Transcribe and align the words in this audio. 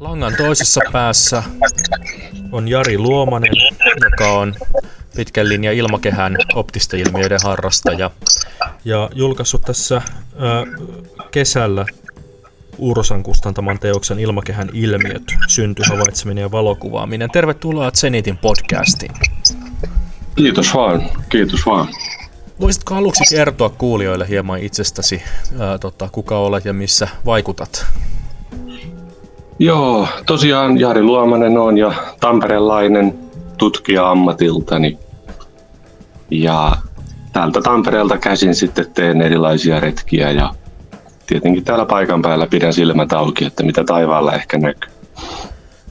Langan 0.00 0.34
toisessa 0.36 0.80
päässä 0.92 1.42
on 2.52 2.68
Jari 2.68 2.98
Luomanen, 2.98 3.52
joka 4.10 4.32
on 4.32 4.54
pitkän 5.16 5.48
linjan 5.48 5.74
ilmakehän 5.74 6.36
optisten 6.54 7.00
ilmiöiden 7.00 7.38
harrastaja 7.44 8.10
ja 8.84 9.10
julkaissut 9.14 9.62
tässä 9.62 9.96
ö, 9.96 10.66
kesällä 11.30 11.86
Ursan 12.78 13.22
kustantaman 13.22 13.78
teoksen 13.78 14.20
Ilmakehän 14.20 14.68
ilmiöt, 14.72 15.22
synty, 15.48 15.82
havaitseminen 15.90 16.42
ja 16.42 16.50
valokuvaaminen. 16.50 17.30
Tervetuloa 17.30 17.90
Zenitin 17.90 18.36
podcastiin. 18.36 19.12
Kiitos 20.36 20.74
vaan, 20.74 21.02
kiitos 21.28 21.66
vaan. 21.66 21.88
Voisitko 22.60 22.94
aluksi 22.94 23.36
kertoa 23.36 23.68
kuulijoille 23.68 24.28
hieman 24.28 24.60
itsestäsi, 24.60 25.22
ää, 25.58 25.78
tota, 25.78 26.08
kuka 26.12 26.38
olet 26.38 26.64
ja 26.64 26.72
missä 26.72 27.08
vaikutat? 27.26 27.86
Joo, 29.58 30.08
tosiaan 30.26 30.80
Jari 30.80 31.02
Luomanen 31.02 31.58
on 31.58 31.78
ja 31.78 31.94
tamperelainen 32.20 33.25
tutkija 33.58 34.10
ammatiltani. 34.10 34.98
Ja 36.30 36.76
täältä 37.32 37.60
Tampereelta 37.60 38.18
käsin 38.18 38.54
sitten 38.54 38.92
teen 38.94 39.22
erilaisia 39.22 39.80
retkiä 39.80 40.30
ja 40.30 40.54
tietenkin 41.26 41.64
täällä 41.64 41.86
paikan 41.86 42.22
päällä 42.22 42.46
pidän 42.46 42.72
silmät 42.72 43.12
auki, 43.12 43.44
että 43.44 43.62
mitä 43.62 43.84
taivaalla 43.84 44.32
ehkä 44.32 44.58
näkyy. 44.58 44.90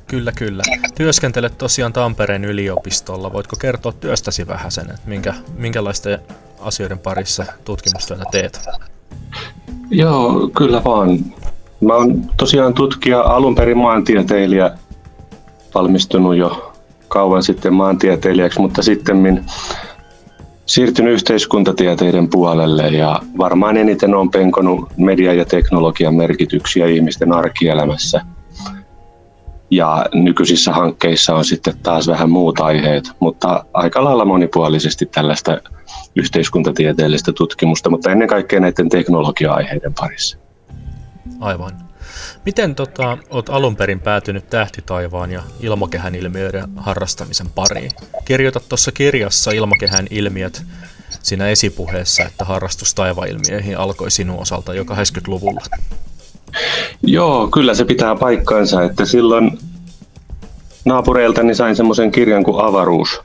Kyllä, 0.08 0.32
kyllä. 0.32 0.64
Työskentelet 0.96 1.58
tosiaan 1.58 1.94
Tampereen 1.94 2.46
yliopistolla. 2.46 3.34
Voitko 3.34 3.56
kertoa 3.60 3.92
työstäsi 3.92 4.48
vähän 4.48 4.72
sen, 4.72 4.86
että 4.86 5.02
minkä, 5.06 5.34
minkälaisten 5.58 6.20
asioiden 6.60 7.00
parissa 7.00 7.46
tutkimustyötä 7.66 8.24
teet? 8.32 8.60
Joo, 9.90 10.50
kyllä 10.58 10.84
vaan. 10.84 11.20
Mä 11.82 11.94
oon 11.94 12.22
tosiaan 12.38 12.74
tutkija, 12.74 13.22
alun 13.22 13.56
perin 13.56 13.78
maantieteilijä, 13.78 14.72
valmistunut 15.76 16.36
jo 16.36 16.75
kauan 17.08 17.44
sitten 17.44 17.74
maantieteilijäksi, 17.74 18.60
mutta 18.60 18.84
sitten 18.84 19.46
siirtynyt 20.66 21.14
yhteiskuntatieteiden 21.14 22.30
puolelle 22.30 22.88
ja 22.88 23.20
varmaan 23.38 23.78
eniten 23.78 24.16
on 24.16 24.32
penkonut 24.32 24.90
media- 24.98 25.34
ja 25.34 25.46
teknologian 25.46 26.16
merkityksiä 26.16 26.88
ihmisten 26.88 27.34
arkielämässä. 27.34 28.22
Ja 29.72 30.06
nykyisissä 30.14 30.74
hankkeissa 30.74 31.36
on 31.36 31.46
sitten 31.46 31.74
taas 31.84 32.08
vähän 32.08 32.30
muut 32.30 32.60
aiheet, 32.60 33.12
mutta 33.20 33.66
aika 33.74 34.04
lailla 34.04 34.26
monipuolisesti 34.26 35.06
tällaista 35.06 35.58
yhteiskuntatieteellistä 36.16 37.32
tutkimusta, 37.34 37.90
mutta 37.90 38.12
ennen 38.12 38.28
kaikkea 38.28 38.60
näiden 38.60 38.90
teknologia-aiheiden 38.90 39.94
parissa. 39.94 40.38
Aivan. 41.40 41.85
Miten 42.46 42.76
tota, 42.76 43.18
olet 43.30 43.50
alun 43.50 43.76
perin 43.76 44.00
päätynyt 44.00 44.50
tähtitaivaan 44.50 45.32
ja 45.32 45.44
ilmakehän 45.60 46.16
ilmiöiden 46.16 46.64
harrastamisen 46.76 47.50
pariin? 47.50 47.92
Kirjoitat 48.26 48.70
tuossa 48.70 48.92
kirjassa 48.92 49.52
Ilmakehän 49.52 50.08
ilmiöt 50.10 50.64
siinä 51.24 51.48
esipuheessa, 51.48 52.24
että 52.24 52.46
harrastus 52.46 52.94
taivailmiöihin 52.94 53.78
alkoi 53.78 54.12
sinun 54.12 54.40
osalta 54.40 54.74
jo 54.74 54.84
80-luvulla. 54.84 55.62
Joo, 57.04 57.48
kyllä 57.48 57.74
se 57.74 57.86
pitää 57.86 58.16
paikkaansa, 58.16 58.84
että 58.84 59.06
silloin 59.06 59.58
naapureiltani 60.86 61.56
sain 61.56 61.76
semmoisen 61.76 62.12
kirjan 62.12 62.44
kuin 62.44 62.66
Avaruus. 62.66 63.20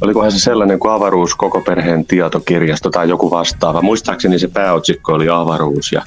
Olikohan 0.00 0.32
se 0.32 0.38
sellainen 0.38 0.78
kuin 0.78 0.92
Avaruus 0.92 1.34
koko 1.34 1.60
perheen 1.60 2.06
tietokirjasto 2.06 2.90
tai 2.90 3.08
joku 3.08 3.30
vastaava. 3.30 3.82
Muistaakseni 3.82 4.38
se 4.38 4.48
pääotsikko 4.48 5.12
oli 5.12 5.28
Avaruus 5.28 5.92
ja 5.92 6.02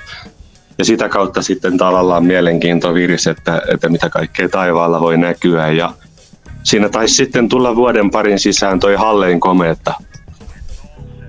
ja 0.77 0.85
sitä 0.85 1.09
kautta 1.09 1.41
sitten 1.41 1.77
tavallaan 1.77 2.25
mielenkiinto 2.25 2.93
virisi, 2.93 3.29
että, 3.29 3.61
että 3.73 3.89
mitä 3.89 4.09
kaikkea 4.09 4.49
taivaalla 4.49 4.99
voi 4.99 5.17
näkyä. 5.17 5.71
Ja 5.71 5.93
siinä 6.63 6.89
taisi 6.89 7.15
sitten 7.15 7.49
tulla 7.49 7.75
vuoden 7.75 8.11
parin 8.11 8.39
sisään 8.39 8.79
toi 8.79 8.95
Hallein 8.95 9.39
komeetta 9.39 9.93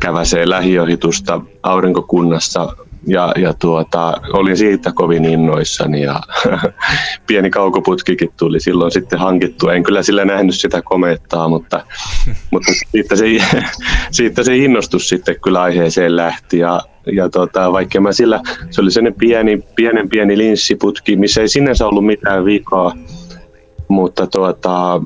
käväsee 0.01 0.49
lähiohitusta 0.49 1.41
aurinkokunnassa 1.63 2.77
ja, 3.07 3.33
ja 3.37 3.55
tuota, 3.55 4.21
olin 4.33 4.57
siitä 4.57 4.93
kovin 4.95 5.25
innoissani 5.25 6.03
ja 6.03 6.21
pieni 7.27 7.51
kaukoputkikin 7.51 8.33
tuli 8.37 8.61
silloin 8.61 8.93
sitten 8.93 9.19
hankittua. 9.19 9.75
En 9.75 9.83
kyllä 9.83 10.03
sillä 10.03 10.25
nähnyt 10.25 10.55
sitä 10.55 10.83
komeettaa, 10.83 11.49
mutta, 11.49 11.85
mutta 12.51 12.73
siitä, 12.91 13.17
se, 13.17 13.25
siitä 14.11 14.43
se 14.43 14.57
innostus 14.57 15.09
sitten 15.09 15.37
kyllä 15.45 15.63
aiheeseen 15.63 16.17
lähti 16.17 16.59
ja, 16.59 16.81
ja 17.13 17.29
tota, 17.29 17.73
vaikka 17.73 18.01
mä 18.01 18.13
sillä, 18.13 18.41
se 18.71 18.81
oli 18.81 18.91
sellainen 18.91 19.19
pieni, 19.19 19.63
pienen 19.77 20.09
pieni 20.09 20.39
linssiputki, 20.39 21.17
missä 21.17 21.41
ei 21.41 21.49
sinänsä 21.49 21.87
ollut 21.87 22.07
mitään 22.07 22.45
vikaa, 22.45 22.93
mutta 23.89 24.27
tuota, 24.27 25.01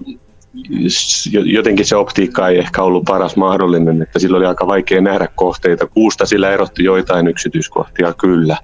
jotenkin 1.45 1.87
se 1.87 1.97
optiikka 1.97 2.49
ei 2.49 2.59
ehkä 2.59 2.83
ollut 2.83 3.05
paras 3.05 3.37
mahdollinen, 3.37 4.03
että 4.03 4.19
sillä 4.19 4.37
oli 4.37 4.47
aika 4.47 4.67
vaikea 4.67 5.01
nähdä 5.01 5.29
kohteita. 5.35 5.87
Kuusta 5.87 6.27
sillä 6.27 6.51
erotti 6.51 6.85
joitain 6.85 7.29
yksityiskohtia 7.29 8.13
kyllä, 8.13 8.57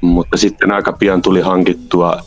mutta 0.00 0.36
sitten 0.36 0.72
aika 0.72 0.92
pian 0.92 1.22
tuli 1.22 1.40
hankittua 1.40 2.20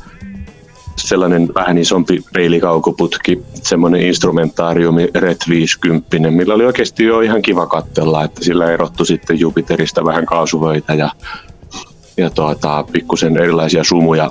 sellainen 0.96 1.50
vähän 1.56 1.78
isompi 1.78 2.24
peilikaukoputki, 2.34 3.42
semmoinen 3.54 4.02
instrumentaariumi 4.02 5.10
Red 5.16 5.38
50, 5.50 6.18
millä 6.32 6.54
oli 6.54 6.66
oikeasti 6.66 7.04
jo 7.04 7.22
ihan 7.22 7.42
kiva 7.42 7.68
katsella, 7.68 8.24
että 8.24 8.44
sillä 8.44 8.72
erottu 8.72 9.06
sitten 9.06 9.40
Jupiterista 9.40 10.06
vähän 10.06 10.26
kaasuvöitä 10.26 10.94
ja, 10.94 11.10
ja 12.18 12.30
tuota, 12.30 12.86
pikkusen 12.92 13.38
erilaisia 13.38 13.84
sumuja 13.84 14.30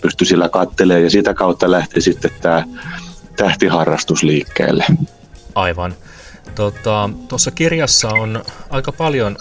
pystyi 0.00 0.26
sillä 0.26 0.48
kattelemaan 0.48 1.04
ja 1.04 1.10
sitä 1.10 1.34
kautta 1.34 1.70
lähti 1.70 2.00
sitten 2.00 2.30
tämä 2.40 2.64
tähtiharrastus 3.38 4.22
liikkeelle. 4.22 4.84
Aivan. 5.54 5.94
Tota, 6.54 7.10
tuossa 7.28 7.50
tota, 7.50 7.56
kirjassa 7.56 8.08
on 8.08 8.42
aika 8.70 8.92
paljon 8.92 9.36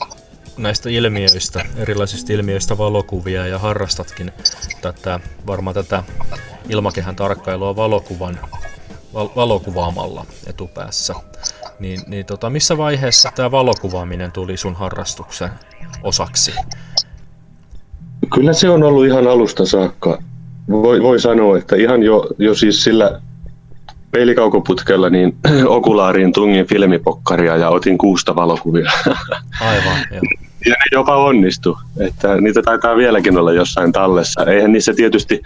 näistä 0.58 0.90
ilmiöistä, 0.90 1.66
erilaisista 1.78 2.34
ilmiöistä 2.34 2.78
valokuvia 2.78 3.47
ja 3.47 3.59
harrastatkin 3.59 4.31
tätä, 4.81 5.19
varmaan 5.47 5.74
tätä 5.74 6.03
ilmakehän 6.69 7.16
tarkkailua 7.16 7.75
valokuvan, 7.75 8.40
val, 9.13 9.30
valokuvaamalla 9.35 10.25
etupäässä. 10.47 11.14
Niin, 11.79 12.02
niin 12.08 12.25
tota, 12.25 12.50
missä 12.50 12.78
vaiheessa 12.78 13.31
tämä 13.35 13.52
valokuvaaminen 13.52 14.31
tuli 14.31 14.58
sun 14.58 14.75
harrastuksen 14.75 15.50
osaksi? 16.03 16.52
Kyllä 18.34 18.53
se 18.53 18.69
on 18.69 18.84
ollut 18.84 19.06
ihan 19.06 19.28
alusta 19.28 19.66
saakka. 19.66 20.22
Voi, 20.69 21.03
voi 21.03 21.19
sanoa, 21.19 21.58
että 21.58 21.75
ihan 21.75 22.03
jo, 22.03 22.28
jo 22.38 22.56
siis 22.56 22.84
sillä 22.84 23.22
peilikaukoputkella 24.12 25.09
niin 25.09 25.38
okulaariin 25.68 26.34
tungin 26.34 26.68
filmipokkaria 26.68 27.57
ja 27.57 27.69
otin 27.69 27.97
kuusta 27.97 28.35
valokuvia. 28.35 28.91
Aivan, 29.62 29.97
joo. 30.12 30.22
Ja 30.66 30.72
ne 30.72 30.85
jopa 30.91 31.16
onnistu, 31.16 31.78
että 32.00 32.41
niitä 32.41 32.62
taitaa 32.62 32.96
vieläkin 32.96 33.38
olla 33.38 33.53
jossain 33.53 33.91
tallessa. 33.91 34.44
Eihän 34.44 34.72
niissä 34.72 34.94
tietysti, 34.94 35.41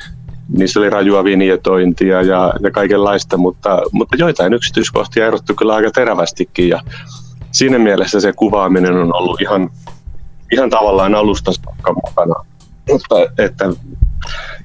niissä 0.50 0.80
oli 0.80 0.90
rajua 0.90 1.24
vinjetointia 1.24 2.22
ja, 2.22 2.54
ja 2.60 2.72
kaikenlaista, 2.72 3.38
mutta, 3.38 3.82
mutta 3.92 4.16
joitain 4.18 4.54
yksityiskohtia 4.54 5.28
erottu 5.28 5.56
kyllä 5.56 5.76
aika 5.76 5.92
terävästikin 5.92 6.70
ja 6.70 6.82
siinä 7.52 7.80
mielessä 7.80 8.20
se 8.20 8.34
kuvaaminen 8.34 8.94
on 8.94 9.16
ollut 9.16 9.42
ihan, 9.42 9.70
ihan 10.52 10.70
tavallaan 10.70 11.16
alusta 11.16 11.52
saakka 11.54 11.94
mukana. 11.94 12.36
Mutta 12.90 13.16
että 13.38 13.66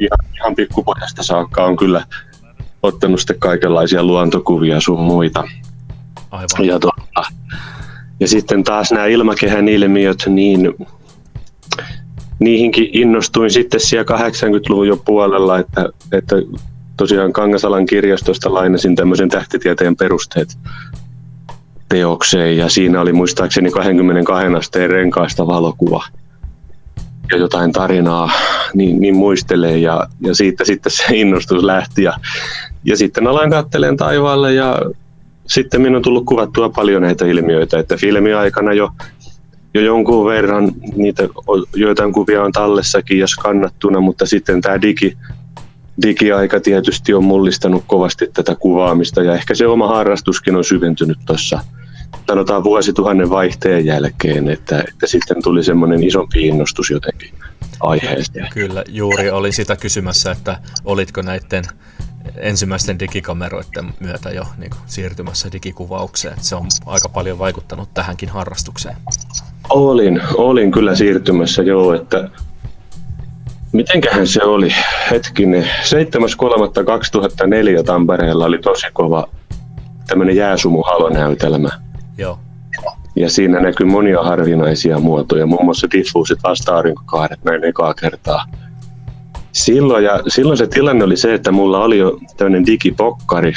ihan, 0.00 0.35
ihan 0.35 0.55
pikkupojasta 0.55 1.23
saakka 1.23 1.65
on 1.65 1.76
kyllä 1.76 2.05
ottanut 2.82 3.20
sitten 3.20 3.38
kaikenlaisia 3.38 4.05
luontokuvia 4.05 4.81
sun 4.81 5.00
muita. 5.00 5.44
Aivan. 6.31 6.67
Ja, 6.67 6.78
tuota, 6.78 7.23
ja 8.20 8.28
sitten 8.28 8.64
taas 8.64 8.93
nämä 8.93 9.06
ilmakehän 9.06 9.69
ilmiöt, 9.69 10.25
niin 10.26 10.75
niihinkin 12.38 12.88
innostuin 12.93 13.50
sitten 13.50 13.81
siellä 13.81 14.17
80-luvun 14.19 14.88
jo 14.88 14.96
puolella, 14.96 15.58
että, 15.58 15.88
että 16.12 16.37
tosiaan 16.96 17.32
Kangasalan 17.32 17.87
kirjastosta 17.87 18.55
lainasin 18.55 18.96
tämmöisen 18.96 19.28
tähtitieteen 19.28 19.96
perusteet 19.96 20.58
teokseen 21.88 22.56
ja 22.56 22.69
siinä 22.69 23.00
oli 23.00 23.12
muistaakseni 23.12 23.70
22 23.70 24.46
asteen 24.56 24.90
renkaista 24.90 25.46
valokuva 25.46 26.05
ja 27.32 27.38
jotain 27.38 27.73
tarinaa, 27.73 28.31
niin, 28.75 29.00
niin 29.00 29.17
muistelee 29.17 29.78
ja, 29.78 30.06
ja 30.20 30.34
siitä 30.34 30.64
sitten 30.64 30.93
se 30.93 31.05
innostus 31.14 31.64
lähti 31.64 32.02
ja, 32.02 32.12
ja 32.84 32.96
sitten 32.96 33.26
aloin 33.26 33.50
katteleen 33.50 33.96
taivaalle 33.96 34.55
ja 34.55 34.78
sitten 35.46 35.81
minun 35.81 35.96
on 35.96 36.02
tullut 36.02 36.25
kuvattua 36.25 36.69
paljon 36.69 37.02
näitä 37.02 37.26
ilmiöitä, 37.26 37.78
että 37.78 37.96
filmiaikana 37.96 38.73
jo, 38.73 38.90
jo 39.75 39.81
jonkun 39.81 40.26
verran 40.26 40.73
niitä 40.96 41.28
joitain 41.75 42.12
kuvia 42.12 42.43
on 42.43 42.52
tallessakin 42.52 43.19
ja 43.19 43.26
skannattuna, 43.26 44.00
mutta 44.00 44.26
sitten 44.26 44.61
tämä 44.61 44.82
digi, 44.82 45.17
digiaika 46.02 46.61
tietysti 46.61 47.14
on 47.14 47.25
mullistanut 47.25 47.84
kovasti 47.87 48.31
tätä 48.34 48.55
kuvaamista 48.55 49.23
ja 49.23 49.34
ehkä 49.34 49.55
se 49.55 49.67
oma 49.67 49.88
harrastuskin 49.88 50.56
on 50.56 50.64
syventynyt 50.64 51.19
tuossa 51.26 51.61
sanotaan 52.26 52.64
vuosituhannen 52.64 53.31
vaihteen 53.31 53.87
jälkeen, 53.87 54.49
että, 54.49 54.85
että 54.88 55.06
sitten 55.06 55.43
tuli 55.43 55.64
semmoinen 55.64 56.05
isompi 56.05 56.47
innostus 56.47 56.91
jotenkin 56.91 57.31
aiheesta. 57.81 58.38
Kyllä, 58.55 58.85
juuri 58.88 59.31
oli 59.31 59.53
sitä 59.53 59.76
kysymässä, 59.76 60.31
että 60.31 60.58
olitko 60.85 61.23
näiden 61.23 61.64
ensimmäisten 62.37 62.99
digikameroiden 62.99 63.94
myötä 64.00 64.31
jo 64.31 64.44
niin 64.58 64.70
kuin, 64.70 64.81
siirtymässä 64.87 65.53
digikuvaukseen. 65.53 66.37
Se 66.41 66.55
on 66.55 66.67
aika 66.87 67.08
paljon 67.08 67.38
vaikuttanut 67.38 67.94
tähänkin 67.94 68.29
harrastukseen. 68.29 68.97
Olin, 69.69 70.23
olin 70.35 70.73
kyllä 70.73 70.94
siirtymässä 70.94 71.62
joo, 71.62 71.94
että 71.94 72.31
mitenköhän 73.73 74.26
se 74.26 74.43
oli, 74.43 74.75
hetkinen, 75.11 75.62
7.3.2004 75.62 75.69
Tampereella 77.85 78.44
oli 78.44 78.59
tosi 78.59 78.87
kova 78.93 79.29
tämmöinen 80.06 80.37
jääsumuhalonäytelmä. 80.37 81.86
Joo. 82.19 82.39
Ja 83.17 83.31
siinä 83.31 83.61
näkyy 83.61 83.87
monia 83.87 84.23
harvinaisia 84.23 84.99
muotoja, 84.99 85.47
muun 85.47 85.65
muassa 85.65 85.87
diffuusit 85.93 86.39
vasta-aurinkokaaret 86.43 87.45
näin 87.45 87.65
ekaa 87.65 87.95
kertaa. 87.95 88.45
Silloin, 89.53 90.05
ja 90.05 90.21
silloin 90.29 90.59
se 90.59 90.67
tilanne 90.67 91.05
oli 91.05 91.17
se, 91.17 91.35
että 91.35 91.53
mulla 91.53 91.85
oli 91.85 91.99
jo 91.99 92.19
tämmöinen 92.37 92.67
digipokkari, 92.67 93.55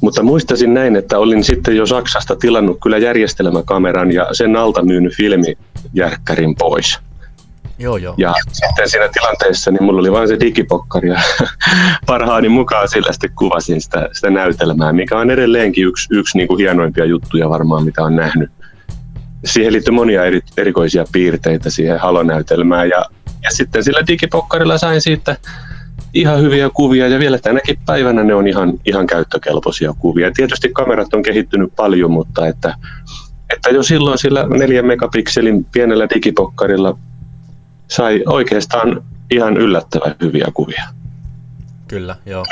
mutta 0.00 0.22
muistasin 0.22 0.74
näin, 0.74 0.96
että 0.96 1.18
olin 1.18 1.44
sitten 1.44 1.76
jo 1.76 1.86
Saksasta 1.86 2.36
tilannut 2.36 2.78
kyllä 2.82 2.98
järjestelmäkameran 2.98 4.12
ja 4.12 4.26
sen 4.32 4.56
alta 4.56 4.84
myynyt 4.84 5.16
filmijärkkärin 5.16 6.54
pois. 6.58 6.98
Joo, 7.78 7.96
joo. 7.96 8.14
Ja 8.18 8.34
sitten 8.52 8.90
siinä 8.90 9.08
tilanteessa 9.12 9.70
niin 9.70 9.84
mulla 9.84 10.00
oli 10.00 10.12
vain 10.12 10.28
se 10.28 10.40
digipokkari 10.40 11.08
ja 11.08 11.20
parhaani 12.06 12.48
mukaan 12.48 12.88
sillä 12.88 13.12
sitten 13.12 13.30
kuvasin 13.38 13.80
sitä, 13.80 14.08
sitä 14.12 14.30
näytelmää, 14.30 14.92
mikä 14.92 15.18
on 15.18 15.30
edelleenkin 15.30 15.86
yksi, 15.86 16.08
yksi 16.10 16.38
niin 16.38 16.48
kuin 16.48 16.58
hienoimpia 16.58 17.04
juttuja 17.04 17.48
varmaan, 17.48 17.84
mitä 17.84 18.02
on 18.02 18.16
nähnyt. 18.16 18.50
Siihen 19.44 19.72
liittyy 19.72 19.94
monia 19.94 20.24
eri, 20.24 20.40
erikoisia 20.56 21.04
piirteitä 21.12 21.70
siihen 21.70 22.00
halonäytelmään 22.00 22.88
ja, 22.88 23.04
ja 23.42 23.50
sitten 23.50 23.84
sillä 23.84 24.06
digipokkarilla 24.06 24.78
sain 24.78 25.00
siitä 25.00 25.36
ihan 26.14 26.40
hyviä 26.40 26.70
kuvia 26.74 27.08
ja 27.08 27.18
vielä 27.18 27.38
tänäkin 27.38 27.78
päivänä 27.86 28.24
ne 28.24 28.34
on 28.34 28.48
ihan, 28.48 28.72
ihan 28.84 29.06
käyttökelpoisia 29.06 29.94
kuvia. 29.98 30.30
Tietysti 30.30 30.70
kamerat 30.72 31.14
on 31.14 31.22
kehittynyt 31.22 31.72
paljon, 31.76 32.10
mutta 32.10 32.46
että, 32.46 32.74
että 33.54 33.70
jo 33.70 33.82
silloin 33.82 34.18
sillä 34.18 34.46
4 34.46 34.82
megapikselin 34.82 35.64
pienellä 35.64 36.08
digipokkarilla 36.14 36.98
sai 37.94 38.22
oikeastaan 38.26 39.04
ihan 39.30 39.56
yllättävän 39.56 40.14
hyviä 40.20 40.46
kuvia. 40.54 40.84
Kyllä, 41.88 42.16
joo. 42.26 42.44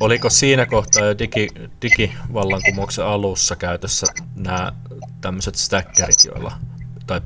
Oliko 0.00 0.30
siinä 0.30 0.66
kohtaa 0.66 1.06
jo 1.06 1.18
digi, 1.18 1.48
digivallankumouksen 1.82 3.04
alussa 3.06 3.56
käytössä 3.56 4.06
nämä 4.36 4.72
tämmöiset 5.20 5.54
stackerit, 5.54 6.24
joilla, 6.24 6.52
tai 7.06 7.20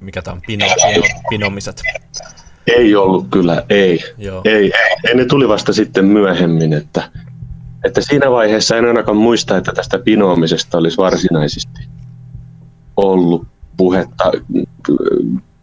mikä 0.00 0.22
tämä 0.22 0.34
on, 0.34 0.42
pino, 0.46 0.66
pino, 0.94 1.02
pinomiset? 1.30 1.82
Ei 2.66 2.94
ollut 2.94 3.26
kyllä, 3.30 3.64
ei. 3.68 4.00
Joo. 4.18 4.42
ei. 4.44 4.72
Ei, 5.04 5.14
ne 5.14 5.24
tuli 5.24 5.48
vasta 5.48 5.72
sitten 5.72 6.04
myöhemmin, 6.04 6.72
että, 6.72 7.10
että 7.84 8.00
siinä 8.00 8.30
vaiheessa 8.30 8.76
en 8.76 8.84
ainakaan 8.84 9.16
muista, 9.16 9.56
että 9.56 9.72
tästä 9.72 9.98
pinoamisesta 9.98 10.78
olisi 10.78 10.96
varsinaisesti 10.96 11.88
ollut 12.96 13.46
puhetta 13.76 14.32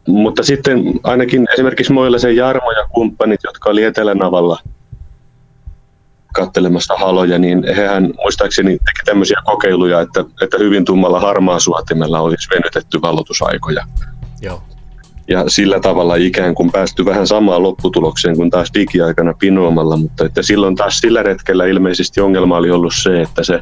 mutta 0.08 0.44
sitten 0.44 0.84
ainakin 1.04 1.48
esimerkiksi 1.54 1.94
Moilasen 1.94 2.36
Jarmo 2.36 2.72
ja 2.72 2.88
kumppanit, 2.94 3.40
jotka 3.44 3.70
oli 3.70 3.84
Etelänavalla 3.84 4.60
kattelemassa 6.34 6.94
haloja, 6.98 7.40
niin 7.40 7.64
hehän 7.76 8.14
muistaakseni 8.18 8.70
teki 8.70 9.06
tämmöisiä 9.06 9.38
kokeiluja, 9.46 10.02
että, 10.02 10.26
että 10.42 10.58
hyvin 10.58 10.86
tummalla 10.86 11.20
harmaa 11.20 11.60
suotimella 11.60 12.20
olisi 12.20 12.48
venytetty 12.56 13.02
valotusaikoja. 13.02 13.84
Joo. 14.42 14.64
Ja 15.28 15.44
sillä 15.48 15.80
tavalla 15.80 16.16
ikään 16.16 16.56
kuin 16.56 16.72
päästy 16.72 17.06
vähän 17.06 17.28
samaan 17.28 17.64
lopputulokseen 17.64 18.36
kuin 18.36 18.50
taas 18.50 18.72
digiaikana 18.74 19.34
pinoamalla, 19.40 19.98
mutta 19.98 20.26
että 20.26 20.44
silloin 20.44 20.76
taas 20.76 20.98
sillä 20.98 21.24
retkellä 21.24 21.66
ilmeisesti 21.66 22.22
ongelma 22.22 22.58
oli 22.58 22.72
ollut 22.72 22.94
se, 22.96 23.22
että 23.22 23.44
se 23.44 23.60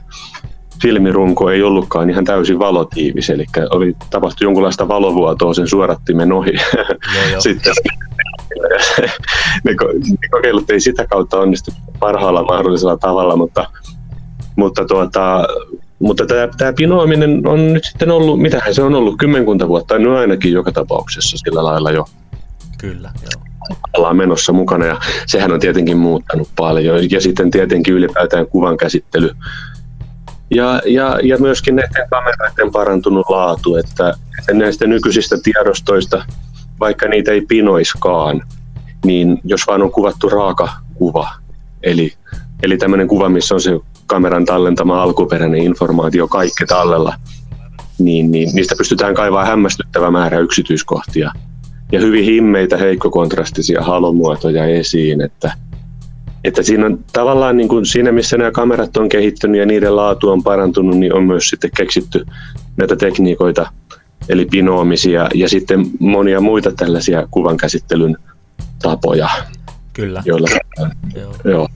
filmirunko 0.84 1.50
ei 1.50 1.64
ollutkaan 1.64 2.10
ihan 2.10 2.26
täysin 2.26 2.60
valotiivis, 2.60 3.30
eli 3.30 3.46
oli 3.70 3.96
tapahtunut 4.10 4.42
jonkunlaista 4.42 4.88
valovuotoa 4.88 5.54
sen 5.54 5.68
suorattimen 5.68 6.32
ohi. 6.32 6.54
Joo, 6.76 7.28
joo. 7.32 7.42
Sitten 7.48 7.74
ne, 9.64 9.72
ne 10.22 10.30
kokeilut 10.32 10.70
ei 10.70 10.80
sitä 10.80 11.08
kautta 11.08 11.40
onnistu 11.40 11.72
parhaalla 12.00 12.44
mahdollisella 12.44 12.98
tavalla, 12.98 13.36
mutta, 13.36 13.68
mutta, 14.56 14.86
tuota, 14.86 15.48
mutta 16.00 16.26
tämä, 16.26 16.48
tämä 16.58 16.74
pinoaminen 16.74 17.48
on 17.48 17.74
nyt 17.74 17.84
sitten 17.84 18.12
ollut, 18.12 18.42
mitähän 18.42 18.76
se 18.76 18.84
on 18.84 18.96
ollut, 18.96 19.18
kymmenkunta 19.18 19.68
vuotta, 19.68 20.00
no 20.00 20.18
ainakin 20.18 20.52
joka 20.52 20.72
tapauksessa 20.72 21.38
sillä 21.38 21.64
lailla 21.64 21.92
jo. 21.92 22.06
Kyllä, 22.78 23.12
joo 23.22 23.44
ollaan 23.98 24.16
menossa 24.16 24.54
mukana 24.54 24.86
ja 24.86 25.00
sehän 25.26 25.52
on 25.52 25.60
tietenkin 25.60 25.98
muuttanut 25.98 26.50
paljon 26.56 27.12
ja 27.12 27.22
sitten 27.22 27.52
tietenkin 27.52 27.94
ylipäätään 27.94 28.48
kuvan 28.48 28.78
käsittely 28.78 29.32
ja, 30.56 30.82
ja, 30.86 31.20
ja 31.24 31.38
myöskin 31.38 31.76
näiden 31.76 32.08
kameroiden 32.10 32.72
parantunut 32.72 33.30
laatu, 33.30 33.76
että, 33.76 34.14
että 34.40 34.54
näistä 34.54 34.88
nykyisistä 34.88 35.38
tiedostoista, 35.44 36.26
vaikka 36.80 37.08
niitä 37.08 37.32
ei 37.32 37.42
pinoiskaan, 37.42 38.42
niin 39.06 39.40
jos 39.44 39.68
vaan 39.68 39.82
on 39.82 39.92
kuvattu 39.92 40.30
raaka 40.30 40.70
kuva, 40.94 41.30
eli, 41.84 42.14
eli 42.64 42.78
tämmöinen 42.78 43.08
kuva, 43.08 43.30
missä 43.30 43.56
on 43.56 43.62
se 43.62 43.80
kameran 44.08 44.46
tallentama 44.46 45.04
alkuperäinen 45.04 45.64
informaatio 45.64 46.28
kaikki 46.28 46.66
tallella, 46.66 47.16
niin, 48.00 48.32
niin 48.32 48.50
niistä 48.54 48.76
pystytään 48.78 49.16
kaivaa 49.16 49.46
hämmästyttävä 49.46 50.12
määrä 50.12 50.40
yksityiskohtia. 50.40 51.32
Ja 51.92 52.00
hyvin 52.00 52.26
himmeitä 52.26 52.78
heikkokontrastisia 52.78 53.82
halomuotoja 53.82 54.66
esiin, 54.66 55.22
että, 55.22 55.52
että 56.44 56.64
siinä 56.64 56.86
on 56.86 57.00
tavallaan 57.14 57.58
niin 57.58 57.68
kuin 57.68 57.86
siinä, 57.86 58.12
missä 58.12 58.38
nämä 58.38 58.52
kamerat 58.52 58.98
on 58.98 59.10
kehittynyt 59.10 59.60
ja 59.60 59.66
niiden 59.66 59.96
laatu 59.96 60.30
on 60.30 60.44
parantunut, 60.44 60.98
niin 60.98 61.14
on 61.14 61.24
myös 61.24 61.50
sitten 61.50 61.72
keksitty 61.78 62.26
näitä 62.78 62.96
tekniikoita, 62.96 63.72
eli 64.30 64.46
pinoamisia 64.46 65.30
ja 65.34 65.50
sitten 65.50 65.86
monia 66.00 66.42
muita 66.42 66.72
tällaisia 66.72 67.28
kuvan 67.32 67.58
käsittelyn 67.58 68.18
tapoja. 68.82 69.30
Kyllä. 69.94 70.24
Joilla, 70.26 70.48
joo. 71.16 71.36
joo. 71.44 71.70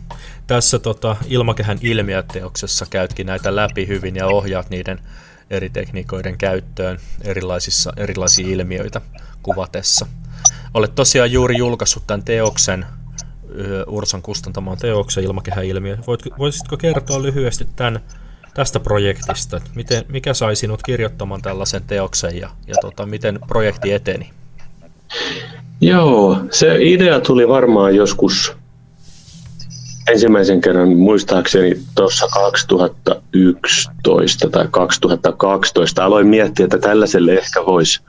Tässä 0.47 0.79
tota, 0.79 1.15
ilmakehän 1.27 1.77
ilmiöteoksessa 1.81 2.85
käytkin 2.89 3.27
näitä 3.27 3.55
läpi 3.55 3.87
hyvin 3.87 4.15
ja 4.15 4.27
ohjaat 4.27 4.69
niiden 4.69 4.99
eri 5.49 5.69
tekniikoiden 5.69 6.37
käyttöön 6.37 6.97
erilaisissa, 7.23 7.93
erilaisia 7.97 8.47
ilmiöitä 8.47 9.01
kuvatessa. 9.43 10.05
Olet 10.73 10.95
tosiaan 10.95 11.31
juuri 11.31 11.57
julkaissut 11.57 12.03
tämän 12.07 12.23
teoksen 12.23 12.85
Ursan 13.87 14.21
kustantamaan 14.21 14.77
teoksen 14.77 15.23
ilmakehäilmiö. 15.23 15.97
Voisitko 16.39 16.77
kertoa 16.77 17.21
lyhyesti 17.21 17.67
tämän, 17.75 17.99
tästä 18.53 18.79
projektista, 18.79 19.61
miten, 19.75 20.05
mikä 20.09 20.33
sai 20.33 20.55
sinut 20.55 20.83
kirjoittamaan 20.83 21.41
tällaisen 21.41 21.83
teoksen 21.87 22.37
ja, 22.37 22.49
ja 22.67 22.75
tota, 22.81 23.05
miten 23.05 23.39
projekti 23.47 23.91
eteni? 23.91 24.29
Joo, 25.81 26.39
se 26.51 26.77
idea 26.79 27.19
tuli 27.19 27.47
varmaan 27.47 27.95
joskus 27.95 28.57
ensimmäisen 30.07 30.61
kerran 30.61 30.97
muistaakseni 30.97 31.79
tuossa 31.95 32.27
2011 32.27 34.49
tai 34.49 34.67
2012 34.71 36.05
aloin 36.05 36.27
miettiä, 36.27 36.63
että 36.63 36.77
tällaiselle 36.77 37.33
ehkä 37.33 37.65
voisi 37.65 38.01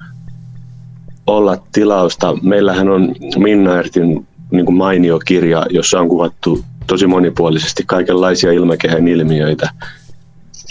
olla 1.26 1.62
tilausta. 1.72 2.36
Meillähän 2.42 2.88
on 2.88 3.14
Minna 3.38 3.78
Ertin 3.78 4.27
niin 4.50 4.64
kuin 4.64 4.76
mainio 4.76 5.18
kirja, 5.18 5.66
jossa 5.70 6.00
on 6.00 6.08
kuvattu 6.08 6.64
tosi 6.86 7.06
monipuolisesti 7.06 7.82
kaikenlaisia 7.86 8.52
ilmakehän 8.52 9.08
ilmiöitä. 9.08 9.70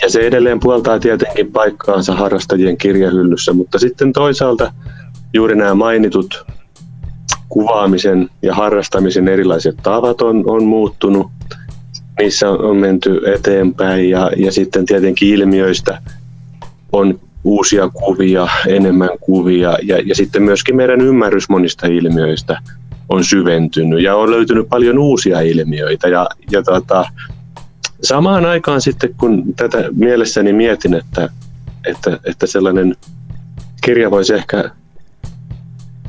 Ja 0.01 0.10
se 0.10 0.19
edelleen 0.19 0.60
puoltaa 0.60 1.00
tietenkin 1.00 1.51
paikkaansa 1.51 2.15
harrastajien 2.15 2.77
kirjahyllyssä, 2.77 3.53
mutta 3.53 3.79
sitten 3.79 4.13
toisaalta 4.13 4.74
juuri 5.34 5.55
nämä 5.55 5.75
mainitut 5.75 6.46
kuvaamisen 7.50 8.29
ja 8.41 8.55
harrastamisen 8.55 9.27
erilaiset 9.27 9.77
tavat 9.84 10.22
on, 10.22 10.43
on 10.48 10.63
muuttunut. 10.63 11.27
Niissä 12.19 12.50
on, 12.50 12.77
menty 12.77 13.22
eteenpäin 13.25 14.10
ja, 14.10 14.31
ja 14.38 14.51
sitten 14.51 14.86
tietenkin 14.86 15.29
ilmiöistä 15.29 16.01
on 16.91 17.19
uusia 17.43 17.89
kuvia, 17.89 18.48
enemmän 18.67 19.10
kuvia 19.22 19.77
ja, 19.84 19.98
ja 20.05 20.15
sitten 20.15 20.43
myöskin 20.43 20.75
meidän 20.75 21.01
ymmärrys 21.01 21.50
monista 21.50 21.88
ilmiöistä 21.88 22.60
on 23.09 23.23
syventynyt 23.23 24.01
ja 24.01 24.15
on 24.15 24.31
löytynyt 24.31 24.69
paljon 24.69 24.97
uusia 24.97 25.41
ilmiöitä 25.41 26.07
ja, 26.07 26.29
ja 26.51 26.63
tota, 26.63 27.05
samaan 28.03 28.45
aikaan 28.45 28.81
sitten, 28.81 29.15
kun 29.17 29.43
tätä 29.55 29.83
mielessäni 29.95 30.53
mietin, 30.53 30.93
että, 30.93 31.29
että, 31.87 32.19
että 32.25 32.47
sellainen 32.47 32.95
kirja 33.83 34.11
voisi 34.11 34.33
ehkä 34.33 34.71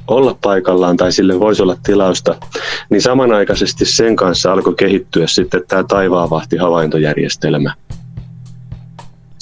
olla 0.07 0.39
paikallaan 0.43 0.97
tai 0.97 1.13
sille 1.13 1.41
voisi 1.41 1.63
olla 1.63 1.77
tilausta, 1.83 2.37
niin 2.91 3.03
samanaikaisesti 3.03 3.85
sen 3.85 4.17
kanssa 4.17 4.53
alkoi 4.53 4.75
kehittyä 4.75 5.27
sitten 5.27 5.63
tämä 5.69 5.85
taivaanvahti 5.85 6.57
havaintojärjestelmä. 6.57 7.75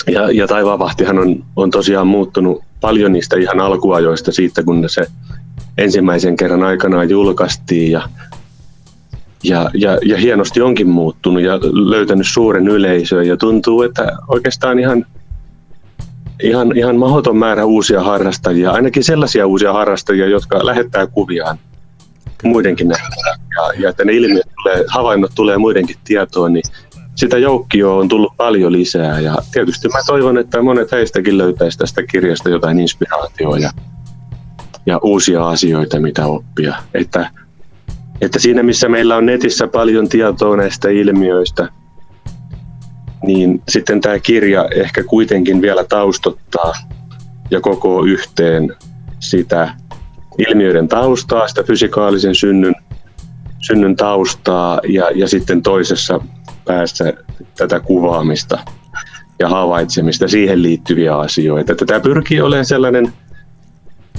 Ja, 0.06 0.30
ja 0.30 0.46
taivaanvahtihan 0.46 1.18
on, 1.18 1.44
on 1.56 1.70
tosiaan 1.70 2.06
muuttunut 2.06 2.62
paljon 2.80 3.12
niistä 3.12 3.36
ihan 3.36 3.60
alkuajoista 3.60 4.32
siitä, 4.32 4.62
kun 4.62 4.84
se 4.86 5.06
ensimmäisen 5.78 6.36
kerran 6.36 6.62
aikanaan 6.62 7.10
julkaistiin 7.10 7.92
ja, 7.92 8.08
ja, 9.42 9.70
ja, 9.74 9.98
ja 10.04 10.16
hienosti 10.16 10.60
onkin 10.60 10.88
muuttunut 10.88 11.42
ja 11.42 11.58
löytänyt 11.90 12.26
suuren 12.26 12.68
yleisön 12.68 13.26
ja 13.26 13.36
tuntuu, 13.36 13.82
että 13.82 14.12
oikeastaan 14.28 14.78
ihan 14.78 15.06
ihan, 16.42 16.76
ihan 16.76 16.96
mahdoton 16.96 17.36
määrä 17.36 17.64
uusia 17.64 18.02
harrastajia, 18.02 18.70
ainakin 18.70 19.04
sellaisia 19.04 19.46
uusia 19.46 19.72
harrastajia, 19.72 20.26
jotka 20.26 20.66
lähettää 20.66 21.06
kuviaan 21.06 21.58
muidenkin. 22.44 22.90
Ja, 22.90 23.72
ja 23.78 23.90
että 23.90 24.04
ne 24.04 24.12
ilmiöt 24.12 24.46
tulee, 24.62 24.84
havainnot 24.88 25.32
tulee 25.34 25.58
muidenkin 25.58 25.96
tietoon, 26.04 26.52
niin 26.52 26.62
sitä 27.14 27.38
joukkioa 27.38 28.00
on 28.00 28.08
tullut 28.08 28.32
paljon 28.36 28.72
lisää. 28.72 29.20
Ja 29.20 29.36
tietysti 29.52 29.88
mä 29.88 29.98
toivon, 30.06 30.38
että 30.38 30.62
monet 30.62 30.92
heistäkin 30.92 31.38
löytäisi 31.38 31.78
tästä 31.78 32.02
kirjasta 32.02 32.48
jotain 32.48 32.78
inspiraatioa 32.80 33.58
ja, 33.58 33.70
ja 34.86 34.98
uusia 35.02 35.48
asioita, 35.48 36.00
mitä 36.00 36.26
oppia. 36.26 36.74
Että, 36.94 37.30
että 38.20 38.38
siinä, 38.38 38.62
missä 38.62 38.88
meillä 38.88 39.16
on 39.16 39.26
netissä 39.26 39.66
paljon 39.66 40.08
tietoa 40.08 40.56
näistä 40.56 40.88
ilmiöistä, 40.88 41.68
niin 43.22 43.62
sitten 43.68 44.00
tämä 44.00 44.18
kirja 44.18 44.68
ehkä 44.74 45.04
kuitenkin 45.04 45.62
vielä 45.62 45.84
taustottaa 45.84 46.72
ja 47.50 47.60
koko 47.60 48.04
yhteen 48.04 48.76
sitä 49.18 49.74
ilmiöiden 50.38 50.88
taustaa, 50.88 51.48
sitä 51.48 51.62
fysikaalisen 51.62 52.34
synnyn, 52.34 52.74
synnyn 53.58 53.96
taustaa 53.96 54.80
ja, 54.88 55.10
ja 55.14 55.28
sitten 55.28 55.62
toisessa 55.62 56.20
päässä 56.64 57.12
tätä 57.56 57.80
kuvaamista 57.80 58.58
ja 59.38 59.48
havaitsemista, 59.48 60.28
siihen 60.28 60.62
liittyviä 60.62 61.18
asioita. 61.18 61.72
Että 61.72 61.84
tämä 61.84 62.00
pyrkii 62.00 62.40
olemaan 62.40 62.64
sellainen 62.64 63.12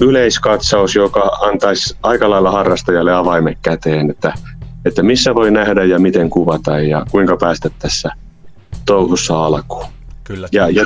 yleiskatsaus, 0.00 0.94
joka 0.94 1.20
antaisi 1.20 1.96
aika 2.02 2.30
lailla 2.30 2.50
harrastajalle 2.50 3.14
avaimet 3.14 3.58
käteen, 3.62 4.10
että, 4.10 4.32
että 4.84 5.02
missä 5.02 5.34
voi 5.34 5.50
nähdä 5.50 5.84
ja 5.84 5.98
miten 5.98 6.30
kuvata 6.30 6.80
ja 6.80 7.06
kuinka 7.10 7.36
päästä 7.36 7.70
tässä– 7.78 8.10
touhussa 8.88 9.44
alkuun. 9.44 9.86
Kyllä. 10.24 10.48
Ja, 10.52 10.68
ja, 10.68 10.84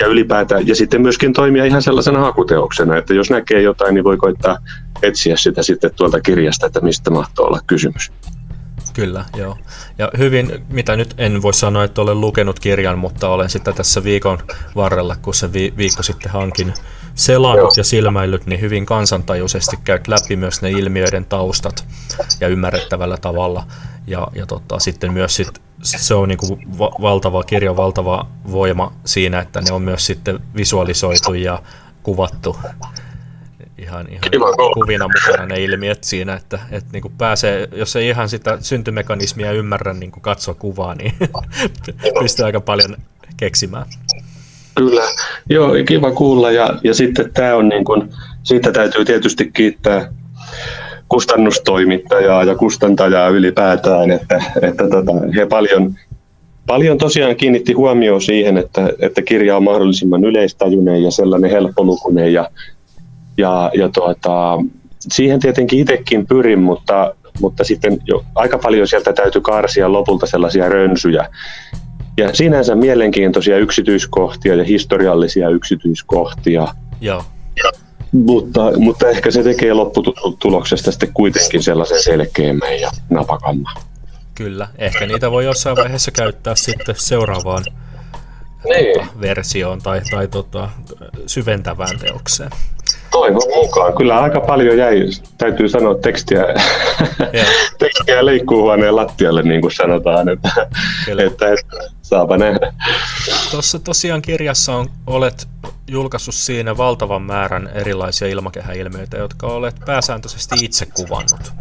ja 0.00 0.06
ylipäätään, 0.06 0.68
ja 0.68 0.76
sitten 0.76 1.02
myöskin 1.02 1.32
toimia 1.32 1.64
ihan 1.64 1.82
sellaisena 1.82 2.20
hakuteoksena, 2.20 2.96
että 2.96 3.14
jos 3.14 3.30
näkee 3.30 3.62
jotain, 3.62 3.94
niin 3.94 4.04
voi 4.04 4.16
koittaa 4.16 4.58
etsiä 5.02 5.36
sitä 5.36 5.62
sitten 5.62 5.90
tuolta 5.96 6.20
kirjasta, 6.20 6.66
että 6.66 6.80
mistä 6.80 7.10
mahtoo 7.10 7.46
olla 7.46 7.60
kysymys. 7.66 8.12
Kyllä, 8.94 9.24
joo. 9.36 9.58
Ja 9.98 10.10
hyvin, 10.18 10.64
mitä 10.68 10.96
nyt 10.96 11.14
en 11.18 11.42
voi 11.42 11.54
sanoa, 11.54 11.84
että 11.84 12.02
olen 12.02 12.20
lukenut 12.20 12.60
kirjan, 12.60 12.98
mutta 12.98 13.28
olen 13.28 13.50
sitä 13.50 13.72
tässä 13.72 14.04
viikon 14.04 14.38
varrella, 14.76 15.16
kun 15.16 15.34
se 15.34 15.52
vi- 15.52 15.74
viikko 15.76 16.02
sitten 16.02 16.32
hankin 16.32 16.74
selannut 17.16 17.62
joo. 17.62 17.72
ja 17.76 17.84
silmäillyt, 17.84 18.46
niin 18.46 18.60
hyvin 18.60 18.86
kansantajuisesti 18.86 19.76
käyt 19.84 20.08
läpi 20.08 20.36
myös 20.36 20.62
ne 20.62 20.70
ilmiöiden 20.70 21.24
taustat 21.24 21.86
ja 22.40 22.48
ymmärrettävällä 22.48 23.16
tavalla. 23.16 23.66
Ja, 24.06 24.28
ja 24.34 24.46
tota, 24.46 24.78
sitten 24.78 25.12
myös 25.12 25.36
sit 25.36 25.60
se 25.82 26.14
on 26.14 26.28
niin 26.28 26.38
kuin 26.38 26.60
valtava 27.02 27.42
kirja, 27.42 27.76
valtava 27.76 28.26
voima 28.50 28.92
siinä, 29.04 29.40
että 29.40 29.60
ne 29.60 29.72
on 29.72 29.82
myös 29.82 30.06
sitten 30.06 30.40
visualisoitu 30.56 31.34
ja 31.34 31.62
kuvattu 32.02 32.56
ihan, 33.78 34.06
ihan 34.10 34.22
kuvina 34.74 35.08
mukana 35.08 35.46
ne 35.46 35.62
ilmiöt 35.64 36.04
siinä, 36.04 36.34
että, 36.34 36.58
että 36.70 36.92
niin 36.92 37.02
kuin 37.02 37.14
pääsee, 37.18 37.68
jos 37.72 37.96
ei 37.96 38.08
ihan 38.08 38.28
sitä 38.28 38.58
syntymekanismia 38.60 39.52
ymmärrä 39.52 39.92
niin 39.92 40.10
kuin 40.10 40.22
katsoa 40.22 40.54
kuvaa, 40.54 40.94
niin 40.94 41.14
pystyy 42.20 42.44
aika 42.44 42.60
paljon 42.60 42.96
keksimään. 43.36 43.86
Kyllä, 44.76 45.02
joo, 45.50 45.72
kiva 45.88 46.12
kuulla. 46.12 46.50
Ja, 46.50 46.78
ja 46.84 46.94
sitten 46.94 47.32
tämä 47.34 47.54
on 47.54 47.68
niin 47.68 47.84
kuin, 47.84 48.10
siitä 48.42 48.72
täytyy 48.72 49.04
tietysti 49.04 49.50
kiittää 49.52 50.12
kustannustoimittajaa 51.08 52.44
ja 52.44 52.56
kustantajaa 52.56 53.28
ylipäätään, 53.28 54.10
että, 54.10 54.42
että 54.62 54.88
tota, 54.88 55.12
he 55.36 55.46
paljon, 55.46 55.94
paljon 56.66 56.98
tosiaan 56.98 57.36
kiinnitti 57.36 57.72
huomioon 57.72 58.22
siihen, 58.22 58.58
että, 58.58 58.90
että 58.98 59.22
kirja 59.22 59.56
on 59.56 59.64
mahdollisimman 59.64 60.24
yleistajuinen 60.24 61.02
ja 61.02 61.10
sellainen 61.10 61.50
helppolukuinen 61.50 62.32
ja, 62.32 62.50
ja, 63.38 63.70
ja 63.74 63.88
tuota, 63.88 64.58
siihen 65.12 65.40
tietenkin 65.40 65.78
itsekin 65.78 66.26
pyrin, 66.26 66.60
mutta, 66.60 67.14
mutta 67.40 67.64
sitten 67.64 67.98
jo 68.06 68.24
aika 68.34 68.58
paljon 68.58 68.88
sieltä 68.88 69.12
täytyy 69.12 69.40
karsia 69.40 69.92
lopulta 69.92 70.26
sellaisia 70.26 70.68
rönsyjä. 70.68 71.28
Ja 72.16 72.34
sinänsä 72.34 72.74
mielenkiintoisia 72.74 73.58
yksityiskohtia 73.58 74.54
ja 74.54 74.64
historiallisia 74.64 75.48
yksityiskohtia. 75.48 76.68
Joo. 77.00 77.24
Mutta, 78.12 78.78
mutta 78.78 79.08
ehkä 79.08 79.30
se 79.30 79.42
tekee 79.42 79.72
lopputuloksesta 79.72 80.90
sitten 80.90 81.12
kuitenkin 81.14 81.62
sellaisen 81.62 82.02
selkeämmän 82.02 82.80
ja 82.80 82.90
napakamman. 83.10 83.76
Kyllä, 84.34 84.68
ehkä 84.78 85.06
niitä 85.06 85.30
voi 85.30 85.44
jossain 85.44 85.76
vaiheessa 85.76 86.10
käyttää 86.10 86.54
sitten 86.54 86.94
seuraavaan 86.98 87.64
niin. 88.64 89.00
tota, 89.00 89.20
versioon 89.20 89.82
tai, 89.82 90.00
tai 90.10 90.28
tota, 90.28 90.70
syventävään 91.26 91.98
teokseen. 91.98 92.50
Toivon 93.16 93.42
mukaan. 93.54 93.94
Kyllä 93.94 94.20
aika 94.20 94.40
paljon 94.40 94.78
jäi, 94.78 95.08
täytyy 95.38 95.68
sanoa, 95.68 95.94
tekstiä, 95.94 96.42
tekstiä 97.78 98.26
leikkuuhuoneen 98.26 98.96
lattialle, 98.96 99.42
niin 99.42 99.60
kuin 99.60 99.72
sanotaan, 99.72 100.28
että, 100.28 100.66
että, 101.18 101.52
että 101.52 101.76
saapa 102.02 102.36
nähdä. 102.36 102.72
Tuossa 103.50 103.78
tosiaan 103.78 104.22
kirjassa 104.22 104.74
on, 104.74 104.88
olet 105.06 105.48
julkaissut 105.88 106.34
siinä 106.34 106.76
valtavan 106.76 107.22
määrän 107.22 107.70
erilaisia 107.74 108.28
ilmakehäilmiöitä, 108.28 109.16
jotka 109.16 109.46
olet 109.46 109.76
pääsääntöisesti 109.86 110.54
itse 110.62 110.86
kuvannut. 110.86 111.52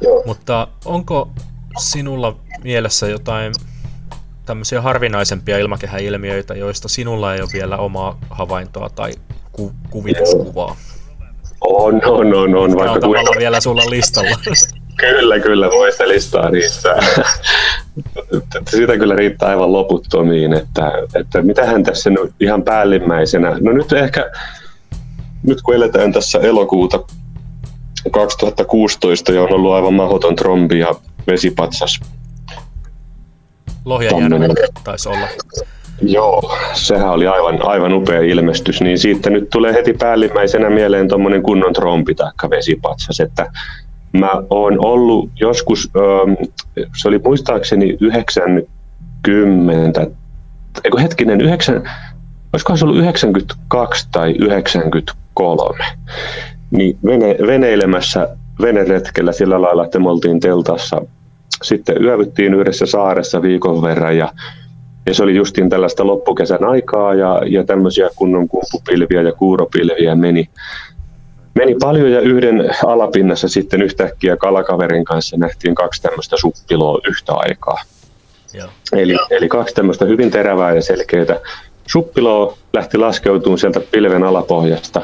Joo. 0.00 0.22
Mutta 0.26 0.68
onko 0.84 1.30
sinulla 1.78 2.36
mielessä 2.64 3.08
jotain 3.08 3.52
tämmöisiä 4.46 4.80
harvinaisempia 4.80 5.58
ilmakehäilmiöitä, 5.58 6.54
joista 6.54 6.88
sinulla 6.88 7.34
ei 7.34 7.40
ole 7.40 7.48
vielä 7.52 7.76
omaa 7.76 8.18
havaintoa 8.30 8.90
tai 8.90 9.12
ku- 9.58 9.72
kuvituskuvaa? 9.90 10.76
On, 11.60 12.00
on, 12.04 12.34
on. 12.34 12.54
on 12.54 12.76
vaikka 12.76 12.92
on 12.92 13.00
kuinka... 13.00 13.32
vielä 13.38 13.60
sulla 13.60 13.82
listalla. 13.90 14.38
kyllä, 15.00 15.40
kyllä, 15.40 15.70
voi 15.70 15.92
sitä 15.92 16.08
listaa 16.08 16.50
riittää. 16.50 16.98
Sitä 18.70 18.98
kyllä 19.00 19.14
riittää 19.14 19.48
aivan 19.48 19.72
loputtomiin, 19.72 20.52
että, 20.54 20.92
että 21.14 21.42
mitähän 21.42 21.82
tässä 21.82 22.10
nyt 22.10 22.34
ihan 22.40 22.62
päällimmäisenä. 22.62 23.56
No 23.60 23.72
nyt 23.72 23.92
ehkä, 23.92 24.30
nyt 25.42 25.62
kun 25.62 25.74
eletään 25.74 26.12
tässä 26.12 26.38
elokuuta 26.38 27.00
2016 28.10 29.32
ja 29.32 29.42
on 29.42 29.52
ollut 29.52 29.72
aivan 29.72 29.94
mahdoton 29.94 30.36
trombi 30.36 30.78
ja 30.78 30.94
vesipatsas. 31.26 32.00
Lohjajärvi 33.84 34.54
taisi 34.84 35.08
olla. 35.08 35.28
Joo, 36.02 36.56
sehän 36.74 37.10
oli 37.10 37.26
aivan, 37.26 37.66
aivan 37.66 37.94
upea 37.94 38.20
ilmestys, 38.20 38.80
niin 38.80 38.98
siitä 38.98 39.30
nyt 39.30 39.50
tulee 39.50 39.72
heti 39.72 39.92
päällimmäisenä 39.92 40.70
mieleen 40.70 41.08
tuommoinen 41.08 41.42
kunnon 41.42 41.72
trompi 41.72 42.14
tai 42.14 42.32
vesipatsas, 42.50 43.20
että 43.20 43.46
mä 44.12 44.30
oon 44.50 44.84
ollut 44.84 45.30
joskus, 45.40 45.90
se 46.96 47.08
oli 47.08 47.18
muistaakseni 47.18 47.96
90, 48.00 50.06
eikö 50.84 51.00
hetkinen, 51.00 51.40
9, 51.40 51.90
olisikohan 52.52 52.78
se 52.78 52.84
ollut 52.84 52.98
92 52.98 54.08
tai 54.12 54.34
93, 54.38 55.84
niin 56.70 56.98
vene, 57.04 57.36
veneilemässä 57.46 58.28
veneretkellä 58.60 59.32
sillä 59.32 59.62
lailla, 59.62 59.84
että 59.84 59.98
me 59.98 60.10
oltiin 60.10 60.40
teltassa. 60.40 61.02
Sitten 61.62 62.02
yövyttiin 62.02 62.54
yhdessä 62.54 62.86
saaressa 62.86 63.42
viikon 63.42 63.82
verran 63.82 64.16
ja, 64.16 64.32
ja 65.08 65.14
se 65.14 65.22
oli 65.22 65.36
justiin 65.36 65.70
tällaista 65.70 66.06
loppukesän 66.06 66.64
aikaa 66.64 67.14
ja, 67.14 67.42
ja 67.46 67.64
tämmöisiä 67.64 68.08
kunnon 68.16 68.48
kumpupilviä 68.48 69.22
ja 69.22 69.32
kuuropilviä 69.32 70.14
meni, 70.14 70.48
meni 71.54 71.76
paljon 71.80 72.10
ja 72.10 72.20
yhden 72.20 72.70
alapinnassa 72.86 73.48
sitten 73.48 73.82
yhtäkkiä 73.82 74.36
kalakaverin 74.36 75.04
kanssa 75.04 75.36
nähtiin 75.36 75.74
kaksi 75.74 76.02
tämmöistä 76.02 76.36
suppiloa 76.36 77.00
yhtä 77.08 77.32
aikaa. 77.34 77.78
Joo. 78.54 78.68
Eli, 78.92 79.16
eli 79.30 79.48
kaksi 79.48 79.74
tämmöistä 79.74 80.04
hyvin 80.04 80.30
terävää 80.30 80.74
ja 80.74 80.82
selkeää 80.82 81.40
suppiloa 81.86 82.58
lähti 82.72 82.98
laskeutumaan 82.98 83.58
sieltä 83.58 83.80
pilven 83.80 84.24
alapohjasta. 84.24 85.02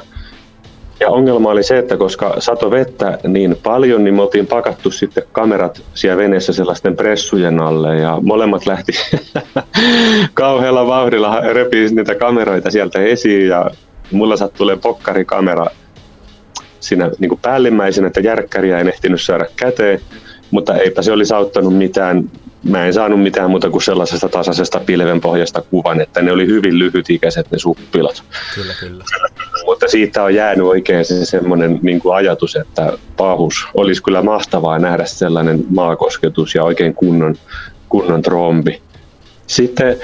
Ja 1.05 1.11
ongelma 1.11 1.51
oli 1.51 1.63
se, 1.63 1.79
että 1.79 1.97
koska 1.97 2.35
sato 2.39 2.71
vettä 2.71 3.19
niin 3.29 3.57
paljon, 3.63 4.05
niin 4.05 4.15
me 4.15 4.23
oltiin 4.23 4.47
pakattu 4.47 4.91
sitten 4.91 5.23
kamerat 5.33 5.83
siellä 5.95 6.17
veneessä 6.17 6.53
sellaisten 6.53 6.97
pressujen 6.97 7.61
alle 7.61 7.97
ja 7.97 8.19
molemmat 8.23 8.67
lähti 8.67 8.93
kauhealla 10.35 10.87
vauhdilla 10.87 11.41
repii 11.41 11.89
niitä 11.89 12.15
kameroita 12.15 12.71
sieltä 12.71 13.01
esiin 13.01 13.49
ja 13.49 13.71
mulla 14.13 14.37
sattui 14.37 14.77
pokkarikamera 14.83 15.67
siinä 16.81 17.11
niin 17.19 17.29
kuin 17.29 17.41
päällimmäisenä, 17.43 18.07
että 18.07 18.21
järkkäriä 18.21 18.79
en 18.79 18.89
ehtinyt 18.89 19.23
saada 19.23 19.47
käteen, 19.57 20.01
mutta 20.55 20.77
eipä 20.77 21.03
se 21.03 21.13
olisi 21.13 21.35
auttanut 21.35 21.77
mitään. 21.77 22.31
Mä 22.63 22.87
en 22.87 22.95
saanut 22.95 23.23
mitään 23.23 23.51
muuta 23.51 23.71
kuin 23.71 23.83
sellaisesta 23.83 24.29
tasaisesta 24.29 24.81
pilvenpohjasta 24.87 25.63
kuvan, 25.63 26.01
että 26.01 26.23
ne 26.23 26.33
oli 26.33 26.47
hyvin 26.47 26.79
lyhytikäiset 26.79 27.51
ne 27.51 27.59
suppilot. 27.59 28.25
Kyllä, 28.55 28.73
kyllä. 28.81 29.05
Mutta 29.67 29.89
siitä 29.89 30.23
on 30.23 30.35
jäänyt 30.35 30.67
oikein 30.67 31.05
se 31.05 31.25
semmoinen 31.25 31.79
niin 31.83 32.01
kuin 32.01 32.17
ajatus, 32.17 32.57
että 32.57 32.93
pahus 33.17 33.67
olisi 33.75 34.03
kyllä 34.03 34.23
mahtavaa 34.23 34.79
nähdä 34.79 35.05
sellainen 35.05 35.65
maakosketus 35.71 36.55
ja 36.55 36.65
oikein 36.65 36.95
kunnon, 36.95 37.35
kunnon 37.89 38.23
trombi. 38.23 38.83
Sitten, 39.47 39.97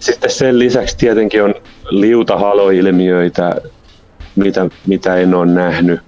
sitten 0.00 0.30
sen 0.30 0.58
lisäksi 0.58 0.96
tietenkin 0.98 1.42
on 1.42 1.54
liutahaloilmiöitä, 1.90 3.56
mitä, 4.36 4.66
mitä 4.86 5.16
en 5.16 5.34
ole 5.34 5.46
nähnyt 5.46 6.00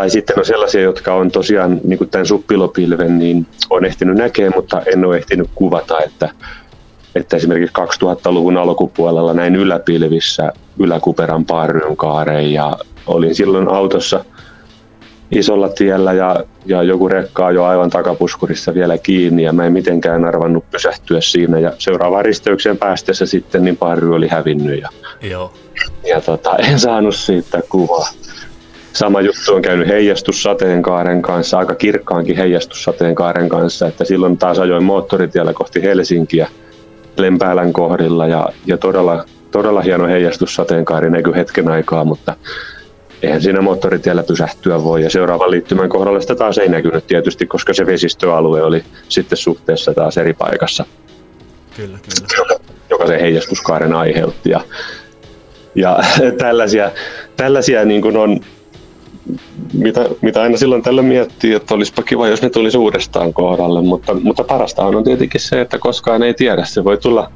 tai 0.00 0.10
sitten 0.10 0.38
on 0.38 0.44
sellaisia, 0.44 0.80
jotka 0.80 1.14
on 1.14 1.30
tosiaan 1.30 1.80
niin 1.84 1.98
kuin 1.98 2.10
tämän 2.10 2.26
suppilopilven, 2.26 3.18
niin 3.18 3.46
on 3.70 3.84
ehtinyt 3.84 4.16
näkemään, 4.16 4.52
mutta 4.56 4.82
en 4.86 5.04
ole 5.04 5.16
ehtinyt 5.16 5.50
kuvata, 5.54 6.00
että, 6.00 6.30
että 7.14 7.36
esimerkiksi 7.36 7.74
2000-luvun 8.04 8.56
alkupuolella 8.56 9.34
näin 9.34 9.56
yläpilvissä 9.56 10.52
yläkuperan 10.78 11.44
parryn 11.44 11.96
kaareen 11.96 12.52
ja 12.52 12.76
olin 13.06 13.34
silloin 13.34 13.68
autossa 13.68 14.24
isolla 15.30 15.68
tiellä 15.68 16.12
ja, 16.12 16.44
ja 16.66 16.82
joku 16.82 17.08
rekka 17.08 17.50
jo 17.50 17.64
aivan 17.64 17.90
takapuskurissa 17.90 18.74
vielä 18.74 18.98
kiinni 18.98 19.42
ja 19.42 19.52
mä 19.52 19.66
en 19.66 19.72
mitenkään 19.72 20.24
arvannut 20.24 20.70
pysähtyä 20.70 21.20
siinä 21.20 21.58
ja 21.58 21.72
seuraavaan 21.78 22.24
risteykseen 22.24 22.78
päästessä 22.78 23.26
sitten 23.26 23.64
niin 23.64 23.76
parry 23.76 24.14
oli 24.14 24.28
hävinnyt 24.28 24.80
ja, 24.80 24.88
Joo. 25.20 25.52
ja 26.08 26.20
tota, 26.20 26.56
en 26.56 26.78
saanut 26.78 27.16
siitä 27.16 27.60
kuvaa. 27.68 28.08
Sama 28.92 29.20
juttu 29.20 29.54
on 29.54 29.62
käynyt 29.62 29.88
heijastussateenkaaren 29.88 31.22
kanssa, 31.22 31.58
aika 31.58 31.74
kirkkaankin 31.74 32.36
heijastussateenkaaren 32.36 33.48
kanssa, 33.48 33.86
että 33.88 34.04
silloin 34.04 34.38
taas 34.38 34.58
ajoin 34.58 34.84
moottoritiellä 34.84 35.52
kohti 35.52 35.82
Helsinkiä 35.82 36.48
Lempäälän 37.16 37.72
kohdilla 37.72 38.26
ja, 38.26 38.48
ja 38.66 38.78
todella, 38.78 39.24
todella 39.50 39.80
hieno 39.80 40.06
heijastussateenkaari 40.06 41.10
näkyi 41.10 41.34
hetken 41.36 41.68
aikaa, 41.68 42.04
mutta 42.04 42.36
eihän 43.22 43.42
siinä 43.42 43.60
moottoritiellä 43.60 44.22
pysähtyä 44.22 44.84
voi. 44.84 45.02
Ja 45.02 45.10
seuraavan 45.10 45.50
liittymän 45.50 45.88
kohdalla 45.88 46.20
sitä 46.20 46.34
taas 46.34 46.58
ei 46.58 46.68
näkynyt 46.68 47.06
tietysti, 47.06 47.46
koska 47.46 47.74
se 47.74 47.86
vesistöalue 47.86 48.62
oli 48.62 48.84
sitten 49.08 49.38
suhteessa 49.38 49.94
taas 49.94 50.18
eri 50.18 50.34
paikassa. 50.34 50.84
Kyllä, 51.76 51.98
kyllä. 51.98 52.26
Joka, 52.38 52.64
joka 52.90 53.06
se 53.06 53.20
heijastuskaaren 53.20 53.92
aiheutti. 53.92 54.50
Ja, 54.50 54.60
ja 55.74 55.98
tällaisia, 56.38 56.90
tällaisia 57.36 57.84
niin 57.84 58.02
kuin 58.02 58.16
on 58.16 58.40
mitä, 59.72 60.00
mitä 60.22 60.42
aina 60.42 60.56
silloin 60.56 60.82
tällä 60.82 61.02
miettii, 61.02 61.54
että 61.54 61.74
olisipa 61.74 62.02
kiva, 62.02 62.28
jos 62.28 62.42
ne 62.42 62.50
tulisi 62.50 62.78
uudestaan 62.78 63.32
kohdalle, 63.32 63.82
mutta, 63.82 64.14
mutta 64.14 64.44
parasta 64.44 64.84
on 64.84 65.04
tietenkin 65.04 65.40
se, 65.40 65.60
että 65.60 65.78
koskaan 65.78 66.22
ei 66.22 66.34
tiedä. 66.34 66.64
Se 66.64 66.84
voi 66.84 66.98
tulla 66.98 67.30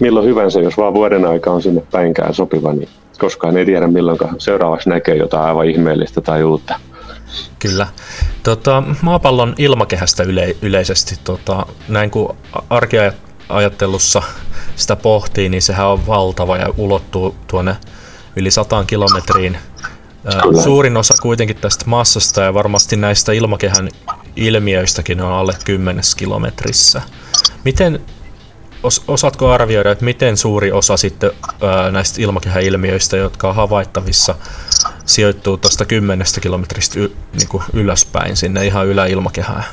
milloin 0.00 0.26
hyvänsä, 0.26 0.60
jos 0.60 0.76
vaan 0.76 0.94
vuoden 0.94 1.24
aika 1.24 1.50
on 1.50 1.62
sinne 1.62 1.82
päinkään 1.90 2.34
sopiva, 2.34 2.72
niin 2.72 2.88
koskaan 3.18 3.56
ei 3.56 3.66
tiedä 3.66 3.86
milloin 3.86 4.18
seuraavaksi 4.38 4.88
näkee 4.88 5.16
jotain 5.16 5.44
aivan 5.44 5.66
ihmeellistä 5.66 6.20
tai 6.20 6.44
uutta. 6.44 6.80
Kyllä. 7.58 7.86
Tota, 8.42 8.82
maapallon 9.02 9.54
ilmakehästä 9.58 10.22
yle, 10.22 10.56
yleisesti, 10.62 11.14
tota, 11.24 11.66
näin 11.88 12.10
kuin 12.10 12.28
arkiajattelussa 12.70 14.22
sitä 14.76 14.96
pohtii, 14.96 15.48
niin 15.48 15.62
sehän 15.62 15.86
on 15.86 16.06
valtava 16.06 16.56
ja 16.56 16.74
ulottuu 16.76 17.34
tuonne 17.46 17.76
yli 18.36 18.50
sataan 18.50 18.86
kilometriin 18.86 19.58
Kyllä. 20.22 20.62
Suurin 20.62 20.96
osa 20.96 21.14
kuitenkin 21.22 21.56
tästä 21.56 21.84
massasta 21.86 22.40
ja 22.40 22.54
varmasti 22.54 22.96
näistä 22.96 23.32
ilmakehän 23.32 23.88
ilmiöistäkin 24.36 25.20
on 25.20 25.32
alle 25.32 25.52
10 25.64 26.04
kilometrissä. 26.16 27.02
Miten, 27.64 28.00
os, 28.82 29.02
osaatko 29.08 29.50
arvioida, 29.50 29.90
että 29.90 30.04
miten 30.04 30.36
suuri 30.36 30.72
osa 30.72 30.96
sitten 30.96 31.30
ää, 31.62 31.90
näistä 31.90 32.22
ilmakehän 32.22 32.62
ilmiöistä, 32.62 33.16
jotka 33.16 33.48
on 33.48 33.54
havaittavissa, 33.54 34.34
sijoittuu 35.06 35.56
tuosta 35.56 35.84
10 35.84 36.26
kilometristä 36.40 37.00
y, 37.00 37.10
niin 37.32 37.62
ylöspäin 37.72 38.36
sinne 38.36 38.66
ihan 38.66 38.86
yläilmakehään? 38.86 39.64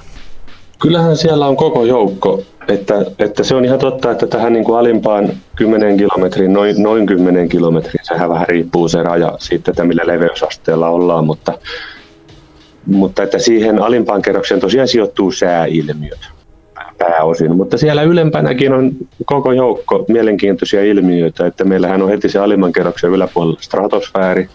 Kyllähän 0.79 1.17
siellä 1.17 1.47
on 1.47 1.57
koko 1.57 1.86
joukko 1.86 2.43
että, 2.67 3.06
että 3.19 3.43
se 3.43 3.56
on 3.56 3.65
ihan 3.65 3.80
totta, 3.80 4.12
että 4.12 4.27
tähän 4.27 4.53
niin 4.53 4.65
kuin 4.65 4.80
alimpaan 4.80 5.30
10 5.56 5.97
kilometriin, 5.97 6.53
noin, 6.53 6.84
noin 6.84 7.06
10 7.06 7.49
kilometriin, 7.49 8.06
sehän 8.06 8.30
vähän 8.30 8.47
riippuu 8.47 8.88
se 8.88 9.03
raja 9.03 9.34
siitä, 9.39 9.71
että 9.71 9.84
millä 9.84 10.03
leveysasteella 10.06 10.89
ollaan, 10.89 11.25
mutta, 11.25 11.60
mutta 12.86 13.23
että 13.23 13.39
siihen 13.39 13.82
alimpaan 13.82 14.21
kerrokseen 14.21 14.60
tosiaan 14.60 14.88
sijoittuu 14.88 15.32
sääilmiöt 15.32 16.38
pääosin, 16.97 17.56
mutta 17.56 17.77
siellä 17.77 18.03
ylempänäkin 18.03 18.73
on 18.73 18.91
koko 19.25 19.51
joukko 19.51 20.06
mielenkiintoisia 20.08 20.84
ilmiöitä, 20.84 21.45
että 21.45 21.63
meillähän 21.63 22.01
on 22.01 22.10
heti 22.10 22.30
se 22.30 22.39
alimman 22.39 22.73
kerroksen 22.73 23.10
yläpuolella 23.10 23.58
stratosfääri, 23.62 24.49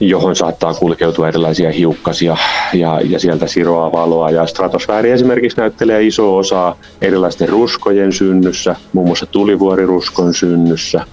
johon 0.00 0.36
saattaa 0.36 0.74
kulkeutua 0.74 1.28
erilaisia 1.28 1.70
hiukkasia 1.72 2.36
ja, 2.72 3.00
ja 3.04 3.18
sieltä 3.18 3.46
siroa 3.46 3.92
valoa. 3.92 4.30
Ja 4.30 4.46
stratosfääri 4.46 5.10
esimerkiksi 5.10 5.58
näyttelee 5.58 6.02
iso 6.02 6.36
osaa 6.36 6.76
erilaisten 7.00 7.48
ruskojen 7.48 8.12
synnyssä, 8.12 8.76
muun 8.92 9.06
muassa 9.06 9.26
tulivuoriruskon 9.26 10.34
synnyssä. 10.34 11.04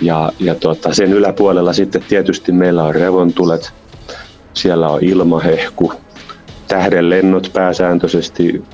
Ja, 0.00 0.32
ja 0.38 0.54
tuota, 0.54 0.94
sen 0.94 1.12
yläpuolella 1.12 1.72
sitten 1.72 2.04
tietysti 2.08 2.52
meillä 2.52 2.84
on 2.84 2.94
revontulet, 2.94 3.72
siellä 4.54 4.88
on 4.88 5.04
ilmahehku, 5.04 5.92
tähdenlennot 6.68 7.50
pääsääntöisesti 7.52 8.64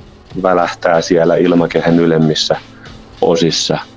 välähtää 0.43 1.01
siellä 1.01 1.35
ilmakehän 1.35 1.99
ylemmissä 1.99 2.55
osissa– 3.21 3.77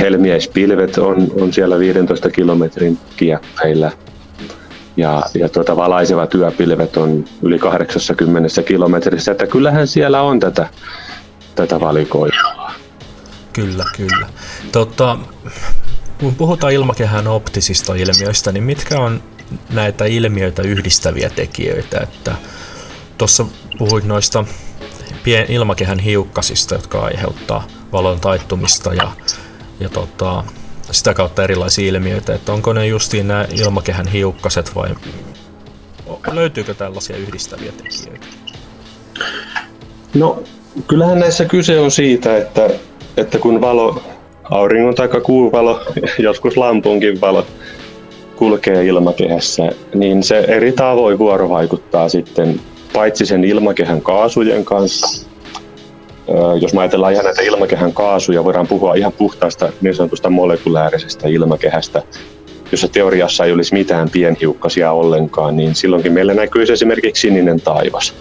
helmiäispilvet 0.00 0.98
on, 0.98 1.32
on 1.40 1.52
siellä 1.52 1.78
15 1.78 2.30
kilometrin 2.30 2.98
kieppeillä 3.16 3.92
ja, 4.96 5.22
ja 5.34 5.48
tuota, 5.48 5.76
valaisevat 5.76 6.34
yöpilvet 6.34 6.96
on 6.96 7.24
yli 7.42 7.58
80 7.58 8.62
kilometrissä, 8.62 9.32
että 9.32 9.46
kyllähän 9.46 9.88
siellä 9.88 10.22
on 10.22 10.40
tätä, 10.40 10.68
tätä 11.54 11.80
valikoimaa. 11.80 12.74
Kyllä, 13.52 13.84
kyllä. 13.96 14.26
Tota, 14.72 15.18
kun 16.20 16.34
puhutaan 16.34 16.72
ilmakehän 16.72 17.26
optisista 17.26 17.94
ilmiöistä, 17.94 18.52
niin 18.52 18.64
mitkä 18.64 19.00
on 19.00 19.22
näitä 19.72 20.04
ilmiöitä 20.04 20.62
yhdistäviä 20.62 21.30
tekijöitä? 21.30 22.00
Että 22.00 22.34
tuossa 23.18 23.46
puhuit 23.78 24.04
noista 24.04 24.44
pien 25.24 25.46
ilmakehän 25.48 25.98
hiukkasista, 25.98 26.74
jotka 26.74 27.00
aiheuttaa 27.00 27.79
valon 27.92 28.20
taittumista 28.20 28.94
ja, 28.94 29.12
ja 29.80 29.88
tota, 29.88 30.44
sitä 30.90 31.14
kautta 31.14 31.44
erilaisia 31.44 31.88
ilmiöitä, 31.88 32.34
että 32.34 32.52
onko 32.52 32.72
ne 32.72 32.86
justiin 32.86 33.28
nämä 33.28 33.46
ilmakehän 33.54 34.06
hiukkaset 34.08 34.74
vai 34.74 34.88
löytyykö 36.32 36.74
tällaisia 36.74 37.16
yhdistäviä 37.16 37.72
tekijöitä? 37.72 38.26
No 40.14 40.42
kyllähän 40.86 41.18
näissä 41.18 41.44
kyse 41.44 41.80
on 41.80 41.90
siitä, 41.90 42.36
että, 42.36 42.70
että 43.16 43.38
kun 43.38 43.60
valo, 43.60 44.02
auringon 44.44 44.94
tai 44.94 45.08
kuun 45.08 45.52
valo, 45.52 45.80
joskus 46.18 46.56
lampunkin 46.56 47.20
valo 47.20 47.46
kulkee 48.36 48.86
ilmakehässä, 48.86 49.62
niin 49.94 50.22
se 50.22 50.38
eri 50.38 50.72
tavoin 50.72 51.18
vuorovaikuttaa 51.18 52.08
sitten 52.08 52.60
paitsi 52.92 53.26
sen 53.26 53.44
ilmakehän 53.44 54.02
kaasujen 54.02 54.64
kanssa, 54.64 55.29
jos 56.60 56.74
me 56.74 56.80
ajatellaan 56.80 57.12
ihan 57.12 57.24
näitä 57.24 57.42
ilmakehän 57.42 57.92
kaasuja, 57.92 58.44
voidaan 58.44 58.66
puhua 58.66 58.94
ihan 58.94 59.12
puhtaasta 59.12 59.72
niin 59.80 59.94
sanotusta 59.94 60.30
molekuläärisestä 60.30 61.28
ilmakehästä, 61.28 62.02
jossa 62.72 62.88
teoriassa 62.88 63.44
ei 63.44 63.52
olisi 63.52 63.74
mitään 63.74 64.10
pienhiukkasia 64.10 64.92
ollenkaan, 64.92 65.56
niin 65.56 65.74
silloinkin 65.74 66.12
meillä 66.12 66.34
näkyisi 66.34 66.72
esimerkiksi 66.72 67.20
sininen 67.20 67.60
taivas. 67.60 68.14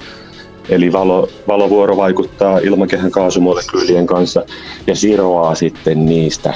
Eli 0.69 0.91
valo, 0.91 1.29
valovuoro 1.47 1.97
vaikuttaa 1.97 2.59
ilmakehän 2.59 3.11
kaasumolekyylien 3.11 4.07
kanssa 4.07 4.45
ja 4.87 4.95
siroaa 4.95 5.55
sitten 5.55 6.05
niistä 6.05 6.53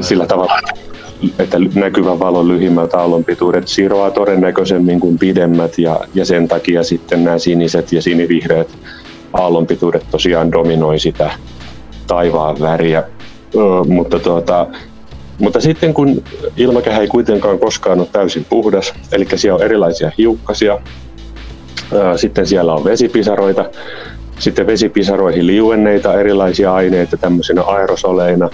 sillä 0.00 0.26
tavalla, 0.26 0.58
että 1.38 1.58
näkyvän 1.74 2.18
valon 2.18 2.48
lyhimmät 2.48 2.94
aallonpituudet 2.94 3.68
siroaa 3.68 4.10
todennäköisemmin 4.10 5.00
kuin 5.00 5.18
pidemmät 5.18 5.78
ja, 5.78 6.00
ja 6.14 6.24
sen 6.24 6.48
takia 6.48 6.82
sitten 6.82 7.24
nämä 7.24 7.38
siniset 7.38 7.92
ja 7.92 8.02
sinivihreät 8.02 8.68
aallonpituudet 9.36 10.06
tosiaan 10.10 10.52
dominoi 10.52 10.98
sitä 10.98 11.30
taivaan 12.06 12.60
väriä. 12.60 13.04
Ö, 13.54 13.58
mutta 13.88 14.18
tuota, 14.18 14.66
Mutta 15.38 15.60
sitten 15.60 15.94
kun 15.94 16.22
ilmakehä 16.56 17.00
ei 17.00 17.08
kuitenkaan 17.08 17.58
koskaan 17.58 18.00
ole 18.00 18.08
täysin 18.12 18.46
puhdas, 18.48 18.92
eli 19.12 19.26
siellä 19.34 19.56
on 19.56 19.62
erilaisia 19.62 20.10
hiukkasia, 20.18 20.78
sitten 22.16 22.46
siellä 22.46 22.74
on 22.74 22.84
vesipisaroita, 22.84 23.64
sitten 24.38 24.66
vesipisaroihin 24.66 25.46
liuenneita 25.46 26.20
erilaisia 26.20 26.74
aineita 26.74 27.16
tämmöisenä 27.16 27.62
aerosoleina, 27.62 28.50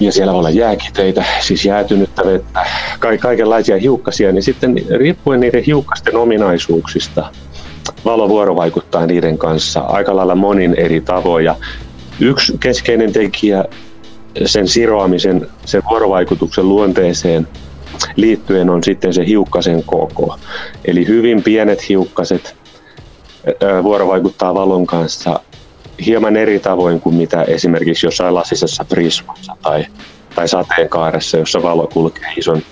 ja 0.00 0.12
siellä 0.12 0.32
voi 0.32 0.38
olla 0.38 0.50
jääkiteitä, 0.50 1.24
siis 1.40 1.64
jäätynyttä 1.64 2.22
vettä, 2.26 2.66
ka- 2.98 3.18
kaikenlaisia 3.18 3.78
hiukkasia, 3.78 4.32
niin 4.32 4.42
sitten 4.42 4.74
riippuen 4.98 5.40
niiden 5.40 5.62
hiukkasten 5.62 6.16
ominaisuuksista, 6.16 7.30
valo 8.04 8.28
vuorovaikuttaa 8.28 9.06
niiden 9.06 9.38
kanssa 9.38 9.80
aika 9.80 10.16
lailla 10.16 10.34
monin 10.34 10.74
eri 10.74 11.00
tavoin. 11.00 11.44
Ja 11.44 11.56
yksi 12.20 12.58
keskeinen 12.60 13.12
tekijä 13.12 13.64
sen 14.46 14.68
siroamisen, 14.68 15.46
sen 15.64 15.82
vuorovaikutuksen 15.90 16.68
luonteeseen 16.68 17.48
liittyen 18.16 18.70
on 18.70 18.84
sitten 18.84 19.14
se 19.14 19.26
hiukkasen 19.26 19.82
koko. 19.82 20.38
Eli 20.84 21.06
hyvin 21.06 21.42
pienet 21.42 21.88
hiukkaset 21.88 22.56
vuorovaikuttaa 23.82 24.54
valon 24.54 24.86
kanssa 24.86 25.40
hieman 26.06 26.36
eri 26.36 26.58
tavoin 26.58 27.00
kuin 27.00 27.14
mitä 27.14 27.42
esimerkiksi 27.42 28.06
jossain 28.06 28.34
lasisessa 28.34 28.84
prismassa 28.84 29.56
tai, 29.62 29.86
tai 30.34 30.48
sateenkaaressa, 30.48 31.36
jossa 31.36 31.62
valo 31.62 31.86
kulkee 31.92 32.28
ison, 32.36 32.62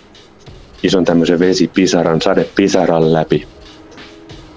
ison 0.83 1.05
tämmöisen 1.05 1.38
vesipisaran, 1.38 2.22
sadepisaran 2.22 3.12
läpi. 3.12 3.46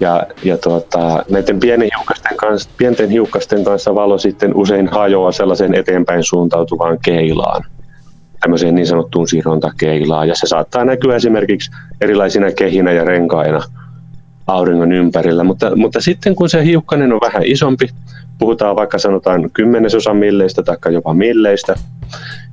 Ja, 0.00 0.26
ja 0.44 0.58
tuota, 0.58 1.24
näiden 1.30 1.60
pienen 1.60 1.88
hiukkasten 1.96 2.36
kanssa, 2.36 2.70
pienten 2.76 3.10
hiukkasten 3.10 3.64
kanssa 3.64 3.94
valo 3.94 4.18
sitten 4.18 4.54
usein 4.54 4.88
hajoaa 4.88 5.32
sellaisen 5.32 5.74
eteenpäin 5.74 6.24
suuntautuvaan 6.24 6.98
keilaan, 7.04 7.62
tämmöiseen 8.40 8.74
niin 8.74 8.86
sanottuun 8.86 9.28
sirontakeilaan. 9.28 10.28
Ja 10.28 10.34
se 10.36 10.46
saattaa 10.46 10.84
näkyä 10.84 11.16
esimerkiksi 11.16 11.70
erilaisina 12.00 12.52
kehinä 12.52 12.92
ja 12.92 13.04
renkaina 13.04 13.60
auringon 14.46 14.92
ympärillä. 14.92 15.44
Mutta, 15.44 15.76
mutta 15.76 16.00
sitten 16.00 16.34
kun 16.34 16.48
se 16.48 16.64
hiukkanen 16.64 17.12
on 17.12 17.20
vähän 17.20 17.42
isompi, 17.44 17.88
puhutaan 18.38 18.76
vaikka 18.76 18.98
sanotaan 18.98 19.50
kymmenesosan 19.50 20.16
milleistä 20.16 20.62
tai 20.62 20.92
jopa 20.92 21.14
milleistä, 21.14 21.74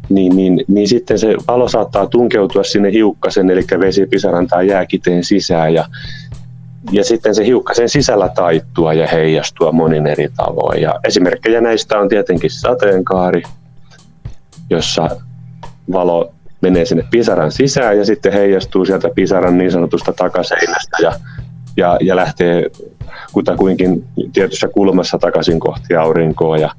niin, 0.09 0.35
niin, 0.35 0.63
niin 0.67 0.87
sitten 0.87 1.19
se 1.19 1.35
valo 1.47 1.67
saattaa 1.67 2.07
tunkeutua 2.07 2.63
sinne 2.63 2.91
hiukkasen, 2.91 3.49
eli 3.49 3.63
vesipisaran 3.79 4.47
tai 4.47 4.67
jääkiteen 4.67 5.23
sisään 5.23 5.73
ja, 5.73 5.85
ja 6.91 7.03
sitten 7.03 7.35
se 7.35 7.45
hiukkasen 7.45 7.89
sisällä 7.89 8.29
taittua 8.29 8.93
ja 8.93 9.07
heijastua 9.07 9.71
monin 9.71 10.07
eri 10.07 10.29
tavoin. 10.37 10.81
Ja 10.81 10.99
esimerkkejä 11.03 11.61
näistä 11.61 11.99
on 11.99 12.09
tietenkin 12.09 12.51
sateenkaari, 12.51 13.43
jossa 14.69 15.09
valo 15.91 16.33
menee 16.61 16.85
sinne 16.85 17.03
pisaran 17.11 17.51
sisään 17.51 17.97
ja 17.97 18.05
sitten 18.05 18.33
heijastuu 18.33 18.85
sieltä 18.85 19.09
pisaran 19.15 19.57
niin 19.57 19.71
sanotusta 19.71 20.13
takaseinästä 20.13 20.97
ja, 21.01 21.13
ja, 21.77 21.97
ja 22.01 22.15
lähtee 22.15 22.71
kutakuinkin 23.33 24.03
tietyssä 24.33 24.67
kulmassa 24.67 25.17
takaisin 25.17 25.59
kohti 25.59 25.95
aurinkoa 25.95 26.57
ja, 26.57 26.71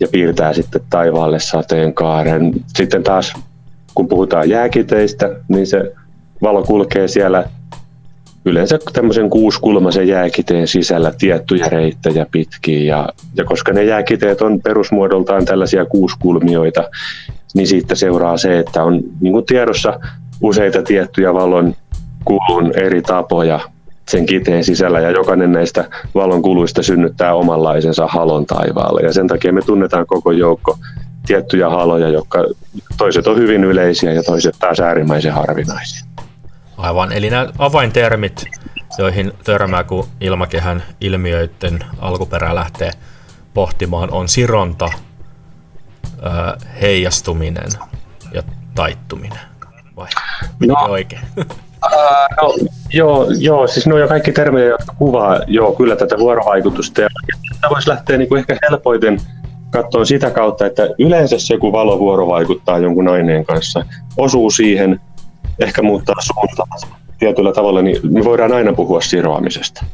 ja 0.00 0.08
piirtää 0.08 0.52
sitten 0.52 0.80
taivaalle 0.90 1.40
sateenkaaren. 1.40 2.52
Sitten 2.66 3.02
taas 3.02 3.32
kun 3.94 4.08
puhutaan 4.08 4.48
jääkiteistä, 4.48 5.30
niin 5.48 5.66
se 5.66 5.92
valo 6.42 6.62
kulkee 6.62 7.08
siellä 7.08 7.44
yleensä 8.44 8.78
tämmöisen 8.92 9.30
kuuskulmaisen 9.30 10.08
jääkiteen 10.08 10.68
sisällä 10.68 11.12
tiettyjä 11.18 11.68
reittejä 11.68 12.26
pitkin. 12.30 12.86
Ja, 12.86 13.08
ja 13.36 13.44
koska 13.44 13.72
ne 13.72 13.84
jääkiteet 13.84 14.42
on 14.42 14.60
perusmuodoltaan 14.60 15.44
tällaisia 15.44 15.84
kuuskulmioita, 15.84 16.90
niin 17.54 17.66
siitä 17.66 17.94
seuraa 17.94 18.36
se, 18.36 18.58
että 18.58 18.82
on 18.84 19.00
niin 19.20 19.32
kuin 19.32 19.46
tiedossa 19.46 20.00
useita 20.40 20.82
tiettyjä 20.82 21.34
valon 21.34 21.74
kulun 22.24 22.72
eri 22.76 23.02
tapoja 23.02 23.60
sen 24.08 24.26
kiteen 24.26 24.64
sisällä 24.64 25.00
ja 25.00 25.10
jokainen 25.10 25.52
näistä 25.52 25.84
valon 26.14 26.42
kuluista 26.42 26.82
synnyttää 26.82 27.34
omanlaisensa 27.34 28.06
halon 28.06 28.46
taivaalle. 28.46 29.00
Ja 29.00 29.12
sen 29.12 29.28
takia 29.28 29.52
me 29.52 29.60
tunnetaan 29.60 30.06
koko 30.06 30.32
joukko 30.32 30.78
tiettyjä 31.26 31.70
haloja, 31.70 32.08
jotka 32.08 32.46
toiset 32.98 33.26
on 33.26 33.36
hyvin 33.36 33.64
yleisiä 33.64 34.12
ja 34.12 34.22
toiset 34.22 34.54
taas 34.58 34.80
äärimmäisen 34.80 35.32
harvinaisia. 35.32 36.11
Aivan, 36.82 37.12
eli 37.12 37.30
nämä 37.30 37.48
avaintermit, 37.58 38.44
joihin 38.98 39.32
törmää, 39.44 39.84
kun 39.84 40.08
ilmakehän 40.20 40.82
ilmiöiden 41.00 41.78
alkuperä 41.98 42.54
lähtee 42.54 42.90
pohtimaan, 43.54 44.10
on 44.10 44.28
sironta, 44.28 44.90
heijastuminen 46.80 47.68
ja 48.34 48.42
taittuminen. 48.74 49.38
Vai 49.96 50.06
no, 50.66 50.74
oikein? 50.88 51.22
Uh, 51.38 51.46
no, 52.42 52.54
joo, 52.92 53.26
joo, 53.38 53.66
siis 53.66 53.86
on 53.86 54.00
jo 54.00 54.08
kaikki 54.08 54.32
termejä, 54.32 54.66
jotka 54.66 54.94
kuvaa 54.98 55.40
joo, 55.46 55.72
kyllä 55.72 55.96
tätä 55.96 56.18
vuorovaikutusta. 56.18 57.00
Ja 57.00 57.08
tämä 57.60 57.70
voisi 57.70 57.88
lähteä 57.88 58.18
niin 58.18 58.28
kuin 58.28 58.38
ehkä 58.38 58.58
helpoiten 58.70 59.20
katsoa 59.70 60.04
sitä 60.04 60.30
kautta, 60.30 60.66
että 60.66 60.82
yleensä 60.98 61.38
se, 61.38 61.58
kun 61.58 61.72
valo 61.72 61.98
vuorovaikuttaa 61.98 62.78
jonkun 62.78 63.08
aineen 63.08 63.44
kanssa, 63.44 63.84
osuu 64.16 64.50
siihen, 64.50 65.00
ehkä 65.64 65.82
muuttaa 65.82 66.16
suuntaa 66.20 66.66
tietyllä 67.18 67.52
tavalla, 67.52 67.82
niin 67.82 67.96
me 68.10 68.24
voidaan 68.24 68.52
aina 68.52 68.72
puhua 68.72 69.00
siroamisesta. 69.00 69.84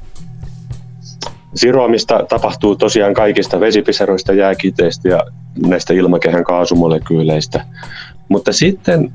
Siroamista 1.55 2.27
tapahtuu 2.29 2.77
tosiaan 2.77 3.15
kaikista 3.15 3.61
vesipisaroista, 3.61 4.33
jääkiteistä 4.33 5.09
ja 5.09 5.21
näistä 5.67 5.95
ilmakehän 5.95 6.45
kaasumolekyyleistä. 6.45 7.65
Mutta 8.29 8.53
sitten 8.53 9.13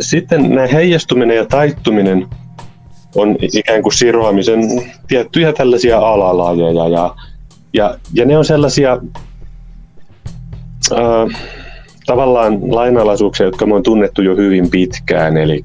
sitten 0.00 0.50
nämä 0.50 0.66
heijastuminen 0.66 1.36
ja 1.36 1.46
taittuminen 1.46 2.26
on 3.14 3.36
ikään 3.40 3.82
kuin 3.82 3.92
siroamisen 3.92 4.60
tiettyjä 5.08 5.52
tällaisia 5.52 5.98
alalajeja 5.98 6.88
ja, 6.88 7.14
ja, 7.72 7.98
ja 8.14 8.24
ne 8.24 8.38
on 8.38 8.44
sellaisia 8.44 8.98
äh, 10.92 11.40
tavallaan 12.06 12.74
lainalaisuuksia, 12.74 13.46
jotka 13.46 13.66
me 13.66 13.74
on 13.74 13.82
tunnettu 13.82 14.22
jo 14.22 14.36
hyvin 14.36 14.70
pitkään, 14.70 15.36
eli, 15.36 15.64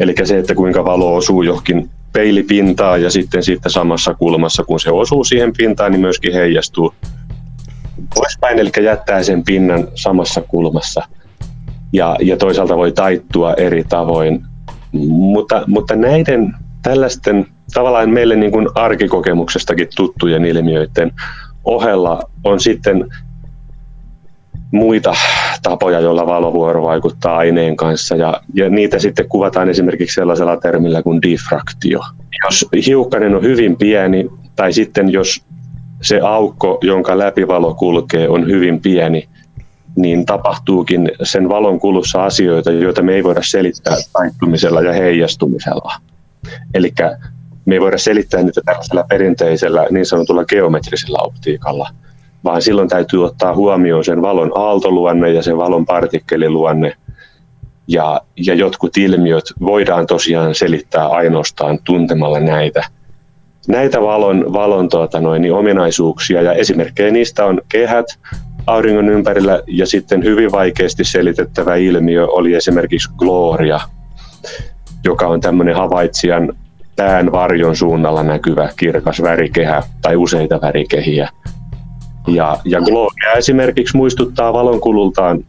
eli 0.00 0.14
se, 0.24 0.38
että 0.38 0.54
kuinka 0.54 0.84
valo 0.84 1.16
osuu 1.16 1.42
johonkin 1.42 1.90
peilipintaan 2.12 3.02
ja 3.02 3.10
sitten 3.10 3.42
siitä 3.42 3.68
samassa 3.68 4.14
kulmassa, 4.14 4.64
kun 4.64 4.80
se 4.80 4.90
osuu 4.90 5.24
siihen 5.24 5.52
pintaan, 5.56 5.92
niin 5.92 6.00
myöskin 6.00 6.32
heijastuu 6.32 6.94
poispäin, 8.14 8.58
eli 8.58 8.70
jättää 8.84 9.22
sen 9.22 9.44
pinnan 9.44 9.88
samassa 9.94 10.40
kulmassa– 10.40 11.02
ja, 11.92 12.16
ja 12.20 12.36
toisaalta 12.36 12.76
voi 12.76 12.92
taittua 12.92 13.54
eri 13.54 13.84
tavoin. 13.88 14.42
Mutta, 14.92 15.64
mutta 15.66 15.96
näiden 15.96 16.54
tällaisten 16.82 17.46
tavallaan 17.74 18.10
meille 18.10 18.36
niin 18.36 18.52
kuin 18.52 18.68
arkikokemuksestakin 18.74 19.88
tuttujen 19.96 20.44
ilmiöiden 20.44 21.12
ohella 21.64 22.22
on 22.44 22.60
sitten 22.60 23.08
muita 24.70 25.14
tapoja, 25.62 26.00
joilla 26.00 26.26
valovuoro 26.26 26.82
vaikuttaa 26.82 27.36
aineen 27.36 27.76
kanssa 27.76 28.16
ja, 28.16 28.40
ja 28.54 28.70
niitä 28.70 28.98
sitten 28.98 29.28
kuvataan 29.28 29.68
esimerkiksi 29.68 30.14
sellaisella 30.14 30.56
termillä 30.56 31.02
kuin 31.02 31.22
diffraktio. 31.22 32.00
Jos 32.44 32.66
hiukkanen 32.86 33.34
on 33.34 33.42
hyvin 33.42 33.76
pieni 33.76 34.30
tai 34.56 34.72
sitten 34.72 35.10
jos 35.12 35.44
se 36.02 36.20
aukko, 36.20 36.78
jonka 36.82 37.18
läpi 37.18 37.48
valo 37.48 37.74
kulkee, 37.74 38.28
on 38.28 38.46
hyvin 38.46 38.80
pieni, 38.80 39.28
niin 39.96 40.26
tapahtuukin 40.26 41.10
sen 41.22 41.48
valon 41.48 41.80
kulussa 41.80 42.24
asioita, 42.24 42.70
joita 42.70 43.02
me 43.02 43.14
ei 43.14 43.24
voida 43.24 43.42
selittää 43.42 43.96
taittumisella 44.12 44.80
ja 44.80 44.92
heijastumisella. 44.92 45.92
Eli 46.74 46.92
me 47.64 47.74
ei 47.74 47.80
voida 47.80 47.98
selittää 47.98 48.42
niitä 48.42 48.60
tällaisella 48.64 49.04
perinteisellä 49.08 49.86
niin 49.90 50.06
sanotulla 50.06 50.44
geometrisellä 50.44 51.18
optiikalla, 51.22 51.90
vaan 52.44 52.62
silloin 52.62 52.88
täytyy 52.88 53.24
ottaa 53.24 53.54
huomioon 53.54 54.04
sen 54.04 54.22
valon 54.22 54.52
aaltoluonne 54.54 55.32
ja 55.32 55.42
sen 55.42 55.58
valon 55.58 55.86
partikkeliluonne. 55.86 56.92
Ja, 57.88 58.20
ja 58.46 58.54
jotkut 58.54 58.96
ilmiöt 58.96 59.44
voidaan 59.60 60.06
tosiaan 60.06 60.54
selittää 60.54 61.08
ainoastaan 61.08 61.78
tuntemalla 61.84 62.40
näitä, 62.40 62.84
näitä 63.68 64.00
valon, 64.00 64.52
valon 64.52 64.88
tuota 64.88 65.20
noin, 65.20 65.42
niin 65.42 65.54
ominaisuuksia. 65.54 66.42
Ja 66.42 66.52
esimerkkejä 66.52 67.10
niistä 67.10 67.44
on 67.44 67.60
kehät, 67.68 68.06
auringon 68.66 69.08
ympärillä 69.08 69.62
ja 69.66 69.86
sitten 69.86 70.24
hyvin 70.24 70.52
vaikeasti 70.52 71.04
selitettävä 71.04 71.74
ilmiö 71.76 72.26
oli 72.26 72.54
esimerkiksi 72.54 73.10
Gloria, 73.16 73.80
joka 75.04 75.26
on 75.26 75.40
tämmöinen 75.40 75.76
havaitsijan 75.76 76.56
pään 76.96 77.32
varjon 77.32 77.76
suunnalla 77.76 78.22
näkyvä 78.22 78.68
kirkas 78.76 79.22
värikehä 79.22 79.82
tai 80.02 80.16
useita 80.16 80.60
värikehiä. 80.60 81.28
Ja, 82.26 82.58
ja 82.64 82.80
Gloria 82.80 83.32
esimerkiksi 83.36 83.96
muistuttaa 83.96 84.52
valonkulultaan 84.52 85.44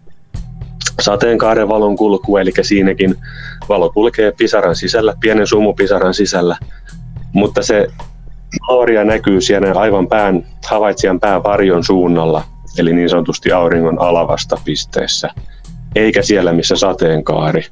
sateenkaaren 1.02 1.68
kulkua, 1.98 2.42
eli 2.42 2.52
siinäkin 2.62 3.16
valo 3.70 3.90
kulkee 3.90 4.32
pisaran 4.32 4.76
sisällä, 4.76 5.14
pienen 5.20 5.48
sumupisaran 5.48 6.14
sisällä, 6.14 6.58
mutta 7.34 7.62
se 7.62 7.88
Gloria 8.66 9.04
näkyy 9.04 9.42
siellä 9.42 9.80
aivan 9.80 10.08
pään, 10.08 10.46
havaitsijan 10.68 11.20
pään 11.20 11.44
varjon 11.44 11.84
suunnalla 11.84 12.44
eli 12.78 12.94
niin 12.94 13.10
sanotusti 13.10 13.52
auringon 13.52 14.02
alavasta 14.02 14.58
pisteessä. 14.66 15.30
eikä 15.96 16.22
siellä, 16.22 16.54
missä 16.54 16.76
sateenkaari. 16.76 17.66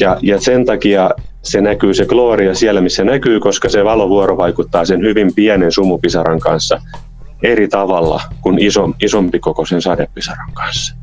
Ja, 0.00 0.18
ja 0.22 0.40
sen 0.40 0.64
takia 0.66 1.10
se 1.42 1.60
näkyy 1.60 1.94
se 1.94 2.06
klooria 2.06 2.54
siellä, 2.54 2.80
missä 2.80 3.04
näkyy, 3.04 3.40
koska 3.40 3.68
se 3.68 3.84
valovuoro 3.84 4.36
vaikuttaa 4.36 4.84
sen 4.84 5.00
hyvin 5.00 5.34
pienen 5.34 5.72
sumupisaran 5.72 6.40
kanssa 6.40 6.80
eri 7.44 7.68
tavalla 7.68 8.20
kuin 8.40 8.58
iso, 8.58 8.90
isompi 9.02 9.38
kokoisen 9.38 9.82
sadepisaran 9.82 10.52
kanssa. 10.52 10.94